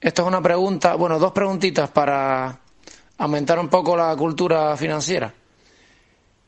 Esto 0.00 0.22
es 0.22 0.28
una 0.28 0.42
pregunta, 0.42 0.94
bueno, 0.94 1.18
dos 1.18 1.32
preguntitas 1.32 1.90
para 1.90 2.58
aumentar 3.18 3.58
un 3.58 3.68
poco 3.68 3.96
la 3.96 4.16
cultura 4.16 4.76
financiera. 4.76 5.32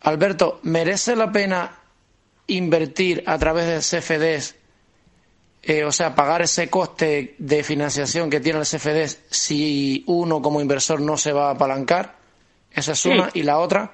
Alberto, 0.00 0.58
¿merece 0.62 1.14
la 1.14 1.30
pena 1.30 1.70
invertir 2.46 3.22
a 3.26 3.38
través 3.38 3.66
de 3.66 4.00
CFDs, 4.00 4.56
eh, 5.62 5.84
o 5.84 5.92
sea, 5.92 6.14
pagar 6.14 6.42
ese 6.42 6.68
coste 6.68 7.36
de 7.38 7.62
financiación 7.62 8.28
que 8.28 8.40
tiene 8.40 8.58
el 8.58 8.66
CFDs 8.66 9.20
si 9.30 10.02
uno 10.06 10.42
como 10.42 10.60
inversor 10.60 11.00
no 11.00 11.16
se 11.16 11.32
va 11.32 11.48
a 11.48 11.52
apalancar? 11.52 12.16
Esa 12.72 12.92
es 12.92 13.04
una. 13.06 13.30
Y 13.34 13.42
la 13.42 13.58
otra, 13.58 13.92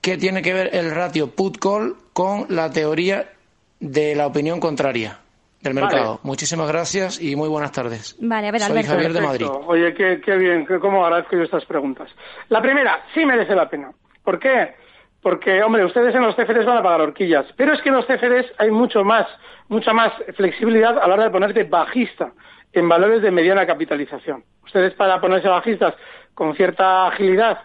¿qué 0.00 0.16
tiene 0.16 0.42
que 0.42 0.52
ver 0.52 0.70
el 0.72 0.90
ratio 0.90 1.34
put-call 1.34 1.96
con 2.12 2.46
la 2.48 2.70
teoría 2.70 3.30
de 3.80 4.14
la 4.14 4.26
opinión 4.26 4.60
contraria? 4.60 5.20
del 5.60 5.74
mercado. 5.74 6.20
Muchísimas 6.22 6.68
gracias 6.68 7.20
y 7.20 7.34
muy 7.36 7.48
buenas 7.48 7.72
tardes. 7.72 8.16
Vale, 8.20 8.48
a 8.48 8.52
ver, 8.52 8.60
Soy 8.60 8.82
Javier 8.82 9.12
de 9.12 9.20
Madrid. 9.20 9.46
Oye, 9.66 9.92
qué, 9.94 10.20
qué 10.24 10.36
bien, 10.36 10.66
qué, 10.66 10.78
cómo 10.78 11.04
agradezco 11.04 11.36
yo 11.36 11.42
estas 11.42 11.64
preguntas. 11.64 12.08
La 12.48 12.62
primera, 12.62 13.04
sí 13.14 13.24
merece 13.24 13.54
la 13.54 13.68
pena. 13.68 13.90
¿Por 14.22 14.38
qué? 14.38 14.74
Porque, 15.20 15.62
hombre, 15.62 15.84
ustedes 15.84 16.14
en 16.14 16.22
los 16.22 16.36
CFDs 16.36 16.64
van 16.64 16.78
a 16.78 16.82
pagar 16.82 17.00
horquillas, 17.00 17.46
pero 17.56 17.72
es 17.72 17.82
que 17.82 17.88
en 17.88 17.96
los 17.96 18.06
CFDs 18.06 18.52
hay 18.58 18.70
mucho 18.70 19.02
más, 19.02 19.26
mucha 19.68 19.92
más 19.92 20.12
flexibilidad 20.36 20.96
a 20.96 21.08
la 21.08 21.14
hora 21.14 21.24
de 21.24 21.30
ponerte 21.30 21.64
bajista 21.64 22.32
en 22.72 22.88
valores 22.88 23.22
de 23.22 23.30
mediana 23.30 23.66
capitalización. 23.66 24.44
Ustedes 24.64 24.94
para 24.94 25.20
ponerse 25.20 25.48
bajistas 25.48 25.94
con 26.34 26.54
cierta 26.54 27.08
agilidad 27.08 27.58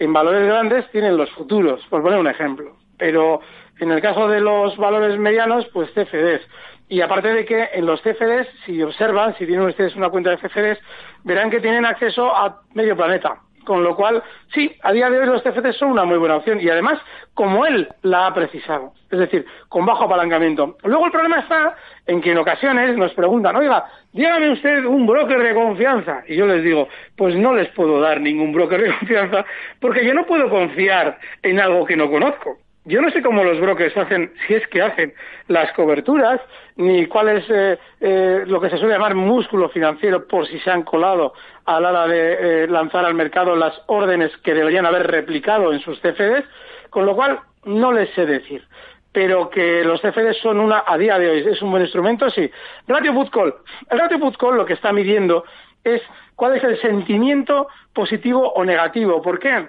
en 0.00 0.12
valores 0.12 0.46
grandes 0.46 0.90
tienen 0.90 1.16
los 1.16 1.30
futuros, 1.30 1.86
por 1.88 2.02
poner 2.02 2.18
un 2.18 2.26
ejemplo. 2.26 2.74
Pero 2.98 3.40
en 3.78 3.92
el 3.92 4.00
caso 4.00 4.28
de 4.28 4.40
los 4.40 4.76
valores 4.76 5.18
medianos, 5.18 5.66
pues 5.72 5.90
CFDs. 5.92 6.40
Y 6.88 7.02
aparte 7.02 7.32
de 7.32 7.44
que 7.44 7.68
en 7.74 7.86
los 7.86 8.00
CFDs, 8.00 8.48
si 8.64 8.82
observan, 8.82 9.36
si 9.36 9.46
tienen 9.46 9.66
ustedes 9.66 9.94
una 9.94 10.08
cuenta 10.08 10.30
de 10.30 10.38
CFDs, 10.38 10.78
verán 11.22 11.50
que 11.50 11.60
tienen 11.60 11.84
acceso 11.84 12.34
a 12.34 12.62
medio 12.74 12.96
planeta. 12.96 13.40
Con 13.64 13.84
lo 13.84 13.94
cual, 13.94 14.22
sí, 14.54 14.74
a 14.82 14.92
día 14.92 15.10
de 15.10 15.18
hoy 15.18 15.26
los 15.26 15.42
CFDs 15.42 15.76
son 15.76 15.90
una 15.90 16.04
muy 16.04 16.18
buena 16.18 16.36
opción 16.36 16.60
y 16.60 16.68
además, 16.68 16.98
como 17.34 17.66
él 17.66 17.88
la 18.02 18.26
ha 18.26 18.34
precisado, 18.34 18.92
es 19.10 19.18
decir, 19.18 19.44
con 19.68 19.84
bajo 19.84 20.04
apalancamiento. 20.04 20.76
Luego 20.84 21.06
el 21.06 21.12
problema 21.12 21.40
está 21.40 21.76
en 22.06 22.20
que 22.20 22.32
en 22.32 22.38
ocasiones 22.38 22.96
nos 22.96 23.12
preguntan, 23.12 23.56
oiga, 23.56 23.84
dígame 24.12 24.50
usted 24.50 24.84
un 24.84 25.06
broker 25.06 25.42
de 25.42 25.54
confianza. 25.54 26.22
Y 26.26 26.36
yo 26.36 26.46
les 26.46 26.64
digo, 26.64 26.88
pues 27.16 27.36
no 27.36 27.54
les 27.54 27.68
puedo 27.68 28.00
dar 28.00 28.20
ningún 28.20 28.52
broker 28.52 28.80
de 28.80 28.96
confianza 28.98 29.44
porque 29.78 30.04
yo 30.04 30.14
no 30.14 30.24
puedo 30.24 30.48
confiar 30.48 31.18
en 31.42 31.60
algo 31.60 31.84
que 31.84 31.96
no 31.96 32.10
conozco. 32.10 32.58
Yo 32.84 33.02
no 33.02 33.10
sé 33.10 33.22
cómo 33.22 33.44
los 33.44 33.60
brokers 33.60 33.94
hacen, 33.94 34.32
si 34.46 34.54
es 34.54 34.66
que 34.68 34.80
hacen 34.80 35.12
las 35.48 35.70
coberturas, 35.74 36.40
ni 36.76 37.04
cuál 37.06 37.28
es 37.28 37.44
eh, 37.50 37.78
eh, 38.00 38.44
lo 38.46 38.58
que 38.58 38.70
se 38.70 38.78
suele 38.78 38.94
llamar 38.94 39.14
músculo 39.14 39.68
financiero 39.68 40.26
por 40.26 40.46
si 40.46 40.58
se 40.60 40.70
han 40.70 40.82
colado 40.82 41.34
a 41.66 41.78
la 41.78 41.90
hora 41.90 42.06
de 42.06 42.64
eh, 42.64 42.66
lanzar 42.68 43.04
al 43.04 43.12
mercado 43.12 43.54
las 43.54 43.78
órdenes 43.86 44.34
que 44.38 44.54
deberían 44.54 44.86
haber 44.86 45.10
replicado 45.10 45.74
en 45.74 45.80
sus 45.80 46.00
CFDs, 46.00 46.44
con 46.88 47.04
lo 47.04 47.14
cual 47.14 47.40
no 47.64 47.92
les 47.92 48.08
sé 48.14 48.24
decir. 48.24 48.66
Pero 49.12 49.50
que 49.50 49.84
los 49.84 50.00
CFDs 50.00 50.38
son 50.38 50.58
una, 50.58 50.82
a 50.86 50.96
día 50.96 51.18
de 51.18 51.28
hoy, 51.28 51.38
es 51.46 51.60
un 51.60 51.72
buen 51.72 51.82
instrumento, 51.82 52.30
sí. 52.30 52.50
Ratio 52.88 53.12
put 53.12 53.30
call. 53.30 53.54
El 53.90 53.98
ratio 53.98 54.18
put 54.18 54.40
lo 54.54 54.64
que 54.64 54.72
está 54.72 54.90
midiendo 54.90 55.44
es 55.84 56.00
cuál 56.34 56.56
es 56.56 56.64
el 56.64 56.80
sentimiento 56.80 57.68
positivo 57.92 58.52
o 58.54 58.64
negativo. 58.64 59.20
¿Por 59.20 59.38
qué? 59.38 59.68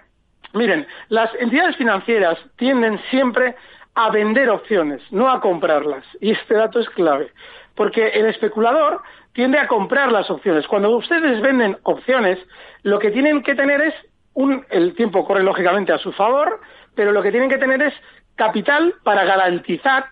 Miren, 0.54 0.88
las 1.10 1.34
entidades 1.36 1.76
financieras 1.78 2.38
tienden 2.58 3.00
siempre 3.10 3.56
a 3.96 4.10
vender 4.10 4.50
opciones, 4.50 5.02
no 5.12 5.30
a 5.30 5.42
comprarlas. 5.42 6.06
Y 6.20 6.32
este 6.32 6.56
dato 6.56 6.80
es 6.80 6.90
clave, 6.90 7.32
porque 7.76 8.10
el 8.10 8.26
especulador 8.26 9.02
tiende 9.34 9.60
a 9.60 9.68
comprar 9.68 10.12
las 10.12 10.30
opciones. 10.30 10.68
Cuando 10.68 10.90
ustedes 10.96 11.42
venden 11.42 11.78
opciones, 11.84 12.40
lo 12.84 13.00
que 13.00 13.12
tienen 13.12 13.44
que 13.44 13.56
tener 13.56 13.82
es 13.82 13.94
un, 14.34 14.66
el 14.70 14.96
tiempo 14.96 15.26
corre 15.26 15.44
lógicamente 15.44 15.92
a 15.92 15.98
su 15.98 16.12
favor, 16.14 16.60
pero 16.96 17.12
lo 17.12 17.22
que 17.22 17.32
tienen 17.32 17.50
que 17.50 17.58
tener 17.58 17.82
es 17.82 17.94
capital 18.36 18.96
para 19.04 19.26
garantizar 19.26 20.06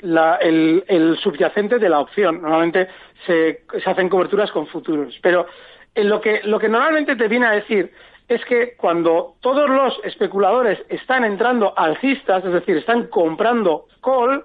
el, 0.00 1.18
subyacente 1.22 1.78
de 1.78 1.88
la 1.88 2.00
opción. 2.00 2.42
Normalmente 2.42 2.88
se, 3.26 3.64
se 3.82 3.90
hacen 3.90 4.08
coberturas 4.08 4.50
con 4.52 4.66
futuros. 4.66 5.18
Pero 5.22 5.46
en 5.94 6.08
lo, 6.08 6.20
que, 6.20 6.40
lo 6.44 6.58
que 6.58 6.68
normalmente 6.68 7.16
te 7.16 7.28
viene 7.28 7.46
a 7.46 7.52
decir 7.52 7.92
es 8.28 8.44
que 8.44 8.76
cuando 8.76 9.36
todos 9.40 9.68
los 9.70 9.98
especuladores 10.04 10.78
están 10.90 11.24
entrando 11.24 11.72
alcistas, 11.76 12.44
es 12.44 12.52
decir, 12.52 12.76
están 12.76 13.06
comprando 13.06 13.86
call, 14.02 14.44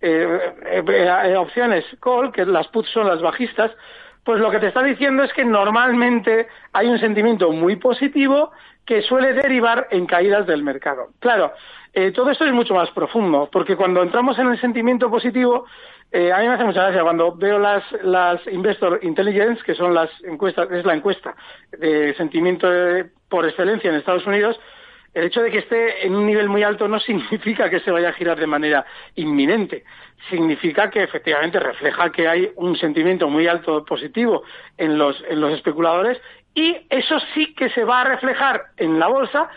eh, 0.00 0.54
eh, 0.64 0.84
eh, 0.88 1.36
opciones 1.36 1.84
call, 2.00 2.32
que 2.32 2.46
las 2.46 2.66
puts 2.68 2.88
son 2.88 3.06
las 3.06 3.20
bajistas, 3.20 3.70
pues 4.30 4.40
lo 4.40 4.52
que 4.52 4.60
te 4.60 4.68
está 4.68 4.84
diciendo 4.84 5.24
es 5.24 5.32
que 5.32 5.44
normalmente 5.44 6.46
hay 6.72 6.86
un 6.86 7.00
sentimiento 7.00 7.50
muy 7.50 7.74
positivo 7.74 8.52
que 8.86 9.02
suele 9.02 9.32
derivar 9.32 9.88
en 9.90 10.06
caídas 10.06 10.46
del 10.46 10.62
mercado. 10.62 11.08
Claro, 11.18 11.52
todo 12.14 12.30
esto 12.30 12.44
es 12.44 12.52
mucho 12.52 12.72
más 12.72 12.88
profundo, 12.92 13.48
porque 13.50 13.74
cuando 13.74 14.04
entramos 14.04 14.38
en 14.38 14.46
el 14.46 14.60
sentimiento 14.60 15.10
positivo, 15.10 15.66
eh, 16.12 16.32
a 16.32 16.38
mí 16.38 16.46
me 16.46 16.54
hace 16.54 16.62
mucha 16.62 16.82
gracia 16.82 17.02
cuando 17.02 17.34
veo 17.34 17.58
las, 17.58 17.82
las 18.04 18.40
Investor 18.46 19.00
Intelligence, 19.02 19.64
que 19.64 19.74
son 19.74 19.94
las 19.94 20.08
encuestas, 20.22 20.70
es 20.70 20.86
la 20.86 20.94
encuesta 20.94 21.34
de 21.76 22.14
sentimiento 22.14 22.68
por 23.28 23.48
excelencia 23.48 23.90
en 23.90 23.96
Estados 23.96 24.28
Unidos, 24.28 24.60
el 25.14 25.24
hecho 25.24 25.42
de 25.42 25.50
que 25.50 25.58
esté 25.58 26.06
en 26.06 26.14
un 26.14 26.26
nivel 26.26 26.48
muy 26.48 26.62
alto 26.62 26.88
no 26.88 27.00
significa 27.00 27.68
que 27.68 27.80
se 27.80 27.90
vaya 27.90 28.10
a 28.10 28.14
girar 28.14 28.38
de 28.38 28.46
manera 28.46 28.84
inminente. 29.16 29.84
Significa 30.28 30.90
que 30.90 31.02
efectivamente 31.02 31.58
refleja 31.58 32.10
que 32.10 32.28
hay 32.28 32.50
un 32.56 32.76
sentimiento 32.76 33.28
muy 33.28 33.46
alto 33.46 33.84
positivo 33.84 34.42
en 34.76 34.98
los, 34.98 35.22
en 35.28 35.40
los 35.40 35.52
especuladores 35.52 36.20
y 36.54 36.76
eso 36.90 37.18
sí 37.34 37.54
que 37.54 37.70
se 37.70 37.84
va 37.84 38.00
a 38.00 38.04
reflejar 38.04 38.66
en 38.76 38.98
la 38.98 39.06
bolsa 39.06 39.50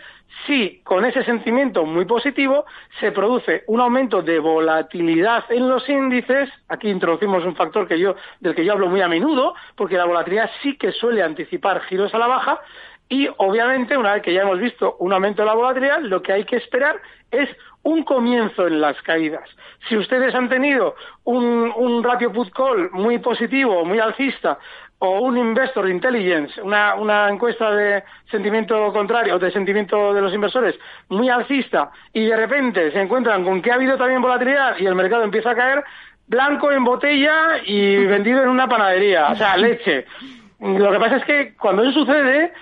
si 0.46 0.80
con 0.82 1.04
ese 1.04 1.24
sentimiento 1.24 1.84
muy 1.84 2.04
positivo 2.04 2.64
se 3.00 3.12
produce 3.12 3.64
un 3.66 3.80
aumento 3.80 4.22
de 4.22 4.38
volatilidad 4.38 5.44
en 5.50 5.68
los 5.68 5.88
índices, 5.88 6.50
aquí 6.68 6.88
introducimos 6.88 7.44
un 7.44 7.56
factor 7.56 7.88
que 7.88 7.98
yo, 7.98 8.16
del 8.40 8.54
que 8.54 8.64
yo 8.64 8.72
hablo 8.72 8.88
muy 8.88 9.00
a 9.00 9.08
menudo, 9.08 9.54
porque 9.76 9.96
la 9.96 10.04
volatilidad 10.04 10.50
sí 10.62 10.76
que 10.76 10.92
suele 10.92 11.22
anticipar 11.22 11.80
giros 11.82 12.14
a 12.14 12.18
la 12.18 12.26
baja, 12.26 12.60
y 13.08 13.28
obviamente, 13.36 13.96
una 13.96 14.14
vez 14.14 14.22
que 14.22 14.32
ya 14.32 14.42
hemos 14.42 14.58
visto 14.58 14.96
un 14.98 15.12
aumento 15.12 15.42
de 15.42 15.46
la 15.46 15.54
volatilidad, 15.54 16.00
lo 16.00 16.22
que 16.22 16.32
hay 16.32 16.44
que 16.44 16.56
esperar 16.56 17.00
es 17.30 17.48
un 17.82 18.02
comienzo 18.02 18.66
en 18.66 18.80
las 18.80 19.00
caídas. 19.02 19.48
Si 19.88 19.96
ustedes 19.96 20.34
han 20.34 20.48
tenido 20.48 20.94
un, 21.24 21.70
un 21.76 22.02
ratio 22.02 22.32
put 22.32 22.50
call 22.50 22.90
muy 22.92 23.18
positivo, 23.18 23.84
muy 23.84 23.98
alcista, 23.98 24.58
o 24.98 25.20
un 25.20 25.36
Investor 25.36 25.88
Intelligence, 25.90 26.60
una, 26.62 26.94
una 26.94 27.28
encuesta 27.28 27.70
de 27.72 28.02
sentimiento 28.30 28.90
contrario, 28.92 29.38
de 29.38 29.50
sentimiento 29.50 30.14
de 30.14 30.22
los 30.22 30.32
inversores, 30.32 30.78
muy 31.08 31.28
alcista, 31.28 31.90
y 32.12 32.24
de 32.24 32.36
repente 32.36 32.90
se 32.90 33.02
encuentran 33.02 33.44
con 33.44 33.60
que 33.60 33.70
ha 33.70 33.74
habido 33.74 33.98
también 33.98 34.22
volatilidad 34.22 34.78
y 34.78 34.86
el 34.86 34.94
mercado 34.94 35.24
empieza 35.24 35.50
a 35.50 35.54
caer, 35.54 35.84
blanco 36.26 36.72
en 36.72 36.84
botella 36.84 37.58
y 37.66 37.96
vendido 38.06 38.42
en 38.42 38.48
una 38.48 38.68
panadería, 38.68 39.28
o 39.28 39.36
sea, 39.36 39.56
leche. 39.56 40.06
Lo 40.60 40.90
que 40.90 40.98
pasa 40.98 41.16
es 41.16 41.24
que 41.24 41.54
cuando 41.54 41.82
eso 41.82 41.92
sucede, 41.92 42.54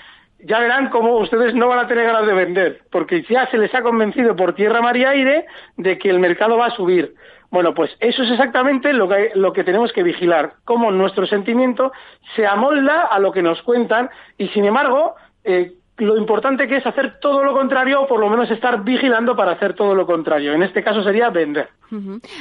ya 0.45 0.59
verán 0.59 0.91
cómo 0.91 1.19
ustedes 1.19 1.55
no 1.55 1.69
van 1.69 1.81
a 1.81 1.89
tener 1.89 2.07
ganas 2.07 2.27
de 2.27 2.35
vender, 2.35 2.81
porque 2.91 3.23
ya 3.29 3.51
se 3.51 3.59
les 3.59 3.75
ha 3.75 3.83
convencido 3.83 4.35
por 4.37 4.55
tierra, 4.55 4.81
mar 4.81 4.97
y 4.97 5.05
aire 5.05 5.47
de 5.77 5.99
que 5.99 6.11
el 6.11 6.19
mercado 6.19 6.57
va 6.57 6.67
a 6.67 6.77
subir. 6.77 7.15
Bueno, 7.51 7.75
pues 7.75 7.91
eso 8.01 8.23
es 8.23 8.31
exactamente 8.31 8.93
lo 8.93 9.09
que, 9.09 9.33
lo 9.35 9.53
que 9.53 9.63
tenemos 9.63 9.93
que 9.93 10.03
vigilar, 10.03 10.55
cómo 10.65 10.91
nuestro 10.91 11.27
sentimiento 11.27 11.93
se 12.35 12.47
amolda 12.47 13.03
a 13.03 13.19
lo 13.19 13.31
que 13.31 13.43
nos 13.43 13.61
cuentan 13.63 14.09
y, 14.39 14.49
sin 14.49 14.65
embargo, 14.65 15.17
eh, 15.45 15.73
lo 15.99 16.17
importante 16.17 16.67
que 16.67 16.77
es 16.77 16.87
hacer 16.87 17.21
todo 17.21 17.45
lo 17.45 17.53
contrario 17.53 18.03
o 18.03 18.07
por 18.07 18.19
lo 18.19 18.29
menos 18.29 18.51
estar 18.51 18.83
vigilando 18.83 19.37
para 19.37 19.53
hacer 19.53 19.75
todo 19.75 19.95
lo 19.95 20.07
contrario. 20.07 20.53
En 20.53 20.63
este 20.63 20.83
caso 20.83 21.03
sería 21.03 21.31
vender. 21.31 21.69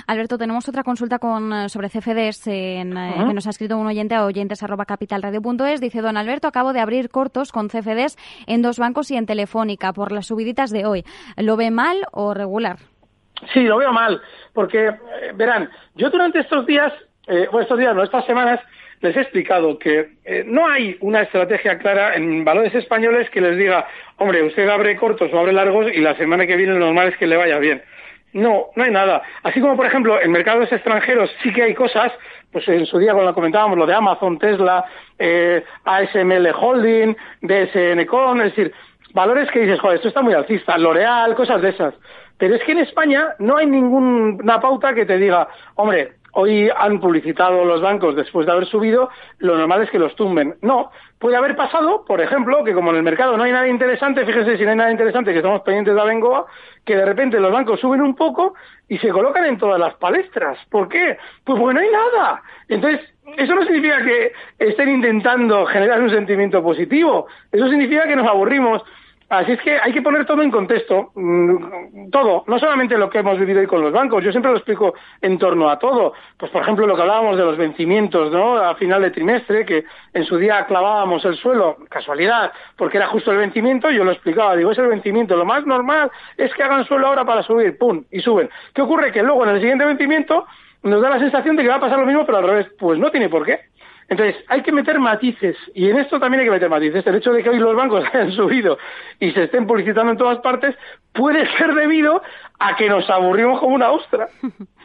Alberto, 0.08 0.38
tenemos 0.38 0.68
otra 0.70 0.84
consulta 0.84 1.20
con, 1.20 1.52
eh, 1.52 1.70
sobre 1.70 1.90
CFDs 1.90 2.48
en, 2.48 2.98
eh, 2.98 3.14
que 3.28 3.34
nos 3.34 3.48
ha 3.48 3.50
escrito 3.50 3.78
un 3.78 3.88
oyente 3.88 4.16
a 4.16 4.24
oyentes.capitalradio.es. 4.26 5.82
Dice, 5.82 6.02
don 6.02 6.16
Alberto, 6.16 6.48
acabo 6.48 6.72
de 6.72 6.80
abrir 6.80 7.10
cortos 7.10 7.52
con 7.52 7.68
CFDs 7.68 8.18
en 8.48 8.62
dos 8.62 8.80
bancos 8.80 9.12
y 9.12 9.18
en 9.18 9.26
Telefónica 9.26 9.92
por 9.92 10.12
las 10.12 10.28
subiditas 10.28 10.72
de 10.72 10.86
hoy. 10.86 11.04
¿Lo 11.36 11.58
ve 11.58 11.70
mal 11.72 11.98
o 12.12 12.34
regular? 12.34 12.78
Sí, 13.54 13.62
lo 13.62 13.78
veo 13.78 13.92
mal, 13.92 14.22
porque, 14.54 14.88
eh, 14.88 14.96
verán, 15.36 15.70
yo 15.96 16.10
durante 16.10 16.40
estos 16.40 16.66
días 16.66 16.94
eh, 17.28 17.48
bueno, 17.52 17.62
estos 17.62 17.78
días, 17.78 17.96
no, 17.96 18.04
estas 18.04 18.26
semanas, 18.26 18.60
les 19.02 19.18
he 19.18 19.22
explicado 19.22 19.80
que 19.80 20.10
eh, 20.26 20.44
no 20.46 20.68
hay 20.68 20.98
una 21.02 21.22
estrategia 21.22 21.78
clara 21.80 22.16
en 22.16 22.46
valores 22.46 22.74
españoles 22.76 23.30
que 23.32 23.42
les 23.42 23.58
diga, 23.58 23.88
hombre, 24.18 24.44
usted 24.44 24.70
abre 24.70 24.96
cortos 24.96 25.34
o 25.34 25.40
abre 25.40 25.54
largos 25.54 25.92
y 25.92 26.00
la 26.00 26.16
semana 26.16 26.46
que 26.46 26.56
viene 26.56 26.74
lo 26.74 26.86
normal 26.86 27.10
es 27.10 27.18
que 27.18 27.28
le 27.28 27.38
vaya 27.38 27.58
bien. 27.58 27.82
No, 28.34 28.68
no 28.76 28.84
hay 28.84 28.92
nada. 28.92 29.24
Así 29.44 29.60
como, 29.60 29.76
por 29.76 29.86
ejemplo, 29.86 30.22
en 30.22 30.32
mercados 30.32 30.72
extranjeros 30.72 31.30
sí 31.44 31.52
que 31.52 31.64
hay 31.64 31.74
cosas, 31.74 32.14
pues 32.52 32.68
en 32.70 32.86
su 32.86 32.98
día 32.98 33.14
cuando 33.14 33.34
comentábamos 33.34 33.78
lo 33.78 33.86
de 33.86 33.94
Amazon, 33.94 34.38
Tesla, 34.40 34.86
eh, 35.20 35.64
ASML 35.84 36.48
Holding, 36.56 37.18
DSN 37.42 38.06
Con, 38.06 38.42
es 38.42 38.56
decir, 38.56 38.74
valores 39.14 39.50
que 39.52 39.62
dices, 39.62 39.80
joder, 39.80 39.96
esto 39.98 40.08
está 40.08 40.22
muy 40.22 40.34
alcista, 40.34 40.78
L'Oreal, 40.78 41.36
cosas 41.36 41.62
de 41.62 41.70
esas. 41.70 41.94
Pero 42.38 42.56
es 42.56 42.64
que 42.64 42.72
en 42.72 42.80
España 42.80 43.36
no 43.40 43.58
hay 43.58 43.66
ninguna 43.66 44.62
pauta 44.62 44.94
que 44.94 45.06
te 45.06 45.18
diga, 45.18 45.48
hombre, 45.76 46.14
hoy 46.34 46.70
han 46.76 47.00
publicitado 47.00 47.66
los 47.66 47.82
bancos 47.82 48.16
después 48.16 48.46
de 48.46 48.52
haber 48.52 48.66
subido, 48.66 49.10
lo 49.40 49.58
normal 49.58 49.84
es 49.84 49.90
que 49.90 50.00
los 50.00 50.16
tumben. 50.16 50.56
No, 50.62 50.92
puede 51.20 51.36
haber 51.36 51.56
pasado, 51.56 52.06
por 52.06 52.22
ejemplo, 52.22 52.64
que 52.64 52.74
como 52.74 52.92
en 52.92 52.98
el 52.98 53.04
mercado 53.04 53.38
no 53.38 53.44
hay 53.44 53.52
nada 53.52 53.68
interesante, 53.68 54.26
fíjese 54.26 54.58
si 54.58 54.64
no 54.64 54.72
hay 54.72 54.78
nada 54.78 54.92
interesante, 54.92 55.32
que 55.32 55.38
estamos 55.38 55.62
pendientes 55.62 55.96
de 55.96 56.02
Abengoa, 56.02 56.46
que 56.86 56.96
de 56.96 57.06
repente 57.06 57.40
los 57.40 57.52
bancos 57.52 57.80
suben 57.80 58.02
un 58.02 58.16
poco 58.16 58.56
y 58.88 58.98
se 58.98 59.10
colocan 59.10 59.46
en 59.46 59.58
todas 59.58 59.80
las 59.80 59.94
palestras. 59.96 60.58
¿Por 60.70 60.90
qué? 60.90 61.18
Pues 61.44 61.60
porque 61.60 61.74
no 61.74 61.80
hay 61.80 61.92
nada. 61.92 62.42
Entonces, 62.68 63.02
eso 63.38 63.56
no 63.56 63.64
significa 63.64 64.04
que 64.04 64.34
estén 64.60 64.90
intentando 64.90 65.66
generar 65.66 66.02
un 66.02 66.10
sentimiento 66.10 66.62
positivo. 66.64 67.28
Eso 67.52 67.70
significa 67.70 68.08
que 68.08 68.16
nos 68.16 68.28
aburrimos 68.28 68.84
Así 69.32 69.54
es 69.54 69.62
que 69.62 69.80
hay 69.80 69.94
que 69.94 70.02
poner 70.02 70.26
todo 70.26 70.44
en 70.44 70.52
contexto, 70.52 71.12
mm, 71.16 72.10
todo, 72.12 72.44
no 72.48 72.60
solamente 72.60 72.98
lo 72.98 73.10
que 73.10 73.20
hemos 73.20 73.40
vivido 73.40 73.62
hoy 73.62 73.66
con 73.66 73.82
los 73.82 73.94
bancos, 73.94 74.22
yo 74.26 74.30
siempre 74.30 74.52
lo 74.52 74.58
explico 74.58 74.94
en 75.22 75.38
torno 75.40 75.70
a 75.70 75.80
todo. 75.80 76.12
Pues, 76.36 76.52
por 76.52 76.64
ejemplo, 76.64 76.86
lo 76.86 76.98
que 76.98 77.02
hablábamos 77.04 77.38
de 77.38 77.46
los 77.46 77.56
vencimientos, 77.56 78.30
¿no? 78.30 78.58
A 78.58 78.76
final 78.76 79.02
de 79.02 79.12
trimestre, 79.12 79.66
que 79.66 79.86
en 80.14 80.26
su 80.26 80.36
día 80.38 80.66
clavábamos 80.66 81.24
el 81.24 81.38
suelo, 81.38 81.78
casualidad, 81.90 82.52
porque 82.76 82.98
era 82.98 83.08
justo 83.08 83.32
el 83.32 83.38
vencimiento, 83.38 83.90
yo 83.90 84.04
lo 84.04 84.12
explicaba, 84.12 84.58
digo, 84.58 84.74
es 84.74 84.78
el 84.80 84.88
vencimiento, 84.88 85.38
lo 85.38 85.46
más 85.46 85.66
normal 85.66 86.12
es 86.36 86.54
que 86.54 86.64
hagan 86.64 86.84
suelo 86.84 87.08
ahora 87.08 87.24
para 87.24 87.42
subir, 87.42 87.78
pum, 87.78 88.04
y 88.12 88.20
suben. 88.20 88.50
¿Qué 88.74 88.82
ocurre? 88.82 89.14
Que 89.14 89.24
luego 89.24 89.46
en 89.46 89.52
el 89.52 89.62
siguiente 89.62 89.86
vencimiento 89.86 90.46
nos 90.84 91.02
da 91.02 91.10
la 91.10 91.20
sensación 91.20 91.56
de 91.56 91.64
que 91.64 91.70
va 91.70 91.76
a 91.76 91.80
pasar 91.80 92.00
lo 92.00 92.06
mismo, 92.06 92.26
pero 92.26 92.40
al 92.40 92.48
revés. 92.48 92.68
Pues 92.78 93.00
no 93.00 93.12
tiene 93.12 93.30
por 93.30 93.46
qué. 93.46 93.71
Entonces, 94.12 94.44
hay 94.50 94.62
que 94.62 94.74
meter 94.74 95.00
matices, 95.00 95.56
y 95.74 95.90
en 95.90 95.98
esto 95.98 96.20
también 96.20 96.42
hay 96.42 96.48
que 96.48 96.52
meter 96.52 96.70
matices. 96.70 97.08
El 97.08 97.16
hecho 97.16 97.32
de 97.32 97.42
que 97.42 97.50
hoy 97.50 97.60
los 97.60 97.74
bancos 97.74 98.04
hayan 98.14 98.34
subido 98.34 98.78
y 99.22 99.32
se 99.32 99.44
estén 99.44 99.66
publicitando 99.66 100.12
en 100.12 100.18
todas 100.18 100.40
partes 100.40 100.76
puede 101.14 101.48
ser 101.58 101.74
debido 101.74 102.22
a 102.60 102.76
que 102.76 102.90
nos 102.90 103.10
aburrimos 103.10 103.62
como 103.62 103.74
una 103.74 103.90
ostra. 103.90 104.28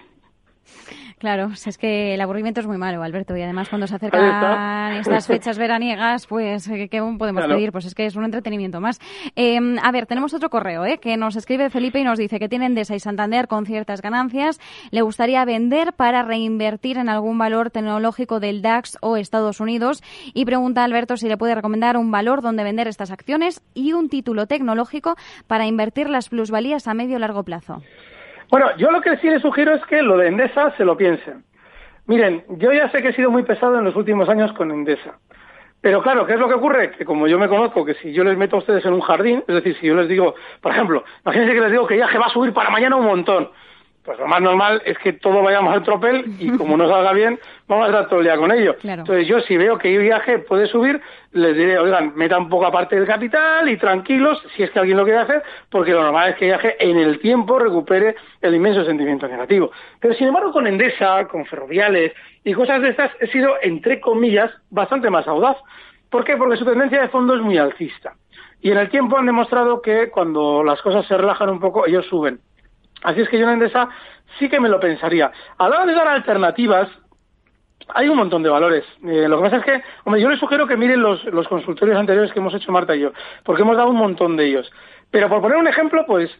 Claro, 1.18 1.50
es 1.54 1.78
que 1.78 2.12
el 2.12 2.20
aburrimiento 2.20 2.60
es 2.60 2.66
muy 2.66 2.76
malo, 2.76 3.02
Alberto, 3.02 3.34
y 3.34 3.40
además 3.40 3.70
cuando 3.70 3.86
se 3.86 3.94
acercan 3.94 4.96
estas 4.96 5.26
fechas 5.26 5.56
veraniegas, 5.56 6.26
pues, 6.26 6.68
¿qué 6.68 7.02
podemos 7.18 7.46
pedir? 7.46 7.72
Pues 7.72 7.86
es 7.86 7.94
que 7.94 8.04
es 8.04 8.16
un 8.16 8.24
entretenimiento 8.24 8.82
más. 8.82 9.00
Em, 9.34 9.78
a 9.82 9.90
ver, 9.92 10.04
tenemos 10.04 10.34
otro 10.34 10.50
correo, 10.50 10.84
¿eh? 10.84 10.98
Que 10.98 11.16
nos 11.16 11.36
escribe 11.36 11.70
Felipe 11.70 11.98
y 12.00 12.04
nos 12.04 12.18
dice 12.18 12.38
que 12.38 12.50
tienen 12.50 12.72
Endesa 12.72 12.94
y 12.94 13.00
Santander 13.00 13.48
con 13.48 13.64
ciertas 13.64 14.02
ganancias, 14.02 14.60
le 14.90 15.00
gustaría 15.00 15.42
vender 15.46 15.94
para 15.94 16.22
reinvertir 16.22 16.98
en 16.98 17.08
algún 17.08 17.38
valor 17.38 17.70
tecnológico 17.70 18.38
del 18.38 18.60
DAX 18.60 18.98
o 19.00 19.16
Estados 19.16 19.58
Unidos 19.58 20.02
y 20.34 20.44
pregunta 20.44 20.82
a 20.82 20.84
Alberto 20.84 21.16
si 21.16 21.28
le 21.28 21.38
puede 21.38 21.54
recomendar 21.54 21.96
un 21.96 22.10
valor 22.10 22.42
donde 22.42 22.62
vender 22.62 22.88
estas 22.88 23.10
acciones 23.10 23.62
y 23.72 23.94
un 23.94 24.10
título 24.10 24.46
tecnológico 24.46 25.16
para 25.46 25.66
invertir 25.66 26.10
las 26.10 26.28
plusvalías 26.28 26.86
a 26.88 26.92
medio 26.94 27.16
o 27.16 27.20
largo 27.20 27.42
plazo. 27.42 27.82
Bueno, 28.50 28.76
yo 28.76 28.90
lo 28.90 29.00
que 29.00 29.16
sí 29.18 29.28
les 29.28 29.42
sugiero 29.42 29.74
es 29.74 29.84
que 29.86 30.02
lo 30.02 30.16
de 30.16 30.28
Endesa 30.28 30.72
se 30.76 30.84
lo 30.84 30.96
piensen. 30.96 31.44
Miren, 32.06 32.44
yo 32.48 32.72
ya 32.72 32.88
sé 32.90 33.02
que 33.02 33.08
he 33.08 33.12
sido 33.12 33.30
muy 33.30 33.42
pesado 33.42 33.78
en 33.78 33.84
los 33.84 33.96
últimos 33.96 34.28
años 34.28 34.52
con 34.52 34.70
Endesa. 34.70 35.18
Pero 35.80 36.02
claro, 36.02 36.26
¿qué 36.26 36.34
es 36.34 36.40
lo 36.40 36.48
que 36.48 36.54
ocurre? 36.54 36.90
Que 36.92 37.04
como 37.04 37.26
yo 37.26 37.38
me 37.38 37.48
conozco, 37.48 37.84
que 37.84 37.94
si 37.94 38.12
yo 38.12 38.24
les 38.24 38.36
meto 38.36 38.56
a 38.56 38.58
ustedes 38.60 38.84
en 38.84 38.92
un 38.92 39.00
jardín, 39.00 39.44
es 39.46 39.54
decir, 39.54 39.76
si 39.80 39.86
yo 39.86 39.94
les 39.94 40.08
digo, 40.08 40.34
por 40.60 40.72
ejemplo, 40.72 41.04
imagínense 41.24 41.54
que 41.54 41.60
les 41.60 41.70
digo 41.70 41.86
que 41.86 41.98
ya 41.98 42.06
va 42.18 42.26
a 42.26 42.30
subir 42.30 42.52
para 42.52 42.70
mañana 42.70 42.96
un 42.96 43.06
montón 43.06 43.50
pues 44.06 44.20
lo 44.20 44.28
más 44.28 44.40
normal 44.40 44.80
es 44.84 44.96
que 44.98 45.12
todo 45.12 45.42
vayamos 45.42 45.74
al 45.74 45.82
tropel 45.82 46.24
y 46.38 46.56
como 46.56 46.76
no 46.76 46.88
salga 46.88 47.12
bien, 47.12 47.40
vamos 47.66 47.86
a 47.86 47.90
estar 47.90 48.08
todo 48.08 48.20
el 48.20 48.26
día 48.26 48.36
con 48.36 48.52
ello. 48.52 48.76
Entonces 48.82 49.26
yo 49.26 49.40
si 49.40 49.56
veo 49.56 49.76
que 49.76 49.94
el 49.94 50.02
viaje 50.02 50.38
puede 50.38 50.68
subir, 50.68 51.00
les 51.32 51.56
diré, 51.56 51.76
oigan, 51.76 52.12
metan 52.14 52.48
poca 52.48 52.70
parte 52.70 52.94
del 52.94 53.04
capital 53.04 53.68
y 53.68 53.76
tranquilos, 53.76 54.40
si 54.54 54.62
es 54.62 54.70
que 54.70 54.78
alguien 54.78 54.96
lo 54.96 55.04
quiere 55.04 55.18
hacer, 55.18 55.42
porque 55.70 55.90
lo 55.90 56.02
normal 56.02 56.30
es 56.30 56.36
que 56.36 56.44
el 56.44 56.50
viaje 56.52 56.76
en 56.78 56.96
el 56.96 57.18
tiempo 57.18 57.58
recupere 57.58 58.14
el 58.40 58.54
inmenso 58.54 58.84
sentimiento 58.84 59.26
negativo. 59.26 59.72
Pero 60.00 60.14
sin 60.14 60.28
embargo 60.28 60.52
con 60.52 60.68
Endesa, 60.68 61.26
con 61.26 61.44
Ferroviales 61.44 62.12
y 62.44 62.54
cosas 62.54 62.80
de 62.82 62.90
estas 62.90 63.10
he 63.20 63.26
sido, 63.26 63.56
entre 63.60 64.00
comillas, 64.00 64.52
bastante 64.70 65.10
más 65.10 65.26
audaz. 65.26 65.56
¿Por 66.10 66.24
qué? 66.24 66.36
Porque 66.36 66.56
su 66.56 66.64
tendencia 66.64 67.00
de 67.00 67.08
fondo 67.08 67.34
es 67.34 67.42
muy 67.42 67.58
alcista. 67.58 68.14
Y 68.60 68.70
en 68.70 68.78
el 68.78 68.88
tiempo 68.88 69.18
han 69.18 69.26
demostrado 69.26 69.82
que 69.82 70.10
cuando 70.10 70.62
las 70.62 70.80
cosas 70.80 71.04
se 71.06 71.16
relajan 71.16 71.50
un 71.50 71.60
poco, 71.60 71.86
ellos 71.86 72.06
suben. 72.06 72.40
Así 73.06 73.20
es 73.20 73.28
que 73.28 73.38
yo 73.38 73.46
en 73.46 73.52
Endesa 73.52 73.88
sí 74.36 74.48
que 74.48 74.58
me 74.58 74.68
lo 74.68 74.80
pensaría. 74.80 75.30
A 75.58 75.68
la 75.68 75.76
hora 75.76 75.86
de 75.86 75.94
dar 75.94 76.08
alternativas, 76.08 76.88
hay 77.94 78.08
un 78.08 78.16
montón 78.16 78.42
de 78.42 78.48
valores. 78.48 78.84
Eh, 79.04 79.28
lo 79.28 79.36
que 79.36 79.44
pasa 79.44 79.56
es 79.58 79.64
que, 79.64 79.82
hombre, 80.04 80.20
yo 80.20 80.28
les 80.28 80.40
sugiero 80.40 80.66
que 80.66 80.76
miren 80.76 81.00
los, 81.00 81.22
los 81.26 81.46
consultorios 81.46 81.96
anteriores 81.96 82.32
que 82.32 82.40
hemos 82.40 82.52
hecho 82.52 82.72
Marta 82.72 82.96
y 82.96 83.00
yo, 83.02 83.12
porque 83.44 83.62
hemos 83.62 83.76
dado 83.76 83.90
un 83.90 83.96
montón 83.96 84.36
de 84.36 84.46
ellos. 84.46 84.68
Pero 85.12 85.28
por 85.28 85.40
poner 85.40 85.56
un 85.56 85.68
ejemplo, 85.68 86.04
pues 86.04 86.32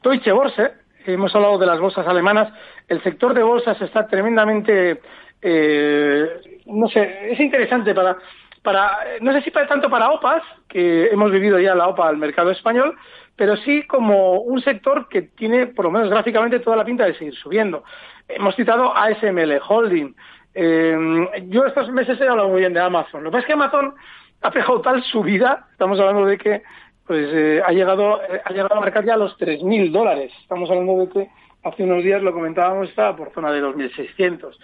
Deutsche 0.00 0.30
Börse, 0.30 0.74
hemos 1.06 1.34
hablado 1.34 1.58
de 1.58 1.66
las 1.66 1.80
bolsas 1.80 2.06
alemanas, 2.06 2.52
el 2.86 3.02
sector 3.02 3.34
de 3.34 3.42
bolsas 3.42 3.82
está 3.82 4.06
tremendamente, 4.06 5.00
eh, 5.42 6.40
no 6.66 6.86
sé, 6.88 7.32
es 7.32 7.40
interesante 7.40 7.92
para, 7.96 8.16
para, 8.62 8.96
no 9.22 9.32
sé 9.32 9.42
si 9.42 9.50
para 9.50 9.66
tanto 9.66 9.90
para 9.90 10.10
OPAs, 10.10 10.44
que 10.68 11.06
hemos 11.06 11.32
vivido 11.32 11.58
ya 11.58 11.74
la 11.74 11.88
OPA 11.88 12.08
al 12.08 12.16
mercado 12.16 12.52
español, 12.52 12.96
pero 13.36 13.56
sí 13.58 13.82
como 13.86 14.40
un 14.40 14.60
sector 14.62 15.08
que 15.08 15.22
tiene, 15.22 15.66
por 15.66 15.84
lo 15.84 15.90
menos 15.90 16.08
gráficamente, 16.08 16.60
toda 16.60 16.76
la 16.76 16.84
pinta 16.84 17.04
de 17.04 17.14
seguir 17.14 17.34
subiendo. 17.34 17.84
Hemos 18.28 18.56
citado 18.56 18.96
ASML 18.96 19.60
Holding. 19.66 20.16
Eh, 20.54 21.44
yo 21.48 21.66
estos 21.66 21.90
meses 21.90 22.18
he 22.20 22.26
hablado 22.26 22.48
muy 22.48 22.60
bien 22.60 22.72
de 22.72 22.80
Amazon. 22.80 23.22
Lo 23.22 23.30
que 23.30 23.34
pasa 23.34 23.40
es 23.42 23.46
que 23.46 23.52
Amazon 23.52 23.94
ha 24.40 24.50
pegado 24.50 24.80
tal 24.80 25.02
subida, 25.04 25.68
estamos 25.72 26.00
hablando 26.00 26.24
de 26.26 26.38
que 26.38 26.62
pues 27.06 27.28
eh, 27.32 27.62
ha 27.64 27.70
llegado 27.70 28.20
eh, 28.22 28.40
ha 28.44 28.50
llegado 28.50 28.74
a 28.74 28.80
marcar 28.80 29.04
ya 29.04 29.16
los 29.16 29.38
3.000 29.38 29.92
dólares. 29.92 30.32
Estamos 30.42 30.68
hablando 30.70 31.06
de 31.06 31.08
que 31.10 31.30
hace 31.62 31.84
unos 31.84 32.02
días 32.02 32.22
lo 32.22 32.32
comentábamos 32.32 32.88
estaba 32.88 33.14
por 33.14 33.32
zona 33.32 33.52
de 33.52 33.62
2.600. 33.62 34.56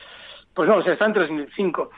Pues 0.54 0.68
no, 0.68 0.76
o 0.76 0.82
sea, 0.82 0.94
está 0.94 1.06
en 1.06 1.14
3.005. 1.14 1.88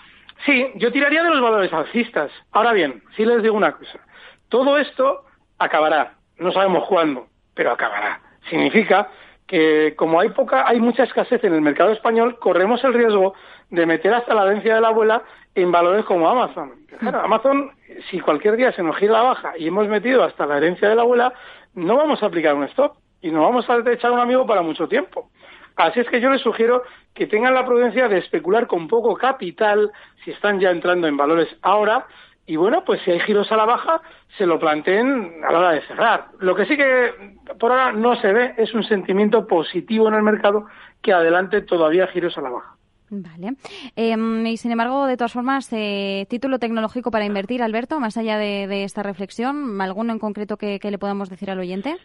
Sí, 0.44 0.72
yo 0.74 0.92
tiraría 0.92 1.22
de 1.22 1.30
los 1.30 1.40
valores 1.40 1.72
alcistas. 1.72 2.30
Ahora 2.52 2.72
bien, 2.72 3.02
sí 3.16 3.24
les 3.24 3.42
digo 3.42 3.56
una 3.56 3.72
cosa. 3.72 4.00
Todo 4.48 4.76
esto 4.76 5.24
acabará 5.58 6.14
no 6.38 6.52
sabemos 6.52 6.86
cuándo, 6.88 7.26
pero 7.54 7.72
acabará. 7.72 8.20
Significa 8.48 9.08
que 9.46 9.94
como 9.96 10.20
hay 10.20 10.30
poca, 10.30 10.66
hay 10.66 10.80
mucha 10.80 11.04
escasez 11.04 11.42
en 11.44 11.54
el 11.54 11.60
mercado 11.60 11.90
español, 11.90 12.38
corremos 12.38 12.82
el 12.84 12.94
riesgo 12.94 13.34
de 13.70 13.86
meter 13.86 14.14
hasta 14.14 14.34
la 14.34 14.44
herencia 14.44 14.74
de 14.74 14.80
la 14.80 14.88
abuela 14.88 15.22
en 15.54 15.70
valores 15.70 16.04
como 16.04 16.28
Amazon. 16.28 16.72
Claro, 16.98 17.20
Amazon, 17.20 17.70
si 18.10 18.20
cualquier 18.20 18.56
día 18.56 18.72
se 18.72 18.82
nos 18.82 18.96
gira 18.96 19.12
la 19.12 19.22
baja 19.22 19.52
y 19.58 19.68
hemos 19.68 19.88
metido 19.88 20.24
hasta 20.24 20.46
la 20.46 20.56
herencia 20.56 20.88
de 20.88 20.94
la 20.94 21.02
abuela, 21.02 21.32
no 21.74 21.96
vamos 21.96 22.22
a 22.22 22.26
aplicar 22.26 22.54
un 22.54 22.64
stop 22.64 22.96
y 23.20 23.30
no 23.30 23.42
vamos 23.42 23.68
a 23.68 23.78
echar 23.90 24.10
un 24.10 24.20
amigo 24.20 24.46
para 24.46 24.62
mucho 24.62 24.88
tiempo. 24.88 25.30
Así 25.76 26.00
es 26.00 26.08
que 26.08 26.20
yo 26.20 26.30
les 26.30 26.40
sugiero 26.40 26.82
que 27.14 27.26
tengan 27.26 27.54
la 27.54 27.64
prudencia 27.64 28.08
de 28.08 28.18
especular 28.18 28.66
con 28.66 28.86
poco 28.86 29.16
capital 29.16 29.90
si 30.24 30.30
están 30.30 30.60
ya 30.60 30.70
entrando 30.70 31.08
en 31.08 31.16
valores 31.16 31.48
ahora 31.62 32.06
y 32.46 32.56
bueno, 32.56 32.84
pues 32.84 33.00
si 33.02 33.10
hay 33.10 33.20
giros 33.20 33.50
a 33.52 33.56
la 33.56 33.64
baja, 33.64 34.02
se 34.36 34.44
lo 34.44 34.58
planteen 34.58 35.42
a 35.46 35.52
la 35.52 35.58
hora 35.58 35.70
de 35.72 35.80
cerrar. 35.82 36.26
Lo 36.40 36.54
que 36.54 36.66
sí 36.66 36.76
que 36.76 37.12
por 37.58 37.72
ahora 37.72 37.92
no 37.92 38.16
se 38.16 38.32
ve 38.32 38.54
es 38.58 38.74
un 38.74 38.84
sentimiento 38.84 39.46
positivo 39.46 40.08
en 40.08 40.14
el 40.14 40.22
mercado 40.22 40.66
que 41.00 41.12
adelante 41.12 41.62
todavía 41.62 42.06
giros 42.08 42.36
a 42.36 42.42
la 42.42 42.50
baja. 42.50 42.76
Vale. 43.10 43.54
Em, 43.96 44.46
y 44.46 44.56
sin 44.56 44.72
embargo, 44.72 45.06
de 45.06 45.16
todas 45.16 45.32
formas, 45.32 45.68
eh, 45.72 46.26
título 46.28 46.58
tecnológico 46.58 47.10
para 47.10 47.24
invertir, 47.24 47.62
Alberto, 47.62 48.00
más 48.00 48.16
allá 48.16 48.38
de, 48.38 48.84
esta 48.84 49.02
reflexión, 49.02 49.80
¿alguno 49.80 50.12
en 50.12 50.18
concreto 50.18 50.56
que, 50.56 50.80
le 50.82 50.98
podamos 50.98 51.30
decir 51.30 51.50
al 51.50 51.58
oyente? 51.58 51.96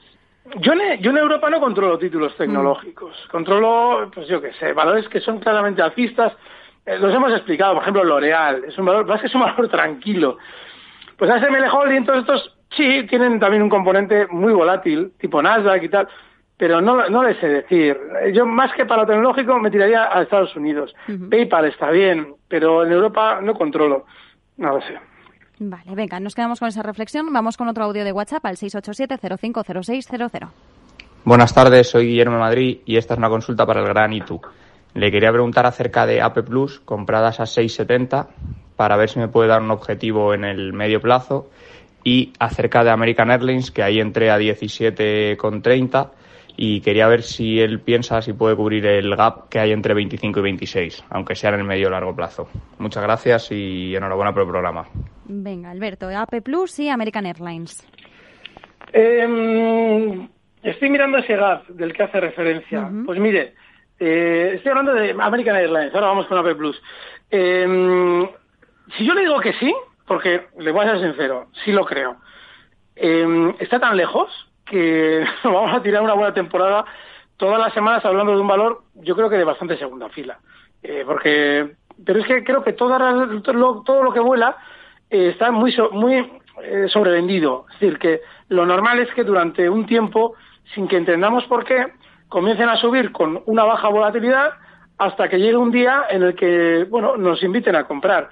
Yo 0.61 0.73
en, 0.73 1.01
yo 1.01 1.11
en 1.11 1.17
Europa 1.17 1.49
no 1.49 1.59
controlo 1.59 1.97
títulos 1.97 2.35
tecnológicos. 2.37 3.15
Controlo, 3.31 4.09
pues 4.13 4.27
yo 4.27 4.41
qué 4.41 4.53
sé, 4.53 4.73
valores 4.73 5.07
que 5.09 5.19
son 5.19 5.39
claramente 5.39 5.81
alcistas 5.81 6.33
los 6.97 7.13
hemos 7.13 7.31
explicado, 7.31 7.73
por 7.73 7.83
ejemplo, 7.83 8.03
L'Oreal, 8.03 8.63
es 8.65 8.77
un 8.77 8.85
valor, 8.85 9.05
más 9.05 9.21
que 9.21 9.27
es 9.27 9.35
un 9.35 9.41
valor 9.41 9.67
tranquilo. 9.69 10.37
Pues 11.17 11.29
ASML 11.29 11.69
Holding, 11.71 12.05
todos 12.05 12.19
estos 12.19 12.55
sí 12.75 13.05
tienen 13.09 13.39
también 13.39 13.61
un 13.61 13.69
componente 13.69 14.27
muy 14.27 14.53
volátil, 14.53 15.11
tipo 15.19 15.41
Nasdaq 15.41 15.83
y 15.83 15.89
tal, 15.89 16.07
pero 16.57 16.81
no, 16.81 17.09
no 17.09 17.23
les 17.23 17.37
sé 17.39 17.47
decir. 17.47 17.97
Yo 18.33 18.45
más 18.45 18.73
que 18.73 18.85
para 18.85 19.01
lo 19.01 19.07
tecnológico 19.07 19.59
me 19.59 19.71
tiraría 19.71 20.09
a 20.11 20.21
Estados 20.21 20.55
Unidos. 20.55 20.93
PayPal 21.29 21.65
está 21.65 21.89
bien, 21.91 22.35
pero 22.47 22.85
en 22.85 22.91
Europa 22.91 23.39
no 23.41 23.53
controlo. 23.53 24.05
No 24.57 24.73
lo 24.73 24.81
sé. 24.81 24.97
Vale, 25.59 25.93
venga, 25.93 26.19
nos 26.19 26.35
quedamos 26.35 26.59
con 26.59 26.69
esa 26.69 26.83
reflexión. 26.83 27.31
Vamos 27.33 27.57
con 27.57 27.67
otro 27.67 27.83
audio 27.83 28.03
de 28.05 28.11
WhatsApp 28.11 28.45
al 28.45 28.55
687-050600. 28.55 30.49
Buenas 31.25 31.53
tardes, 31.53 31.89
soy 31.89 32.07
Guillermo 32.07 32.39
Madrid 32.39 32.79
y 32.85 32.95
esta 32.95 33.13
es 33.13 33.17
una 33.17 33.29
consulta 33.29 33.65
para 33.65 33.81
el 33.81 33.87
gran 33.87 34.13
ITU. 34.13 34.41
Le 34.93 35.11
quería 35.11 35.31
preguntar 35.31 35.65
acerca 35.65 36.05
de 36.05 36.21
AP 36.21 36.43
Plus, 36.43 36.79
compradas 36.79 37.39
a 37.39 37.43
6,70, 37.43 38.27
para 38.75 38.97
ver 38.97 39.09
si 39.09 39.19
me 39.19 39.27
puede 39.27 39.49
dar 39.49 39.61
un 39.61 39.71
objetivo 39.71 40.33
en 40.33 40.43
el 40.43 40.73
medio 40.73 40.99
plazo. 40.99 41.49
Y 42.03 42.33
acerca 42.39 42.83
de 42.83 42.91
American 42.91 43.29
Airlines, 43.29 43.71
que 43.71 43.83
ahí 43.83 43.99
entré 43.99 44.31
a 44.31 44.39
17,30 44.39 46.09
y 46.61 46.81
quería 46.81 47.07
ver 47.07 47.23
si 47.23 47.59
él 47.59 47.79
piensa 47.79 48.21
si 48.21 48.33
puede 48.33 48.53
cubrir 48.53 48.85
el 48.85 49.15
gap 49.15 49.47
que 49.47 49.59
hay 49.59 49.71
entre 49.71 49.93
25 49.93 50.39
y 50.39 50.43
26, 50.43 51.05
aunque 51.09 51.33
sea 51.33 51.51
en 51.51 51.61
el 51.61 51.65
medio 51.65 51.87
o 51.87 51.89
largo 51.89 52.13
plazo. 52.13 52.49
Muchas 52.79 53.01
gracias 53.01 53.49
y 53.51 53.95
enhorabuena 53.95 54.33
por 54.33 54.41
el 54.41 54.49
programa. 54.49 54.85
Venga, 55.25 55.71
Alberto, 55.71 56.09
AP 56.09 56.41
Plus 56.43 56.79
y 56.79 56.89
American 56.89 57.25
Airlines. 57.27 57.87
Eh, 58.91 60.27
estoy 60.61 60.89
mirando 60.89 61.19
ese 61.19 61.37
gap 61.37 61.65
del 61.67 61.93
que 61.93 62.03
hace 62.03 62.19
referencia. 62.19 62.89
Pues 63.05 63.19
mire, 63.19 63.53
eh, 63.99 64.53
estoy 64.55 64.69
hablando 64.69 64.93
de 64.93 65.11
American 65.19 65.55
Airlines, 65.55 65.93
ahora 65.93 66.07
vamos 66.07 66.27
con 66.27 66.37
AP 66.37 66.55
Plus. 66.55 66.81
Eh, 67.31 68.29
si 68.97 69.05
yo 69.05 69.13
le 69.13 69.21
digo 69.21 69.39
que 69.39 69.53
sí, 69.53 69.73
porque 70.05 70.47
le 70.57 70.71
voy 70.71 70.85
a 70.85 70.91
ser 70.91 71.11
sincero, 71.11 71.47
sí 71.63 71.71
lo 71.71 71.85
creo, 71.85 72.17
eh, 72.95 73.55
está 73.59 73.79
tan 73.79 73.95
lejos 73.95 74.29
que 74.65 75.25
vamos 75.43 75.73
a 75.73 75.81
tirar 75.81 76.01
una 76.01 76.13
buena 76.13 76.33
temporada 76.33 76.85
todas 77.39 77.59
las 77.59 77.73
semanas 77.73 78.03
hablando 78.05 78.33
de 78.35 78.41
un 78.41 78.47
valor, 78.47 78.83
yo 78.95 79.15
creo 79.15 79.29
que 79.29 79.37
de 79.37 79.45
bastante 79.45 79.77
segunda 79.77 80.09
fila. 80.09 80.39
Eh, 80.83 81.03
porque, 81.05 81.71
pero 82.05 82.19
es 82.19 82.27
que 82.27 82.43
creo 82.43 82.63
que 82.63 82.73
toda 82.73 82.99
lo, 82.99 83.81
todo 83.83 84.03
lo 84.03 84.13
que 84.13 84.19
vuela 84.19 84.57
eh, 85.09 85.29
está 85.29 85.49
muy, 85.49 85.75
muy 85.91 86.15
eh, 86.63 86.87
sobrevendido. 86.89 87.65
Es 87.73 87.79
decir, 87.79 87.97
que 87.97 88.21
lo 88.49 88.65
normal 88.65 88.99
es 88.99 89.11
que 89.13 89.23
durante 89.23 89.69
un 89.69 89.85
tiempo, 89.85 90.35
sin 90.73 90.87
que 90.87 90.97
entendamos 90.97 91.45
por 91.45 91.63
qué, 91.63 91.87
comiencen 92.29 92.69
a 92.69 92.77
subir 92.77 93.11
con 93.11 93.41
una 93.45 93.63
baja 93.63 93.89
volatilidad 93.89 94.53
hasta 94.97 95.27
que 95.27 95.39
llegue 95.39 95.57
un 95.57 95.71
día 95.71 96.05
en 96.09 96.23
el 96.23 96.35
que, 96.35 96.85
bueno, 96.89 97.17
nos 97.17 97.41
inviten 97.43 97.75
a 97.75 97.85
comprar. 97.85 98.29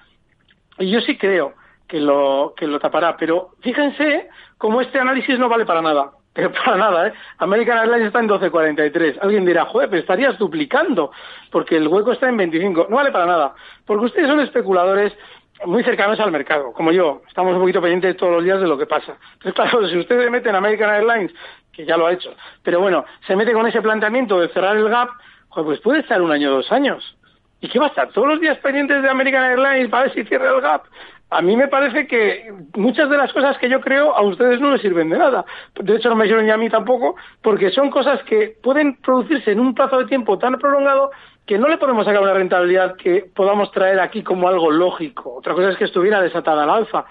Y 0.78 0.90
yo 0.92 1.02
sí 1.02 1.18
creo 1.18 1.54
que 1.88 2.00
lo, 2.00 2.54
que 2.56 2.68
lo 2.68 2.80
tapará, 2.80 3.18
pero 3.18 3.52
fíjense 3.62 4.30
cómo 4.58 4.82
este 4.82 5.00
análisis 5.00 5.40
no 5.40 5.50
vale 5.50 5.66
para 5.66 5.82
nada. 5.82 6.12
Pero 6.38 6.52
para 6.52 6.78
nada, 6.78 7.08
¿eh? 7.08 7.14
American 7.40 7.80
Airlines 7.80 8.08
está 8.08 8.20
en 8.20 8.30
12.43. 8.30 9.18
Alguien 9.24 9.44
dirá, 9.44 9.66
joder, 9.66 9.90
pero 9.90 10.00
estarías 10.00 10.38
duplicando, 10.38 11.12
porque 11.50 11.78
el 11.78 11.88
hueco 11.88 12.12
está 12.12 12.30
en 12.30 12.38
25. 12.38 12.86
No 12.92 12.98
vale 12.98 13.12
para 13.12 13.26
nada, 13.26 13.56
porque 13.88 14.06
ustedes 14.06 14.28
son 14.28 14.40
especuladores 14.42 15.18
muy 15.66 15.84
cercanos 15.84 16.20
al 16.20 16.32
mercado, 16.32 16.74
como 16.74 16.92
yo. 16.92 17.24
Estamos 17.28 17.56
un 17.56 17.62
poquito 17.62 17.82
pendientes 17.82 18.18
todos 18.18 18.34
los 18.34 18.44
días 18.44 18.62
de 18.62 18.68
lo 18.68 18.78
que 18.78 18.86
pasa. 18.86 19.18
Entonces, 19.34 19.54
claro, 19.54 19.88
si 19.88 19.98
usted 19.98 20.24
se 20.24 20.30
mete 20.30 20.50
en 20.50 20.56
American 20.56 20.92
Airlines, 20.92 21.34
que 21.78 21.86
ya 21.86 21.96
lo 21.96 22.08
ha 22.08 22.12
hecho, 22.12 22.34
pero 22.64 22.82
bueno, 22.82 23.06
se 23.28 23.36
mete 23.36 23.54
con 23.54 23.68
ese 23.68 23.84
planteamiento 23.84 24.40
de 24.40 24.50
cerrar 24.50 24.76
el 24.76 24.90
gap, 24.90 25.10
pues 25.54 25.80
puede 25.80 26.00
estar 26.00 26.22
un 26.22 26.32
año 26.32 26.50
o 26.50 26.56
dos 26.56 26.72
años. 26.72 27.16
¿Y 27.62 27.70
qué 27.70 27.80
va 27.80 27.86
a 27.86 27.90
estar? 27.90 28.10
¿Todos 28.10 28.28
los 28.28 28.42
días 28.42 28.58
pendientes 28.60 29.02
de 29.02 29.10
American 29.10 29.44
Airlines 29.44 29.90
para 29.90 30.04
ver 30.04 30.14
si 30.14 30.24
cierra 30.26 30.54
el 30.56 30.62
gap? 30.62 30.84
A 31.30 31.42
mí 31.42 31.56
me 31.56 31.68
parece 31.68 32.08
que 32.08 32.52
muchas 32.76 33.10
de 33.10 33.18
las 33.18 33.32
cosas 33.34 33.58
que 33.58 33.70
yo 33.70 33.82
creo 33.82 34.16
a 34.16 34.22
ustedes 34.22 34.60
no 34.60 34.72
les 34.72 34.82
sirven 34.82 35.10
de 35.10 35.18
nada. 35.18 35.46
De 35.76 35.96
hecho, 35.96 36.10
no 36.10 36.16
me 36.16 36.26
sirven 36.26 36.46
ni 36.46 36.52
a 36.52 36.58
mí 36.58 36.70
tampoco, 36.70 37.16
porque 37.42 37.70
son 37.70 37.90
cosas 37.90 38.24
que 38.24 38.58
pueden 38.64 38.96
producirse 38.98 39.52
en 39.52 39.60
un 39.60 39.76
plazo 39.76 40.00
de 40.00 40.06
tiempo 40.06 40.38
tan 40.38 40.58
prolongado 40.58 41.12
que 41.46 41.58
no 41.58 41.68
le 41.68 41.78
podemos 41.78 42.06
sacar 42.06 42.22
una 42.22 42.34
rentabilidad 42.34 42.96
que 42.96 43.26
podamos 43.36 43.72
traer 43.72 44.00
aquí 44.00 44.24
como 44.24 44.48
algo 44.48 44.72
lógico. 44.72 45.36
Otra 45.36 45.54
cosa 45.54 45.70
es 45.70 45.78
que 45.78 45.86
estuviera 45.86 46.22
desatada 46.22 46.64
al 46.64 46.70
alza 46.70 47.06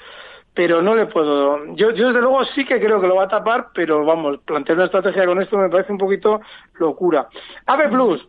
pero 0.56 0.80
no 0.80 0.94
le 0.94 1.04
puedo. 1.04 1.66
Yo, 1.74 1.90
yo 1.90 2.08
desde 2.08 2.22
luego 2.22 2.42
sí 2.46 2.64
que 2.64 2.80
creo 2.80 2.98
que 2.98 3.06
lo 3.06 3.16
va 3.16 3.24
a 3.24 3.28
tapar, 3.28 3.68
pero 3.74 4.06
vamos, 4.06 4.38
plantear 4.38 4.78
una 4.78 4.86
estrategia 4.86 5.26
con 5.26 5.40
esto 5.40 5.58
me 5.58 5.68
parece 5.68 5.92
un 5.92 5.98
poquito 5.98 6.40
locura. 6.80 7.28
AVE 7.66 7.90
Plus, 7.90 8.26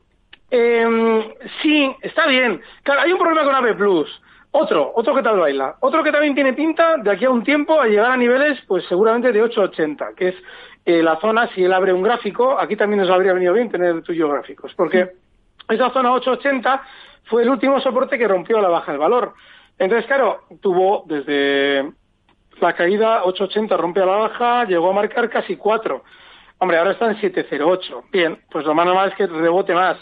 eh, 0.52 1.36
sí, 1.62 1.90
está 2.02 2.28
bien. 2.28 2.62
Claro, 2.84 3.02
hay 3.02 3.14
un 3.14 3.18
problema 3.18 3.46
con 3.46 3.56
AVE 3.56 3.76
Plus. 3.76 4.22
Otro, 4.52 4.92
otro 4.94 5.16
que 5.16 5.24
tal 5.24 5.40
baila. 5.40 5.78
Otro 5.80 6.04
que 6.04 6.12
también 6.12 6.36
tiene 6.36 6.52
pinta 6.52 6.98
de 6.98 7.12
aquí 7.12 7.24
a 7.24 7.30
un 7.30 7.46
tiempo 7.46 7.80
a 7.80 7.88
llegar 7.88 8.12
a 8.12 8.18
niveles, 8.18 8.60
pues 8.68 8.84
seguramente 8.90 9.32
de 9.32 9.42
8,80, 9.42 10.14
que 10.14 10.28
es 10.30 10.36
eh, 10.86 11.02
la 11.02 11.16
zona, 11.22 11.48
si 11.56 11.64
él 11.64 11.72
abre 11.72 11.94
un 11.94 12.04
gráfico, 12.04 12.60
aquí 12.60 12.76
también 12.76 13.02
nos 13.02 13.10
habría 13.10 13.32
venido 13.32 13.54
bien 13.54 13.72
tener 13.72 14.02
tuyo 14.02 14.28
gráficos, 14.28 14.74
porque 14.76 15.12
esa 15.70 15.92
zona 15.92 16.12
8,80 16.12 16.82
fue 17.24 17.44
el 17.44 17.50
último 17.50 17.80
soporte 17.80 18.18
que 18.18 18.28
rompió 18.28 18.58
a 18.58 18.62
la 18.62 18.70
baja 18.70 18.92
el 18.92 18.98
valor. 18.98 19.34
Entonces, 19.80 20.08
claro, 20.08 20.42
tuvo 20.60 21.04
desde 21.08 21.92
la 22.62 22.74
caída 22.74 23.24
8,80 23.24 23.78
rompe 23.78 24.02
a 24.02 24.06
la 24.06 24.16
baja, 24.16 24.66
llegó 24.66 24.90
a 24.90 24.94
marcar 24.94 25.30
casi 25.30 25.56
4. 25.56 26.04
Hombre, 26.60 26.78
ahora 26.78 26.92
está 26.92 27.12
en 27.12 27.18
7,08. 27.18 28.04
Bien, 28.12 28.40
pues 28.50 28.66
lo 28.66 28.74
más 28.74 28.86
normal 28.86 29.10
es 29.10 29.16
que 29.16 29.28
rebote 29.28 29.74
más. 29.74 29.98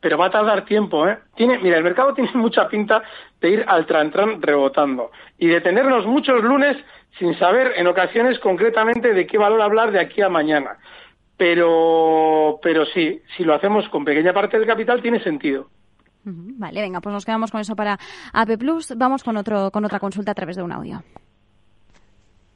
Pero 0.00 0.18
va 0.18 0.26
a 0.26 0.30
tardar 0.30 0.64
tiempo, 0.64 1.08
¿eh? 1.08 1.18
Tiene, 1.34 1.58
mira, 1.58 1.76
el 1.76 1.84
mercado 1.84 2.14
tiene 2.14 2.30
mucha 2.34 2.68
pinta 2.68 3.02
de 3.40 3.50
ir 3.50 3.64
al 3.66 3.86
tran-tran 3.86 4.40
rebotando 4.40 5.10
y 5.38 5.46
de 5.48 5.60
tenernos 5.60 6.06
muchos 6.06 6.42
lunes 6.42 6.76
sin 7.18 7.36
saber 7.38 7.72
en 7.76 7.86
ocasiones 7.86 8.38
concretamente 8.38 9.12
de 9.12 9.26
qué 9.26 9.38
valor 9.38 9.60
hablar 9.60 9.92
de 9.92 10.00
aquí 10.00 10.22
a 10.22 10.28
mañana. 10.28 10.78
Pero, 11.36 12.58
pero 12.62 12.84
sí, 12.86 13.22
si 13.36 13.44
lo 13.44 13.54
hacemos 13.54 13.88
con 13.90 14.04
pequeña 14.04 14.32
parte 14.32 14.58
del 14.58 14.66
capital 14.66 15.00
tiene 15.00 15.22
sentido. 15.22 15.68
Vale, 16.24 16.80
venga, 16.82 17.00
pues 17.00 17.12
nos 17.12 17.24
quedamos 17.24 17.50
con 17.50 17.60
eso 17.60 17.76
para 17.76 17.98
AP 18.32 18.58
Plus. 18.58 18.92
Vamos 18.96 19.22
con, 19.22 19.36
otro, 19.36 19.70
con 19.70 19.84
otra 19.84 20.00
consulta 20.00 20.32
a 20.32 20.34
través 20.34 20.56
de 20.56 20.62
un 20.62 20.72
audio. 20.72 21.02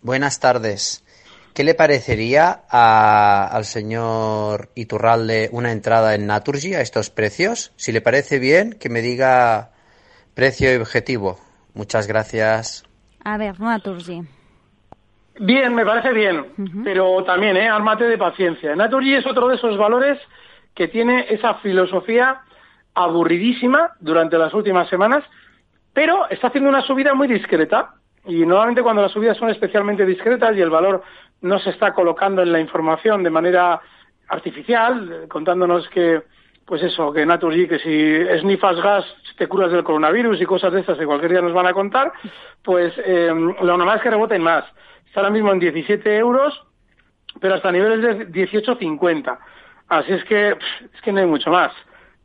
Buenas 0.02 0.40
tardes. 0.40 1.04
¿Qué 1.54 1.64
le 1.64 1.74
parecería 1.74 2.62
a- 2.70 3.46
al 3.46 3.64
señor 3.64 4.70
Iturralde 4.74 5.48
una 5.52 5.70
entrada 5.70 6.14
en 6.14 6.26
Naturgy 6.26 6.74
a 6.74 6.80
estos 6.80 7.10
precios? 7.10 7.72
Si 7.76 7.92
le 7.92 8.00
parece 8.00 8.38
bien, 8.38 8.72
que 8.80 8.88
me 8.88 9.00
diga 9.02 9.70
precio 10.34 10.72
y 10.72 10.76
objetivo. 10.76 11.38
Muchas 11.74 12.06
gracias. 12.06 12.84
A 13.24 13.36
ver, 13.36 13.60
Naturgy. 13.60 14.22
Bien, 15.38 15.74
me 15.74 15.84
parece 15.84 16.12
bien, 16.12 16.46
pero 16.84 17.22
también, 17.24 17.56
¿eh? 17.56 17.68
Ármate 17.68 18.04
de 18.04 18.18
paciencia. 18.18 18.74
Naturgy 18.74 19.14
es 19.14 19.26
otro 19.26 19.48
de 19.48 19.56
esos 19.56 19.78
valores 19.78 20.18
que 20.74 20.88
tiene 20.88 21.26
esa 21.30 21.54
filosofía 21.54 22.40
aburridísima 22.94 23.92
durante 24.00 24.36
las 24.36 24.52
últimas 24.52 24.88
semanas, 24.88 25.24
pero 25.92 26.28
está 26.30 26.48
haciendo 26.48 26.68
una 26.70 26.82
subida 26.82 27.14
muy 27.14 27.28
discreta. 27.28 27.94
Y 28.26 28.46
normalmente 28.46 28.82
cuando 28.82 29.02
las 29.02 29.12
subidas 29.12 29.36
son 29.36 29.50
especialmente 29.50 30.06
discretas 30.06 30.56
y 30.56 30.60
el 30.60 30.70
valor 30.70 31.02
no 31.40 31.58
se 31.58 31.70
está 31.70 31.92
colocando 31.92 32.42
en 32.42 32.52
la 32.52 32.60
información 32.60 33.22
de 33.22 33.30
manera 33.30 33.80
artificial, 34.28 35.26
contándonos 35.28 35.88
que, 35.88 36.22
pues 36.64 36.82
eso, 36.82 37.12
que 37.12 37.26
Naturgy, 37.26 37.66
que 37.66 37.78
si 37.80 38.40
snifas 38.40 38.80
gas 38.80 39.04
te 39.36 39.48
curas 39.48 39.72
del 39.72 39.82
coronavirus 39.82 40.40
y 40.40 40.46
cosas 40.46 40.72
de 40.72 40.80
estas 40.80 40.98
que 40.98 41.06
cualquier 41.06 41.32
día 41.32 41.42
nos 41.42 41.52
van 41.52 41.66
a 41.66 41.72
contar, 41.72 42.12
pues 42.62 42.94
eh, 42.98 43.28
lo 43.28 43.76
normal 43.76 43.96
es 43.96 44.02
que 44.02 44.10
reboten 44.10 44.42
más. 44.42 44.64
Está 45.06 45.20
ahora 45.20 45.32
mismo 45.32 45.52
en 45.52 45.58
17 45.58 46.16
euros, 46.16 46.64
pero 47.40 47.54
hasta 47.54 47.72
niveles 47.72 48.30
de 48.32 48.46
18.50. 48.46 49.38
Así 49.88 50.12
es 50.12 50.24
que, 50.24 50.50
es 50.50 51.02
que 51.02 51.12
no 51.12 51.20
hay 51.20 51.26
mucho 51.26 51.50
más. 51.50 51.72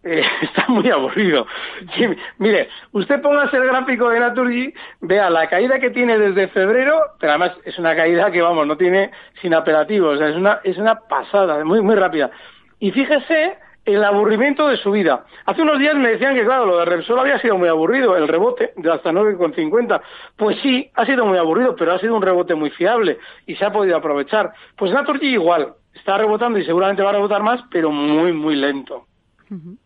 Eh, 0.04 0.24
está 0.42 0.66
muy 0.68 0.90
aburrido. 0.90 1.48
Sí, 1.96 2.06
mire, 2.38 2.70
usted 2.92 3.22
póngase 3.22 3.58
el 3.58 3.66
gráfico 3.66 4.10
de 4.10 4.20
Naturgy, 4.20 4.74
vea 5.02 5.30
la 5.30 5.48
caída 5.48 5.80
que 5.80 5.90
tiene 5.90 6.18
desde 6.18 6.48
febrero, 6.50 7.00
pero 7.20 7.34
además 7.34 7.54
es 7.66 7.78
una 7.80 7.96
caída 7.96 8.32
que, 8.32 8.42
vamos, 8.42 8.66
no 8.68 8.78
tiene 8.78 9.12
sin 9.42 9.54
apelativos, 9.54 10.16
o 10.16 10.18
sea, 10.18 10.30
es 10.30 10.36
una, 10.36 10.60
es 10.64 10.78
una 10.78 10.96
pasada, 10.96 11.64
muy, 11.64 11.82
muy 11.82 11.96
rápida. 11.96 12.32
Y 12.80 12.92
fíjese 12.92 13.58
el 13.88 14.04
aburrimiento 14.04 14.68
de 14.68 14.76
su 14.78 14.92
vida. 14.92 15.26
Hace 15.46 15.62
unos 15.62 15.80
días 15.80 15.96
me 15.96 16.10
decían 16.10 16.36
que, 16.36 16.44
claro, 16.44 16.66
lo 16.66 16.80
de 16.80 16.86
Repsol 16.86 17.20
había 17.20 17.40
sido 17.40 17.58
muy 17.58 17.70
aburrido, 17.70 18.18
el 18.18 18.28
rebote 18.28 18.74
de 18.76 18.92
hasta 18.92 19.14
9,50. 19.14 20.02
Pues 20.36 20.58
sí, 20.62 20.92
ha 20.94 21.06
sido 21.06 21.26
muy 21.26 21.38
aburrido, 21.38 21.74
pero 21.76 21.94
ha 21.94 22.00
sido 22.00 22.14
un 22.14 22.22
rebote 22.22 22.54
muy 22.54 22.70
fiable 22.72 23.18
y 23.46 23.56
se 23.56 23.64
ha 23.64 23.72
podido 23.72 23.96
aprovechar. 23.96 24.52
Pues 24.76 24.92
Naturgy 24.92 25.28
igual, 25.28 25.74
está 25.94 26.18
rebotando 26.18 26.60
y 26.60 26.66
seguramente 26.66 27.02
va 27.02 27.12
a 27.12 27.14
rebotar 27.14 27.42
más, 27.42 27.62
pero 27.72 27.90
muy, 27.90 28.34
muy 28.34 28.58
lento. 28.58 29.06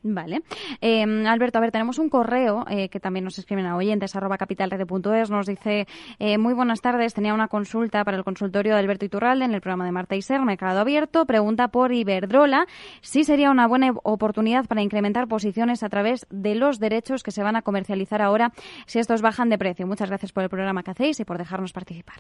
Vale. 0.03 0.41
Eh, 0.82 1.03
Alberto, 1.28 1.57
a 1.57 1.62
ver, 1.62 1.72
tenemos 1.72 1.99
un 1.99 2.09
correo 2.09 2.66
eh, 2.70 2.89
que 2.89 2.99
también 2.99 3.26
nos 3.26 3.38
escriben 3.38 3.66
a 3.66 3.76
oyentes, 3.76 4.16
arroba 4.16 4.38
capitalrede.es, 4.38 5.30
nos 5.30 5.45
dice, 5.45 5.88
eh, 6.20 6.38
muy 6.38 6.53
buenas 6.53 6.82
tardes, 6.82 7.14
tenía 7.14 7.34
una 7.34 7.47
consulta 7.47 8.03
para 8.03 8.18
el 8.18 8.24
consultorio 8.24 8.74
de 8.74 8.80
Alberto 8.80 9.05
Iturralde 9.05 9.45
en 9.45 9.53
el 9.53 9.62
programa 9.62 9.86
de 9.86 9.91
Marta 9.91 10.16
Iser, 10.16 10.41
Mercado 10.41 10.80
Abierto, 10.80 11.26
pregunta 11.26 11.68
por 11.68 11.93
Iberdrola, 11.93 12.66
si 13.01 13.24
sería 13.24 13.51
una 13.51 13.68
buena 13.68 13.93
oportunidad 14.03 14.66
para 14.66 14.82
incrementar 14.82 15.28
posiciones 15.28 15.84
a 15.84 15.89
través 15.89 16.26
de 16.30 16.55
los 16.55 16.80
derechos 16.80 17.24
que 17.24 17.32
se 17.32 17.43
van 17.43 17.55
a 17.55 17.62
comercializar 17.62 18.22
ahora 18.22 18.51
si 18.86 18.99
estos 18.99 19.22
bajan 19.22 19.49
de 19.49 19.57
precio. 19.57 19.86
Muchas 19.86 20.09
gracias 20.09 20.32
por 20.32 20.43
el 20.43 20.49
programa 20.49 20.84
que 20.84 20.91
hacéis 20.91 21.20
y 21.20 21.26
por 21.26 21.38
dejarnos 21.38 21.74
participar. 21.74 22.18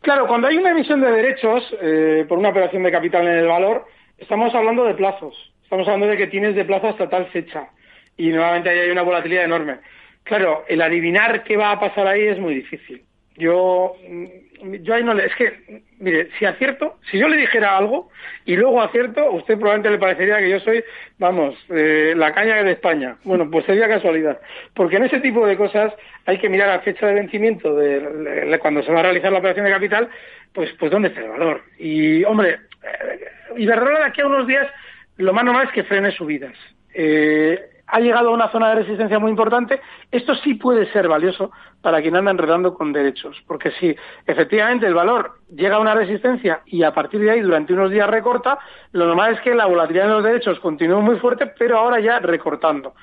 Claro, 0.00 0.26
cuando 0.26 0.46
hay 0.46 0.56
una 0.56 0.70
emisión 0.70 1.00
de 1.00 1.10
derechos 1.10 1.64
eh, 1.80 2.24
por 2.28 2.38
una 2.38 2.50
operación 2.50 2.82
de 2.82 2.92
capital 2.92 3.26
en 3.26 3.38
el 3.38 3.48
valor, 3.48 3.86
estamos 4.18 4.54
hablando 4.54 4.84
de 4.84 4.94
plazos. 4.94 5.34
Estamos 5.66 5.88
hablando 5.88 6.06
de 6.06 6.16
que 6.16 6.28
tienes 6.28 6.54
de 6.54 6.64
plazo 6.64 6.86
hasta 6.86 7.08
tal 7.10 7.26
fecha. 7.26 7.66
Y 8.16 8.28
nuevamente 8.28 8.70
ahí 8.70 8.78
hay 8.78 8.90
una 8.90 9.02
volatilidad 9.02 9.44
enorme. 9.44 9.78
Claro, 10.22 10.64
el 10.68 10.80
adivinar 10.80 11.42
qué 11.42 11.56
va 11.56 11.72
a 11.72 11.80
pasar 11.80 12.06
ahí 12.06 12.22
es 12.22 12.38
muy 12.38 12.54
difícil. 12.54 13.02
Yo, 13.36 13.96
mm, 14.08 14.74
yo 14.82 14.94
ahí 14.94 15.02
no 15.02 15.12
le, 15.12 15.26
es 15.26 15.34
que, 15.34 15.82
mire, 15.98 16.28
si 16.38 16.44
acierto, 16.46 16.98
si 17.10 17.18
yo 17.18 17.28
le 17.28 17.36
dijera 17.36 17.76
algo 17.76 18.10
y 18.44 18.54
luego 18.56 18.80
acierto, 18.80 19.28
usted 19.32 19.58
probablemente 19.58 19.90
le 19.90 19.98
parecería 19.98 20.38
que 20.38 20.48
yo 20.50 20.60
soy, 20.60 20.84
vamos, 21.18 21.56
eh, 21.70 22.14
la 22.16 22.32
caña 22.32 22.62
de 22.62 22.70
España. 22.70 23.16
Bueno, 23.24 23.50
pues 23.50 23.66
sería 23.66 23.88
casualidad. 23.88 24.40
Porque 24.72 24.96
en 24.98 25.04
ese 25.06 25.18
tipo 25.18 25.44
de 25.46 25.56
cosas 25.56 25.92
hay 26.26 26.38
que 26.38 26.48
mirar 26.48 26.68
la 26.68 26.80
fecha 26.80 27.08
de 27.08 27.14
vencimiento 27.14 27.74
de, 27.74 28.00
de- 28.00 28.58
cuando 28.60 28.84
se 28.84 28.92
va 28.92 29.00
a 29.00 29.02
realizar 29.02 29.32
la 29.32 29.40
operación 29.40 29.66
de 29.66 29.72
capital, 29.72 30.08
pues, 30.52 30.72
pues 30.78 30.92
dónde 30.92 31.08
está 31.08 31.20
el 31.22 31.28
valor. 31.28 31.62
Y, 31.76 32.22
hombre, 32.24 32.52
eh, 32.84 33.26
Iberdrola 33.58 33.98
de 34.00 34.04
aquí 34.06 34.20
a 34.20 34.26
unos 34.26 34.46
días, 34.46 34.66
lo 35.16 35.32
más 35.32 35.44
normal 35.44 35.66
es 35.66 35.72
que 35.72 35.84
frene 35.84 36.10
subidas. 36.12 36.54
Eh, 36.92 37.70
ha 37.88 38.00
llegado 38.00 38.30
a 38.30 38.32
una 38.32 38.50
zona 38.50 38.70
de 38.70 38.76
resistencia 38.76 39.18
muy 39.18 39.30
importante. 39.30 39.80
Esto 40.10 40.34
sí 40.36 40.54
puede 40.54 40.90
ser 40.92 41.08
valioso 41.08 41.52
para 41.82 42.02
quien 42.02 42.16
anda 42.16 42.30
enredando 42.30 42.74
con 42.74 42.92
derechos, 42.92 43.36
porque 43.46 43.70
si 43.72 43.94
efectivamente 44.26 44.86
el 44.86 44.94
valor 44.94 45.38
llega 45.54 45.76
a 45.76 45.80
una 45.80 45.94
resistencia 45.94 46.62
y 46.66 46.82
a 46.82 46.92
partir 46.92 47.20
de 47.20 47.30
ahí 47.30 47.40
durante 47.40 47.72
unos 47.72 47.90
días 47.90 48.10
recorta, 48.10 48.58
lo 48.92 49.06
normal 49.06 49.34
es 49.34 49.40
que 49.40 49.54
la 49.54 49.66
volatilidad 49.66 50.06
de 50.06 50.14
los 50.14 50.24
derechos 50.24 50.58
continúe 50.60 51.00
muy 51.00 51.16
fuerte, 51.16 51.46
pero 51.58 51.78
ahora 51.78 52.00
ya 52.00 52.18
recortando. 52.18 52.94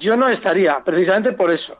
Yo 0.00 0.16
no 0.16 0.28
estaría, 0.28 0.82
precisamente 0.84 1.32
por 1.32 1.50
eso. 1.50 1.78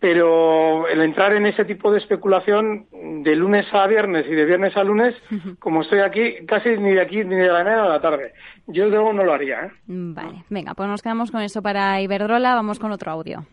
Pero 0.00 0.86
el 0.86 1.00
entrar 1.02 1.32
en 1.32 1.46
ese 1.46 1.64
tipo 1.64 1.90
de 1.90 1.98
especulación 1.98 2.86
de 3.24 3.34
lunes 3.34 3.66
a 3.72 3.86
viernes 3.88 4.26
y 4.28 4.34
de 4.34 4.44
viernes 4.44 4.76
a 4.76 4.84
lunes, 4.84 5.14
como 5.58 5.82
estoy 5.82 6.00
aquí, 6.00 6.46
casi 6.46 6.70
ni 6.70 6.92
de 6.92 7.00
aquí 7.00 7.24
ni 7.24 7.34
de 7.34 7.48
la 7.48 7.64
mañana 7.64 7.84
a 7.84 7.88
la 7.88 8.00
tarde. 8.00 8.32
Yo 8.68 8.84
desde 8.84 8.96
luego 8.96 9.12
no 9.12 9.24
lo 9.24 9.32
haría. 9.32 9.64
¿eh? 9.64 9.70
Vale, 9.86 10.44
venga, 10.50 10.74
pues 10.74 10.88
nos 10.88 11.02
quedamos 11.02 11.30
con 11.30 11.42
eso 11.42 11.62
para 11.62 12.00
Iberdrola. 12.00 12.54
Vamos 12.54 12.78
con 12.78 12.92
otro 12.92 13.10
audio. 13.10 13.44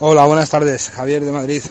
Hola, 0.00 0.26
buenas 0.26 0.50
tardes. 0.50 0.90
Javier 0.90 1.22
de 1.22 1.32
Madrid. 1.32 1.62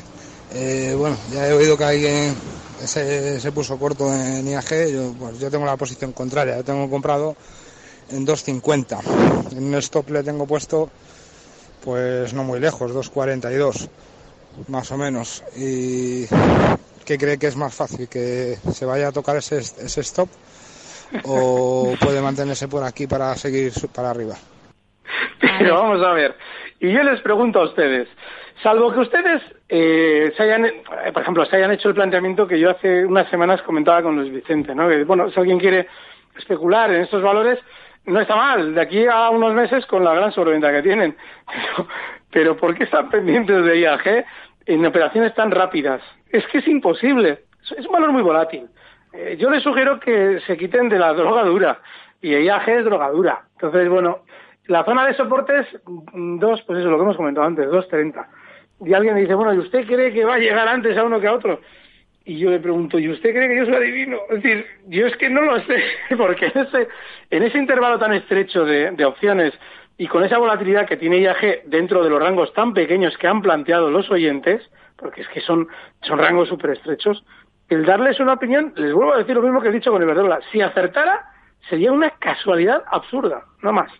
Eh, 0.56 0.96
bueno, 0.98 1.16
ya 1.32 1.48
he 1.48 1.54
oído 1.54 1.78
que 1.78 1.84
alguien 1.84 2.34
se, 2.78 3.40
se 3.40 3.52
puso 3.52 3.78
corto 3.78 4.12
en 4.12 4.48
IAG. 4.48 4.92
Yo, 4.92 5.14
pues, 5.20 5.40
yo 5.40 5.52
tengo 5.52 5.66
la 5.66 5.78
posición 5.78 6.14
contraria. 6.14 6.58
Yo 6.58 6.64
tengo 6.64 6.90
comprado 6.90 7.36
en 8.10 8.26
2.50. 8.26 9.56
En 9.58 9.66
un 9.66 9.76
stop 9.76 10.10
le 10.10 10.24
tengo 10.24 10.46
puesto, 10.46 10.90
pues 11.86 12.34
no 12.34 12.44
muy 12.44 12.60
lejos, 12.60 12.94
2.42, 12.94 13.90
más 14.68 14.92
o 14.92 14.98
menos. 14.98 15.44
¿Y 15.56 16.26
qué 17.06 17.18
cree 17.18 17.38
que 17.38 17.48
es 17.48 17.56
más 17.56 17.74
fácil? 17.76 18.10
¿Que 18.10 18.56
se 18.74 18.86
vaya 18.86 19.10
a 19.10 19.12
tocar 19.12 19.38
ese, 19.38 19.60
ese 19.60 20.02
stop? 20.02 20.28
¿O 21.24 21.94
puede 22.00 22.20
mantenerse 22.22 22.68
por 22.68 22.84
aquí 22.84 23.08
para 23.08 23.36
seguir 23.36 23.72
su- 23.72 23.88
para 23.90 24.10
arriba? 24.10 24.36
Pero 25.40 25.76
vamos 25.76 26.02
a 26.06 26.12
ver. 26.14 26.36
Y 26.80 26.92
yo 26.92 27.04
les 27.04 27.22
pregunto 27.22 27.60
a 27.60 27.66
ustedes, 27.66 28.08
salvo 28.64 28.92
que 28.92 29.00
ustedes 29.00 29.42
eh, 29.70 30.34
se 30.36 30.44
hayan, 30.44 30.66
eh, 30.66 30.84
por 31.14 31.22
ejemplo, 31.22 31.46
se 31.46 31.56
hayan 31.56 31.72
hecho 31.72 31.90
el 31.90 31.96
planteamiento 31.96 32.48
que 32.48 32.60
yo 32.60 32.72
hace 32.72 33.06
unas 33.06 33.30
semanas 33.30 33.62
comentaba 33.62 34.02
con 34.02 34.16
Luis 34.16 34.34
Vicente, 34.34 34.74
¿no? 34.76 34.90
Que, 34.90 35.04
bueno, 35.04 35.30
si 35.32 35.40
alguien 35.40 35.60
quiere 35.60 35.88
especular 36.38 36.92
en 36.92 37.02
estos 37.04 37.22
valores, 37.22 37.60
no 38.06 38.20
está 38.22 38.36
mal, 38.36 38.74
de 38.76 38.82
aquí 38.82 39.06
a 39.08 39.30
unos 39.30 39.54
meses 39.54 39.86
con 39.88 40.04
la 40.04 40.14
gran 40.14 40.32
sobreventa 40.32 40.72
que 40.72 40.82
tienen. 40.84 41.16
Pero, 41.52 41.88
pero 42.32 42.58
¿por 42.58 42.76
qué 42.76 42.84
están 42.84 43.10
pendientes 43.10 43.64
de 43.64 43.80
IAG 43.80 44.26
en 44.66 44.86
operaciones 44.86 45.34
tan 45.36 45.52
rápidas? 45.52 46.02
Es 46.30 46.46
que 46.48 46.58
es 46.58 46.68
imposible. 46.68 47.44
Es- 47.64 47.72
Es 47.80 47.86
un 47.86 47.94
valor 47.94 48.12
muy 48.12 48.22
volátil. 48.24 48.68
Eh, 49.14 49.38
yo 49.40 49.50
les 49.50 49.64
sugiero 49.64 50.00
que 50.00 50.42
se 50.46 50.58
quiten 50.58 50.90
de 50.90 51.00
la 51.00 51.14
droga 51.22 51.44
dura. 51.44 51.80
Y 52.22 52.36
IAG 52.36 52.68
es 52.70 52.84
droga 52.86 53.10
dura. 53.10 53.44
Entonces, 53.54 53.88
bueno, 53.90 54.20
la 54.68 54.84
zona 54.84 55.06
de 55.06 55.14
soportes, 55.14 55.66
mm, 56.14 56.40
dos, 56.40 56.62
pues 56.64 56.80
eso, 56.80 56.90
lo 56.90 56.98
que 56.98 57.04
hemos 57.04 57.16
comentado 57.18 57.48
antes, 57.48 57.68
2.30. 57.70 58.28
Y 58.86 58.94
alguien 58.94 59.16
dice, 59.16 59.34
bueno, 59.36 59.54
¿y 59.54 59.60
usted 59.60 59.86
cree 59.88 60.12
que 60.12 60.26
va 60.26 60.34
a 60.36 60.40
llegar 60.40 60.68
antes 60.68 60.98
a 60.98 61.04
uno 61.06 61.22
que 61.22 61.28
a 61.28 61.34
otro? 61.34 61.62
Y 62.26 62.40
yo 62.40 62.50
le 62.50 62.60
pregunto, 62.60 62.98
¿y 62.98 63.10
usted 63.10 63.32
cree 63.32 63.48
que 63.48 63.58
yo 63.58 63.66
soy 63.66 63.76
adivino? 63.76 64.18
Es 64.30 64.42
decir, 64.42 64.66
yo 64.88 65.06
es 65.06 65.16
que 65.18 65.30
no 65.30 65.42
lo 65.42 65.60
sé, 65.62 65.84
porque 66.18 66.48
en 66.48 66.62
ese, 66.62 66.88
en 67.30 67.44
ese 67.44 67.58
intervalo 67.58 68.00
tan 68.00 68.14
estrecho 68.14 68.66
de, 68.66 68.92
de 68.92 69.06
opciones 69.06 69.54
y 69.98 70.08
con 70.08 70.24
esa 70.24 70.38
volatilidad 70.38 70.88
que 70.88 70.98
tiene 70.98 71.20
IAG 71.20 71.64
dentro 71.66 72.04
de 72.04 72.10
los 72.10 72.20
rangos 72.20 72.52
tan 72.54 72.74
pequeños 72.74 73.18
que 73.18 73.28
han 73.28 73.42
planteado 73.42 73.92
los 73.92 74.10
oyentes, 74.10 74.70
porque 74.98 75.22
es 75.22 75.28
que 75.30 75.42
son, 75.42 75.68
son 76.02 76.20
rangos 76.20 76.50
súper 76.50 76.72
estrechos, 76.72 77.24
el 77.70 77.86
darles 77.86 78.20
una 78.20 78.34
opinión, 78.34 78.74
les 78.76 78.94
vuelvo 78.94 79.14
a 79.14 79.18
decir 79.18 79.36
lo 79.36 79.42
mismo 79.42 79.62
que 79.62 79.70
he 79.70 79.72
dicho 79.72 79.92
con 79.92 80.02
Iberdrola, 80.02 80.40
si 80.52 80.62
acertara 80.62 81.32
sería 81.70 81.92
una 81.92 82.12
casualidad 82.12 82.84
absurda, 82.88 83.44
no 83.62 83.72
más. 83.72 83.92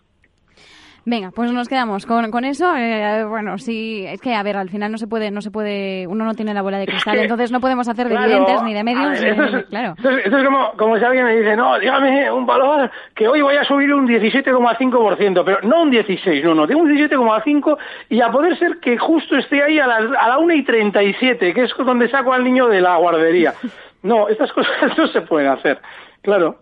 Venga, 1.08 1.30
pues 1.30 1.52
nos 1.52 1.68
quedamos 1.68 2.04
con, 2.04 2.32
con 2.32 2.44
eso. 2.44 2.74
Eh, 2.76 3.24
bueno, 3.28 3.58
sí, 3.58 4.04
es 4.04 4.20
que 4.20 4.34
a 4.34 4.42
ver, 4.42 4.56
al 4.56 4.68
final 4.70 4.90
no 4.90 4.98
se 4.98 5.06
puede, 5.06 5.30
no 5.30 5.40
se 5.40 5.52
puede, 5.52 6.04
uno 6.08 6.24
no 6.24 6.34
tiene 6.34 6.52
la 6.52 6.62
bola 6.62 6.78
de 6.78 6.86
cristal, 6.86 7.16
entonces 7.20 7.52
no 7.52 7.60
podemos 7.60 7.86
hacer 7.88 8.08
de 8.08 8.16
Claro, 8.16 8.26
videntes 8.28 8.62
ni 8.64 8.74
de 8.74 8.82
medios, 8.82 9.10
ver, 9.20 9.22
ni- 9.38 9.44
esto 9.44 9.56
es- 9.58 9.66
claro. 9.66 9.94
Esto 9.96 10.10
es, 10.10 10.24
esto 10.26 10.38
es 10.38 10.44
como, 10.44 10.72
como 10.72 10.98
si 10.98 11.04
alguien 11.04 11.24
me 11.26 11.36
dice, 11.36 11.54
no, 11.54 11.78
dígame 11.78 12.28
un 12.32 12.44
valor 12.44 12.90
que 13.14 13.28
hoy 13.28 13.40
voy 13.40 13.54
a 13.54 13.62
subir 13.62 13.94
un 13.94 14.04
17,5%, 14.08 15.44
pero 15.44 15.58
no 15.62 15.82
un 15.82 15.90
16, 15.92 16.44
no, 16.44 16.56
no, 16.56 16.66
tengo 16.66 16.80
un 16.82 16.90
17,5 16.90 17.78
y 18.08 18.20
a 18.20 18.28
poder 18.32 18.58
ser 18.58 18.78
que 18.80 18.98
justo 18.98 19.36
esté 19.36 19.62
ahí 19.62 19.78
a 19.78 19.86
la, 19.86 19.96
a 19.98 20.28
la 20.28 20.38
1 20.38 20.54
y 20.54 20.64
37, 20.64 21.54
que 21.54 21.62
es 21.62 21.74
donde 21.76 22.08
saco 22.08 22.32
al 22.32 22.42
niño 22.42 22.66
de 22.66 22.80
la 22.80 22.96
guardería. 22.96 23.54
No, 24.02 24.28
estas 24.28 24.52
cosas 24.52 24.72
no 24.98 25.06
se 25.06 25.20
pueden 25.20 25.50
hacer, 25.50 25.78
claro. 26.22 26.58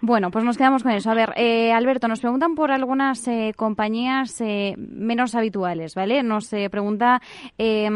Bueno, 0.00 0.30
pues 0.30 0.44
nos 0.44 0.56
quedamos 0.56 0.82
con 0.82 0.92
eso. 0.92 1.10
A 1.10 1.14
ver, 1.14 1.32
eh, 1.36 1.72
Alberto, 1.72 2.08
nos 2.08 2.20
preguntan 2.20 2.54
por 2.54 2.70
algunas 2.70 3.26
eh, 3.28 3.52
compañías 3.56 4.40
eh, 4.40 4.74
menos 4.76 5.34
habituales, 5.34 5.94
¿vale? 5.94 6.22
Nos 6.22 6.52
eh, 6.52 6.68
pregunta 6.70 7.20
eh, 7.56 7.88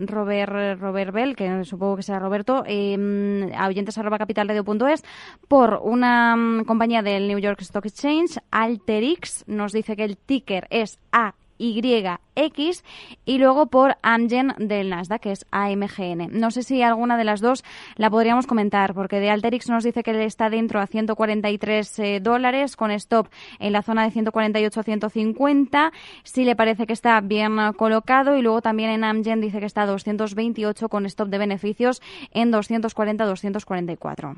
Robert, 0.00 0.80
Robert 0.80 1.12
Bell, 1.12 1.36
que 1.36 1.64
supongo 1.64 1.96
que 1.96 2.02
será 2.02 2.18
Roberto, 2.18 2.64
eh, 2.66 3.50
a 3.56 3.68
oyentes 3.68 3.98
arroba 3.98 4.18
capitalradio.es, 4.18 5.04
por 5.48 5.80
una 5.82 6.36
mm, 6.36 6.64
compañía 6.64 7.02
del 7.02 7.28
New 7.28 7.38
York 7.38 7.60
Stock 7.60 7.86
Exchange, 7.86 8.38
Alterix, 8.50 9.44
nos 9.46 9.72
dice 9.72 9.96
que 9.96 10.04
el 10.04 10.16
ticker 10.16 10.66
es 10.70 10.98
A. 11.12 11.34
YX 11.58 12.84
y 13.24 13.38
luego 13.38 13.66
por 13.66 13.96
Amgen 14.02 14.54
del 14.58 14.90
Nasdaq, 14.90 15.22
que 15.22 15.32
es 15.32 15.46
AMGN. 15.50 16.28
No 16.32 16.50
sé 16.50 16.62
si 16.62 16.82
alguna 16.82 17.16
de 17.16 17.24
las 17.24 17.40
dos 17.40 17.64
la 17.96 18.10
podríamos 18.10 18.46
comentar, 18.46 18.94
porque 18.94 19.20
de 19.20 19.30
Alterix 19.30 19.68
nos 19.68 19.84
dice 19.84 20.02
que 20.02 20.24
está 20.24 20.50
dentro 20.50 20.80
a 20.80 20.86
143 20.86 21.98
eh, 21.98 22.20
dólares, 22.20 22.76
con 22.76 22.90
stop 22.90 23.28
en 23.58 23.72
la 23.72 23.82
zona 23.82 24.04
de 24.04 24.10
148 24.10 24.80
a 24.80 24.82
150, 24.82 25.92
si 26.22 26.44
le 26.44 26.56
parece 26.56 26.86
que 26.86 26.92
está 26.92 27.20
bien 27.20 27.56
colocado, 27.76 28.36
y 28.36 28.42
luego 28.42 28.62
también 28.62 28.90
en 28.90 29.04
Amgen 29.04 29.40
dice 29.40 29.60
que 29.60 29.66
está 29.66 29.82
a 29.82 29.86
228 29.86 30.88
con 30.88 31.06
stop 31.06 31.28
de 31.28 31.38
beneficios 31.38 32.02
en 32.32 32.50
240 32.50 33.24
a 33.24 33.26
244. 33.26 34.36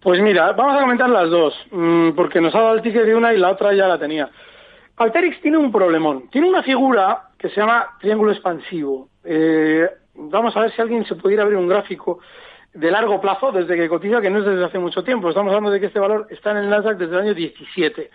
Pues 0.00 0.20
mira, 0.20 0.52
vamos 0.52 0.76
a 0.76 0.80
comentar 0.80 1.08
las 1.08 1.30
dos, 1.30 1.54
mm, 1.70 2.10
porque 2.10 2.40
nos 2.40 2.54
ha 2.54 2.60
dado 2.60 2.74
el 2.74 2.82
ticket 2.82 3.06
de 3.06 3.14
una 3.14 3.34
y 3.34 3.38
la 3.38 3.50
otra 3.50 3.74
ya 3.74 3.88
la 3.88 3.98
tenía. 3.98 4.30
Alterix 4.96 5.40
tiene 5.42 5.58
un 5.58 5.70
problemón. 5.70 6.28
Tiene 6.30 6.48
una 6.48 6.62
figura 6.62 7.28
que 7.38 7.50
se 7.50 7.56
llama 7.56 7.96
triángulo 8.00 8.32
expansivo. 8.32 9.08
Eh, 9.24 9.88
vamos 10.14 10.56
a 10.56 10.60
ver 10.60 10.72
si 10.72 10.80
alguien 10.80 11.04
se 11.04 11.16
pudiera 11.16 11.42
abrir 11.42 11.58
un 11.58 11.68
gráfico 11.68 12.20
de 12.72 12.90
largo 12.90 13.20
plazo 13.20 13.52
desde 13.52 13.76
que 13.76 13.88
cotiza, 13.88 14.20
que 14.20 14.30
no 14.30 14.38
es 14.38 14.46
desde 14.46 14.64
hace 14.64 14.78
mucho 14.78 15.02
tiempo. 15.04 15.28
Estamos 15.28 15.50
hablando 15.50 15.70
de 15.70 15.80
que 15.80 15.86
este 15.86 15.98
valor 15.98 16.26
está 16.30 16.52
en 16.52 16.58
el 16.58 16.70
Nasdaq 16.70 16.98
desde 16.98 17.14
el 17.14 17.20
año 17.20 17.34
17. 17.34 18.10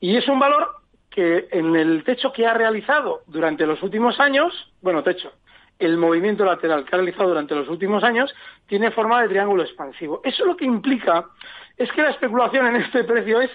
Y 0.00 0.16
es 0.16 0.28
un 0.28 0.38
valor 0.38 0.68
que 1.10 1.48
en 1.50 1.76
el 1.76 2.02
techo 2.04 2.32
que 2.32 2.46
ha 2.46 2.54
realizado 2.54 3.22
durante 3.26 3.66
los 3.66 3.82
últimos 3.82 4.18
años, 4.18 4.72
bueno, 4.82 5.02
techo, 5.02 5.32
el 5.78 5.96
movimiento 5.96 6.44
lateral 6.44 6.84
que 6.84 6.94
ha 6.94 6.98
realizado 6.98 7.28
durante 7.28 7.54
los 7.54 7.68
últimos 7.68 8.02
años 8.04 8.34
tiene 8.66 8.90
forma 8.90 9.22
de 9.22 9.28
triángulo 9.28 9.62
expansivo. 9.62 10.20
Eso 10.24 10.44
lo 10.44 10.56
que 10.56 10.64
implica 10.64 11.26
es 11.76 11.90
que 11.92 12.02
la 12.02 12.10
especulación 12.10 12.66
en 12.66 12.76
este 12.76 13.04
precio 13.04 13.40
es 13.40 13.50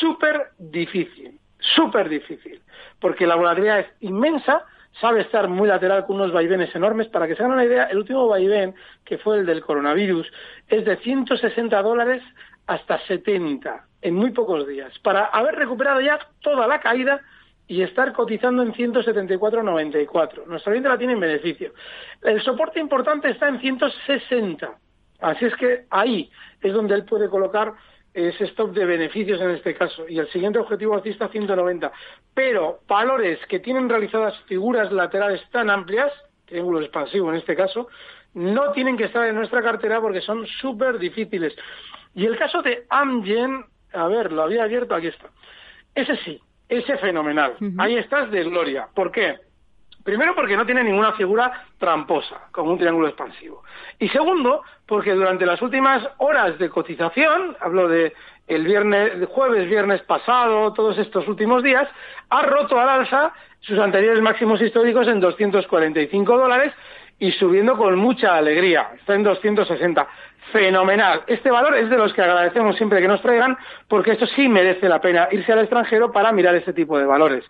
súper 0.00 0.50
difícil, 0.58 1.38
súper 1.58 2.08
difícil, 2.08 2.60
porque 3.00 3.26
la 3.26 3.36
volatilidad 3.36 3.80
es 3.80 3.86
inmensa, 4.00 4.64
sabe 5.00 5.22
estar 5.22 5.48
muy 5.48 5.68
lateral 5.68 6.06
con 6.06 6.16
unos 6.16 6.32
vaivenes 6.32 6.74
enormes. 6.74 7.08
Para 7.08 7.26
que 7.26 7.34
se 7.34 7.42
hagan 7.42 7.54
una 7.54 7.64
idea, 7.64 7.84
el 7.84 7.98
último 7.98 8.28
vaivén, 8.28 8.74
que 9.04 9.18
fue 9.18 9.38
el 9.38 9.46
del 9.46 9.62
coronavirus, 9.62 10.30
es 10.68 10.84
de 10.84 10.96
160 10.96 11.82
dólares 11.82 12.22
hasta 12.66 12.98
70 13.06 13.84
en 14.02 14.14
muy 14.14 14.30
pocos 14.30 14.66
días, 14.66 14.96
para 15.00 15.26
haber 15.26 15.56
recuperado 15.56 16.00
ya 16.00 16.18
toda 16.40 16.66
la 16.68 16.80
caída 16.80 17.20
y 17.66 17.82
estar 17.82 18.12
cotizando 18.12 18.62
en 18.62 18.72
174.94. 18.72 20.46
Nuestra 20.46 20.70
oyente 20.70 20.88
la 20.88 20.98
tiene 20.98 21.14
en 21.14 21.20
beneficio. 21.20 21.72
El 22.22 22.40
soporte 22.42 22.80
importante 22.80 23.30
está 23.30 23.48
en 23.48 23.60
160. 23.60 24.70
Así 25.20 25.44
es 25.44 25.54
que 25.56 25.84
ahí 25.90 26.30
es 26.62 26.72
donde 26.72 26.94
él 26.94 27.04
puede 27.04 27.28
colocar 27.28 27.74
ese 28.26 28.44
stop 28.44 28.72
de 28.72 28.84
beneficios 28.84 29.40
en 29.40 29.50
este 29.50 29.74
caso. 29.74 30.08
Y 30.08 30.18
el 30.18 30.28
siguiente 30.30 30.58
objetivo 30.58 30.94
alcista 30.94 31.28
190. 31.28 31.92
Pero 32.34 32.80
valores 32.88 33.38
que 33.46 33.60
tienen 33.60 33.88
realizadas 33.88 34.38
figuras 34.46 34.90
laterales 34.92 35.40
tan 35.50 35.70
amplias, 35.70 36.12
triángulo 36.46 36.80
expansivo 36.80 37.30
en 37.30 37.36
este 37.36 37.54
caso, 37.54 37.88
no 38.34 38.72
tienen 38.72 38.96
que 38.96 39.04
estar 39.04 39.26
en 39.26 39.34
nuestra 39.34 39.62
cartera 39.62 40.00
porque 40.00 40.20
son 40.20 40.46
súper 40.46 40.98
difíciles. 40.98 41.54
Y 42.14 42.26
el 42.26 42.36
caso 42.36 42.62
de 42.62 42.84
Amgen, 42.88 43.64
a 43.92 44.08
ver, 44.08 44.32
lo 44.32 44.42
había 44.42 44.64
abierto, 44.64 44.94
aquí 44.94 45.08
está. 45.08 45.28
Ese 45.94 46.16
sí, 46.16 46.40
ese 46.68 46.96
fenomenal. 46.98 47.54
Ahí 47.78 47.96
estás 47.96 48.30
de 48.30 48.44
gloria. 48.44 48.88
¿Por 48.94 49.10
qué? 49.12 49.36
Primero 50.04 50.34
porque 50.34 50.56
no 50.56 50.64
tiene 50.64 50.84
ninguna 50.84 51.12
figura 51.12 51.66
tramposa, 51.78 52.48
como 52.50 52.72
un 52.72 52.78
triángulo 52.78 53.08
expansivo. 53.08 53.62
Y 53.98 54.08
segundo, 54.08 54.62
porque 54.86 55.12
durante 55.12 55.44
las 55.44 55.60
últimas 55.60 56.08
horas 56.18 56.58
de 56.58 56.70
cotización, 56.70 57.56
hablo 57.60 57.88
de 57.88 58.14
el 58.46 58.64
viernes, 58.64 59.12
jueves, 59.28 59.68
viernes 59.68 60.00
pasado, 60.02 60.72
todos 60.72 60.96
estos 60.98 61.28
últimos 61.28 61.62
días, 61.62 61.86
ha 62.30 62.42
roto 62.42 62.80
al 62.80 62.88
alza 62.88 63.32
sus 63.60 63.78
anteriores 63.78 64.22
máximos 64.22 64.60
históricos 64.62 65.06
en 65.08 65.20
245 65.20 66.38
dólares 66.38 66.72
y 67.18 67.32
subiendo 67.32 67.76
con 67.76 67.96
mucha 67.96 68.36
alegría. 68.36 68.90
Está 68.98 69.14
en 69.14 69.24
260. 69.24 70.06
Fenomenal. 70.52 71.24
Este 71.26 71.50
valor 71.50 71.76
es 71.76 71.90
de 71.90 71.98
los 71.98 72.14
que 72.14 72.22
agradecemos 72.22 72.76
siempre 72.76 73.00
que 73.00 73.08
nos 73.08 73.20
traigan, 73.20 73.58
porque 73.86 74.12
esto 74.12 74.26
sí 74.26 74.48
merece 74.48 74.88
la 74.88 75.00
pena 75.00 75.28
irse 75.30 75.52
al 75.52 75.60
extranjero 75.60 76.10
para 76.10 76.32
mirar 76.32 76.54
este 76.54 76.72
tipo 76.72 76.98
de 76.98 77.04
valores. 77.04 77.44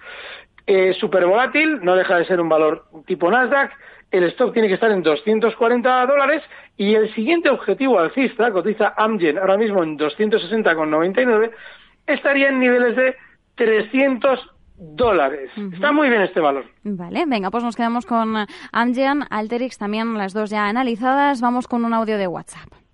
Eh, 0.71 0.93
super 1.01 1.25
volátil, 1.25 1.81
no 1.83 1.97
deja 1.97 2.19
de 2.19 2.27
ser 2.27 2.43
un 2.43 2.51
valor 2.51 2.85
tipo 3.07 3.31
Nasdaq. 3.31 3.73
El 4.11 4.25
stock 4.25 4.53
tiene 4.53 4.69
que 4.69 4.75
estar 4.75 4.91
en 4.91 5.03
240 5.03 6.05
dólares 6.05 6.43
y 6.77 6.95
el 6.95 7.13
siguiente 7.15 7.49
objetivo 7.49 7.99
alcista, 7.99 8.53
cotiza 8.53 8.93
Amgen 8.99 9.39
ahora 9.39 9.57
mismo 9.57 9.83
en 9.83 9.99
260,99, 9.99 11.53
estaría 12.07 12.51
en 12.51 12.61
niveles 12.61 12.97
de 12.97 13.17
300 13.55 14.47
dólares. 14.77 15.51
Está 15.73 15.91
muy 15.91 16.11
bien 16.11 16.21
este 16.21 16.41
valor. 16.41 16.67
Vale, 16.85 17.25
venga, 17.27 17.51
pues 17.51 17.65
nos 17.65 17.75
quedamos 17.75 18.05
con 18.05 18.35
Amgen, 18.71 19.25
Alterix, 19.31 19.79
también 19.79 20.19
las 20.19 20.35
dos 20.35 20.51
ya 20.51 20.69
analizadas. 20.69 21.41
Vamos 21.41 21.67
con 21.67 21.87
un 21.87 21.95
audio 21.95 22.19
de 22.19 22.27
WhatsApp. 22.27 22.88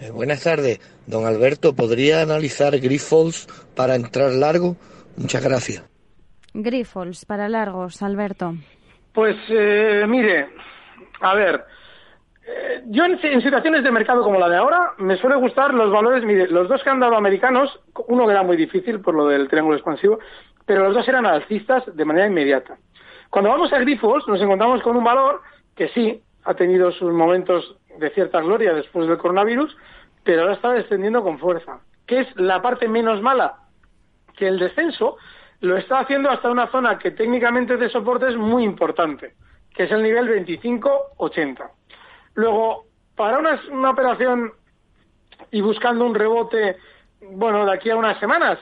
Eh, 0.00 0.10
buenas 0.10 0.42
tardes, 0.42 0.80
don 1.06 1.26
Alberto. 1.26 1.74
¿Podría 1.76 2.22
analizar 2.22 2.78
Grifols 2.78 3.46
para 3.76 3.96
entrar 3.96 4.32
largo? 4.32 4.76
Muchas 5.18 5.44
gracias. 5.44 5.84
Grifols 6.54 7.26
para 7.26 7.50
largos, 7.50 8.02
Alberto. 8.02 8.54
Pues 9.12 9.36
eh, 9.50 10.04
mire, 10.08 10.48
a 11.20 11.34
ver, 11.34 11.64
eh, 12.46 12.82
yo 12.86 13.04
en, 13.04 13.18
en, 13.22 13.42
situaciones 13.42 13.84
de 13.84 13.90
mercado 13.90 14.22
como 14.22 14.38
la 14.38 14.48
de 14.48 14.56
ahora 14.56 14.94
me 14.98 15.18
suele 15.18 15.36
gustar 15.36 15.74
los 15.74 15.92
valores, 15.92 16.24
mire, 16.24 16.48
los 16.48 16.66
dos 16.66 16.82
que 16.82 16.88
han 16.88 17.00
dado 17.00 17.16
americanos, 17.16 17.78
uno 18.08 18.24
que 18.24 18.32
era 18.32 18.42
muy 18.42 18.56
difícil 18.56 19.00
por 19.00 19.14
lo 19.14 19.26
del 19.26 19.48
triángulo 19.48 19.76
expansivo, 19.76 20.18
pero 20.64 20.84
los 20.84 20.94
dos 20.94 21.06
eran 21.08 21.26
alcistas 21.26 21.84
de 21.94 22.04
manera 22.06 22.26
inmediata. 22.26 22.78
Cuando 23.28 23.50
vamos 23.50 23.70
a 23.72 23.78
Grifols 23.78 24.26
nos 24.26 24.40
encontramos 24.40 24.82
con 24.82 24.96
un 24.96 25.04
valor 25.04 25.42
que 25.76 25.88
sí 25.88 26.22
ha 26.44 26.54
tenido 26.54 26.90
sus 26.90 27.12
momentos 27.12 27.76
de 27.98 28.10
cierta 28.10 28.40
gloria 28.40 28.72
después 28.72 29.08
del 29.08 29.18
coronavirus, 29.18 29.76
pero 30.24 30.42
ahora 30.42 30.54
está 30.54 30.72
descendiendo 30.72 31.22
con 31.22 31.38
fuerza. 31.38 31.80
¿Qué 32.06 32.20
es 32.20 32.36
la 32.36 32.60
parte 32.60 32.88
menos 32.88 33.22
mala? 33.22 33.56
Que 34.36 34.48
el 34.48 34.58
descenso 34.58 35.16
lo 35.60 35.76
está 35.76 36.00
haciendo 36.00 36.30
hasta 36.30 36.50
una 36.50 36.68
zona 36.68 36.98
que 36.98 37.10
técnicamente 37.10 37.76
de 37.76 37.90
soporte 37.90 38.28
es 38.28 38.36
muy 38.36 38.64
importante, 38.64 39.34
que 39.74 39.84
es 39.84 39.90
el 39.90 40.02
nivel 40.02 40.28
25-80. 40.46 41.70
Luego, 42.34 42.86
para 43.14 43.38
una, 43.38 43.90
operación 43.90 44.52
y 45.50 45.60
buscando 45.60 46.04
un 46.04 46.14
rebote, 46.14 46.76
bueno, 47.32 47.66
de 47.66 47.72
aquí 47.72 47.90
a 47.90 47.96
unas 47.96 48.18
semanas, 48.18 48.58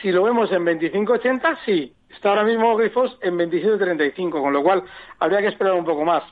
si 0.00 0.10
lo 0.10 0.24
vemos 0.24 0.50
en 0.52 0.64
25-80, 0.64 1.58
sí. 1.64 1.94
Está 2.10 2.30
ahora 2.30 2.44
mismo 2.44 2.76
Grifos 2.76 3.16
en 3.22 3.38
27-35, 3.38 4.30
con 4.30 4.52
lo 4.52 4.62
cual 4.62 4.84
habría 5.18 5.40
que 5.40 5.48
esperar 5.48 5.74
un 5.74 5.84
poco 5.84 6.04
más. 6.04 6.22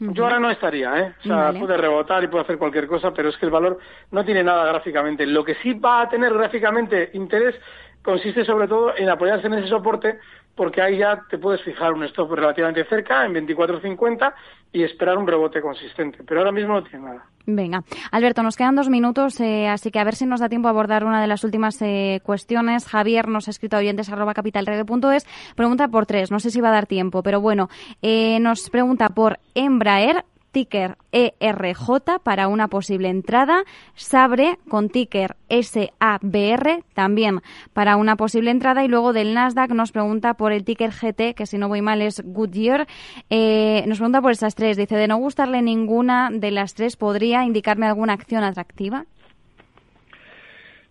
Yo 0.00 0.24
ahora 0.24 0.38
no 0.38 0.50
estaría, 0.50 0.98
¿eh? 1.00 1.14
O 1.20 1.22
sea, 1.24 1.36
Vale. 1.36 1.58
puede 1.58 1.76
rebotar 1.76 2.22
y 2.22 2.28
puede 2.28 2.44
hacer 2.44 2.58
cualquier 2.58 2.86
cosa, 2.86 3.12
pero 3.12 3.30
es 3.30 3.36
que 3.36 3.46
el 3.46 3.52
valor 3.52 3.78
no 4.12 4.24
tiene 4.24 4.44
nada 4.44 4.64
gráficamente. 4.66 5.26
Lo 5.26 5.44
que 5.44 5.56
sí 5.56 5.74
va 5.74 6.02
a 6.02 6.08
tener 6.08 6.32
gráficamente 6.32 7.10
interés 7.14 7.56
consiste 8.02 8.44
sobre 8.44 8.68
todo 8.68 8.96
en 8.96 9.08
apoyarse 9.08 9.48
en 9.48 9.54
ese 9.54 9.68
soporte, 9.68 10.18
porque 10.58 10.82
ahí 10.82 10.98
ya 10.98 11.22
te 11.30 11.38
puedes 11.38 11.62
fijar 11.62 11.92
un 11.92 12.02
stop 12.02 12.32
relativamente 12.32 12.84
cerca, 12.84 13.24
en 13.24 13.32
24.50, 13.32 14.34
y 14.72 14.82
esperar 14.82 15.16
un 15.16 15.26
rebote 15.26 15.62
consistente. 15.62 16.18
Pero 16.26 16.40
ahora 16.40 16.50
mismo 16.50 16.74
no 16.74 16.82
tiene 16.82 17.06
nada. 17.06 17.24
Venga, 17.46 17.84
Alberto, 18.10 18.42
nos 18.42 18.56
quedan 18.56 18.74
dos 18.74 18.88
minutos, 18.88 19.40
eh, 19.40 19.68
así 19.68 19.92
que 19.92 20.00
a 20.00 20.04
ver 20.04 20.16
si 20.16 20.26
nos 20.26 20.40
da 20.40 20.48
tiempo 20.48 20.66
a 20.66 20.72
abordar 20.72 21.04
una 21.04 21.20
de 21.20 21.28
las 21.28 21.44
últimas 21.44 21.80
eh, 21.80 22.20
cuestiones. 22.24 22.86
Javier 22.86 23.28
nos 23.28 23.46
ha 23.46 23.52
escrito 23.52 23.76
a 23.76 23.78
oyentes 23.78 24.10
arroba 24.10 24.34
capitalradio.es, 24.34 25.26
pregunta 25.54 25.86
por 25.86 26.04
tres, 26.04 26.32
no 26.32 26.40
sé 26.40 26.50
si 26.50 26.60
va 26.60 26.70
a 26.70 26.72
dar 26.72 26.86
tiempo, 26.86 27.22
pero 27.22 27.40
bueno, 27.40 27.68
eh, 28.02 28.40
nos 28.40 28.68
pregunta 28.68 29.08
por 29.10 29.38
Embraer, 29.54 30.24
ticker 30.50 30.96
ERJ 31.12 32.18
para 32.22 32.48
una 32.48 32.68
posible 32.68 33.08
entrada, 33.08 33.64
Sabre 33.94 34.58
con 34.68 34.88
ticker 34.88 35.36
SABR 35.48 36.82
también 36.94 37.40
para 37.72 37.96
una 37.96 38.16
posible 38.16 38.50
entrada 38.50 38.84
y 38.84 38.88
luego 38.88 39.12
del 39.12 39.34
Nasdaq 39.34 39.70
nos 39.70 39.92
pregunta 39.92 40.34
por 40.34 40.52
el 40.52 40.64
ticker 40.64 40.90
GT, 40.90 41.34
que 41.34 41.46
si 41.46 41.58
no 41.58 41.68
voy 41.68 41.82
mal 41.82 42.02
es 42.02 42.22
Goodyear, 42.24 42.86
eh, 43.30 43.84
nos 43.86 43.98
pregunta 43.98 44.20
por 44.20 44.32
estas 44.32 44.54
tres, 44.54 44.76
dice 44.76 44.96
de 44.96 45.08
no 45.08 45.16
gustarle 45.18 45.62
ninguna 45.62 46.30
de 46.32 46.50
las 46.50 46.74
tres, 46.74 46.96
¿podría 46.96 47.44
indicarme 47.44 47.86
alguna 47.86 48.14
acción 48.14 48.44
atractiva? 48.44 49.04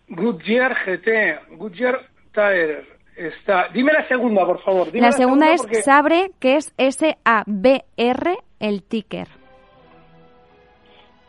Goodyear 0.08 0.74
GT, 0.86 1.56
Goodyear 1.56 2.00
Tire, 2.32 2.86
está... 3.16 3.68
Dime 3.74 3.92
la 3.92 4.06
segunda, 4.08 4.46
por 4.46 4.62
favor. 4.62 4.90
Dime 4.90 5.06
La 5.06 5.12
segunda 5.12 5.52
es 5.52 5.60
porque- 5.60 5.82
Sabre, 5.82 6.30
que 6.40 6.56
es 6.56 6.72
S-A-B-R, 6.78 8.36
el 8.60 8.82
ticker. 8.82 9.28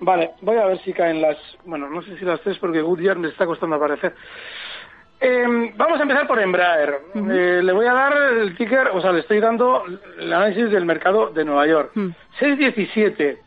Vale, 0.02 0.32
voy 0.42 0.58
a 0.58 0.66
ver 0.66 0.80
si 0.80 0.94
caen 0.94 1.22
las... 1.22 1.38
Bueno, 1.66 1.90
no 1.90 2.02
sé 2.02 2.18
si 2.18 2.26
las 2.26 2.40
tres 2.42 2.58
porque 2.58 2.82
Goodyear 2.82 3.18
me 3.18 3.28
está 3.28 3.46
costando 3.46 3.76
aparecer. 3.76 4.16
Eh, 5.22 5.74
vamos 5.76 6.00
a 6.00 6.04
empezar 6.04 6.26
por 6.28 6.40
Embraer. 6.40 7.02
Eh, 7.14 7.62
le 7.62 7.74
voy 7.74 7.86
a 7.86 7.94
dar 7.94 8.14
el 8.40 8.56
ticker, 8.56 8.88
o 8.94 9.02
sea, 9.02 9.12
le 9.12 9.20
estoy 9.20 9.40
dando 9.42 9.84
el 10.18 10.32
análisis 10.32 10.72
del 10.72 10.86
mercado 10.86 11.30
de 11.32 11.44
Nueva 11.44 11.68
York. 11.68 11.92
6.17. 11.96 13.38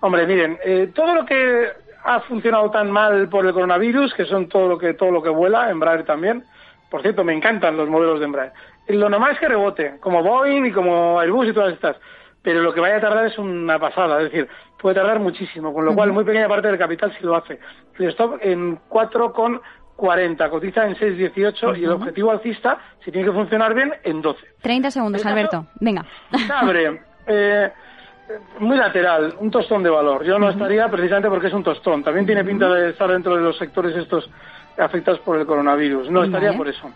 Hombre, 0.00 0.26
miren, 0.26 0.58
eh, 0.64 0.92
todo 0.94 1.14
lo 1.14 1.26
que 1.26 1.68
ha 2.04 2.20
funcionado 2.20 2.70
tan 2.70 2.90
mal 2.90 3.28
por 3.28 3.44
el 3.44 3.52
coronavirus, 3.52 4.14
que 4.14 4.26
son 4.26 4.48
todo 4.48 4.68
lo 4.68 4.78
que 4.78 4.94
todo 4.94 5.10
lo 5.10 5.22
que 5.22 5.28
vuela, 5.28 5.70
Embraer 5.70 6.04
también. 6.04 6.44
Por 6.88 7.02
cierto, 7.02 7.24
me 7.24 7.34
encantan 7.34 7.76
los 7.76 7.88
modelos 7.88 8.20
de 8.20 8.26
Embraer. 8.26 8.52
Lo 8.86 9.08
normal 9.08 9.32
es 9.32 9.40
que 9.40 9.48
rebote, 9.48 9.96
como 10.00 10.22
Boeing 10.22 10.66
y 10.66 10.72
como 10.72 11.18
Airbus 11.18 11.48
y 11.48 11.52
todas 11.52 11.74
estas. 11.74 11.96
Pero 12.42 12.62
lo 12.62 12.72
que 12.72 12.80
vaya 12.80 12.96
a 12.96 13.00
tardar 13.00 13.26
es 13.26 13.36
una 13.38 13.78
pasada, 13.78 14.18
es 14.18 14.30
decir, 14.30 14.48
puede 14.80 14.96
tardar 14.96 15.18
muchísimo, 15.18 15.72
con 15.72 15.84
lo 15.84 15.94
cual 15.94 16.12
muy 16.12 16.24
pequeña 16.24 16.48
parte 16.48 16.68
del 16.68 16.78
capital 16.78 17.12
sí 17.18 17.24
lo 17.24 17.36
hace. 17.36 17.58
El 17.98 18.08
stop 18.10 18.38
en 18.40 18.78
4,40, 18.88 20.50
cotiza 20.50 20.86
en 20.86 20.94
6,18 20.94 21.78
y 21.78 21.84
el 21.84 21.90
objetivo 21.90 22.30
alcista, 22.30 22.78
si 23.04 23.10
tiene 23.10 23.26
que 23.28 23.34
funcionar 23.34 23.74
bien, 23.74 23.92
en 24.04 24.22
12. 24.22 24.40
30 24.62 24.90
segundos, 24.90 25.26
Alberto. 25.26 25.66
Venga. 25.80 26.04
Sabre, 26.46 27.02
eh, 27.26 27.70
muy 28.60 28.76
lateral, 28.76 29.34
un 29.40 29.50
tostón 29.50 29.82
de 29.82 29.90
valor. 29.90 30.24
Yo 30.24 30.38
no 30.38 30.50
estaría 30.50 30.88
precisamente 30.88 31.28
porque 31.28 31.48
es 31.48 31.52
un 31.52 31.64
tostón. 31.64 32.02
También 32.02 32.26
tiene 32.26 32.44
pinta 32.44 32.68
de 32.68 32.90
estar 32.90 33.10
dentro 33.10 33.34
de 33.34 33.42
los 33.42 33.56
sectores 33.56 33.96
estos 33.96 34.28
afectados 34.76 35.20
por 35.20 35.38
el 35.38 35.46
coronavirus. 35.46 36.10
No 36.10 36.22
estaría 36.24 36.48
Vale. 36.50 36.58
por 36.58 36.68
eso. 36.68 36.90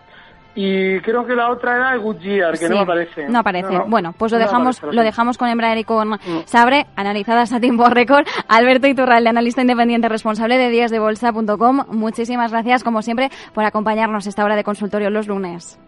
Y 0.55 0.99
creo 0.99 1.25
que 1.25 1.35
la 1.35 1.49
otra 1.49 1.75
era 1.75 1.95
Goodyear, 1.97 2.57
que 2.57 2.65
no 2.65 2.69
Sí, 2.69 2.73
me 2.75 2.79
aparece. 2.81 3.27
No 3.27 3.39
aparece. 3.39 3.73
no. 3.73 3.85
Bueno, 3.87 4.13
pues 4.17 4.31
lo 4.31 4.37
No 4.37 4.45
dejamos, 4.45 4.77
aparece, 4.77 4.95
lo 4.95 5.01
dejamos 5.03 5.37
con 5.37 5.49
Embraer 5.49 5.79
y 5.79 5.83
con 5.83 6.19
Sabre, 6.45 6.85
analizadas 6.95 7.53
a 7.53 7.59
tiempo 7.59 7.89
récord. 7.89 8.25
Alberto 8.47 8.87
Iturralde, 8.87 9.29
analista 9.29 9.61
independiente 9.61 10.09
responsable 10.09 10.57
de 10.57 10.69
díasdebolsa.com. 10.69 11.85
Muchísimas 11.89 12.51
gracias, 12.51 12.83
como 12.83 13.01
siempre, 13.01 13.29
por 13.53 13.63
acompañarnos 13.65 14.25
a 14.27 14.29
esta 14.29 14.45
hora 14.45 14.55
de 14.55 14.63
consultorio 14.63 15.09
los 15.09 15.27
lunes. 15.27 15.79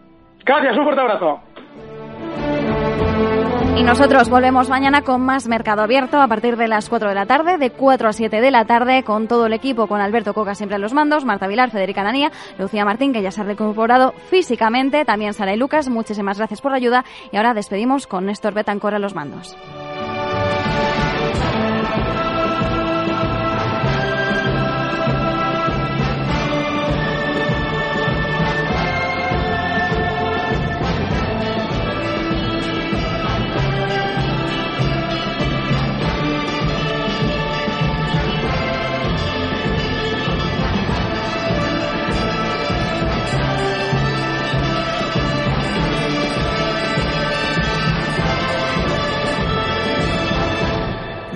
Gracias, 0.44 0.76
un 0.76 0.84
fuerte 0.84 1.00
abrazo. 1.00 1.40
Y 3.76 3.82
nosotros 3.82 4.30
volvemos 4.30 4.70
mañana 4.70 5.02
con 5.02 5.20
más 5.20 5.48
Mercado 5.48 5.82
Abierto 5.82 6.18
a 6.18 6.26
partir 6.28 6.56
de 6.56 6.66
las 6.66 6.88
4 6.88 7.10
de 7.10 7.14
la 7.14 7.26
tarde, 7.26 7.58
de 7.58 7.70
4 7.70 8.08
a 8.08 8.12
7 8.14 8.40
de 8.40 8.50
la 8.50 8.64
tarde, 8.64 9.02
con 9.02 9.28
todo 9.28 9.44
el 9.44 9.52
equipo, 9.52 9.86
con 9.86 10.00
Alberto 10.00 10.32
Coca 10.32 10.54
siempre 10.54 10.76
a 10.76 10.78
los 10.78 10.94
mandos, 10.94 11.26
Marta 11.26 11.46
Vilar, 11.46 11.70
Federica 11.70 12.02
Nanía, 12.02 12.32
Lucía 12.58 12.86
Martín, 12.86 13.12
que 13.12 13.20
ya 13.20 13.30
se 13.30 13.42
ha 13.42 13.44
reincorporado 13.44 14.12
físicamente, 14.30 15.04
también 15.04 15.34
Sara 15.34 15.52
y 15.52 15.58
Lucas. 15.58 15.90
Muchísimas 15.90 16.38
gracias 16.38 16.62
por 16.62 16.70
la 16.70 16.78
ayuda. 16.78 17.04
Y 17.30 17.36
ahora 17.36 17.52
despedimos 17.52 18.06
con 18.06 18.24
Néstor 18.24 18.54
Betancor 18.54 18.94
a 18.94 18.98
los 18.98 19.14
mandos. 19.14 19.54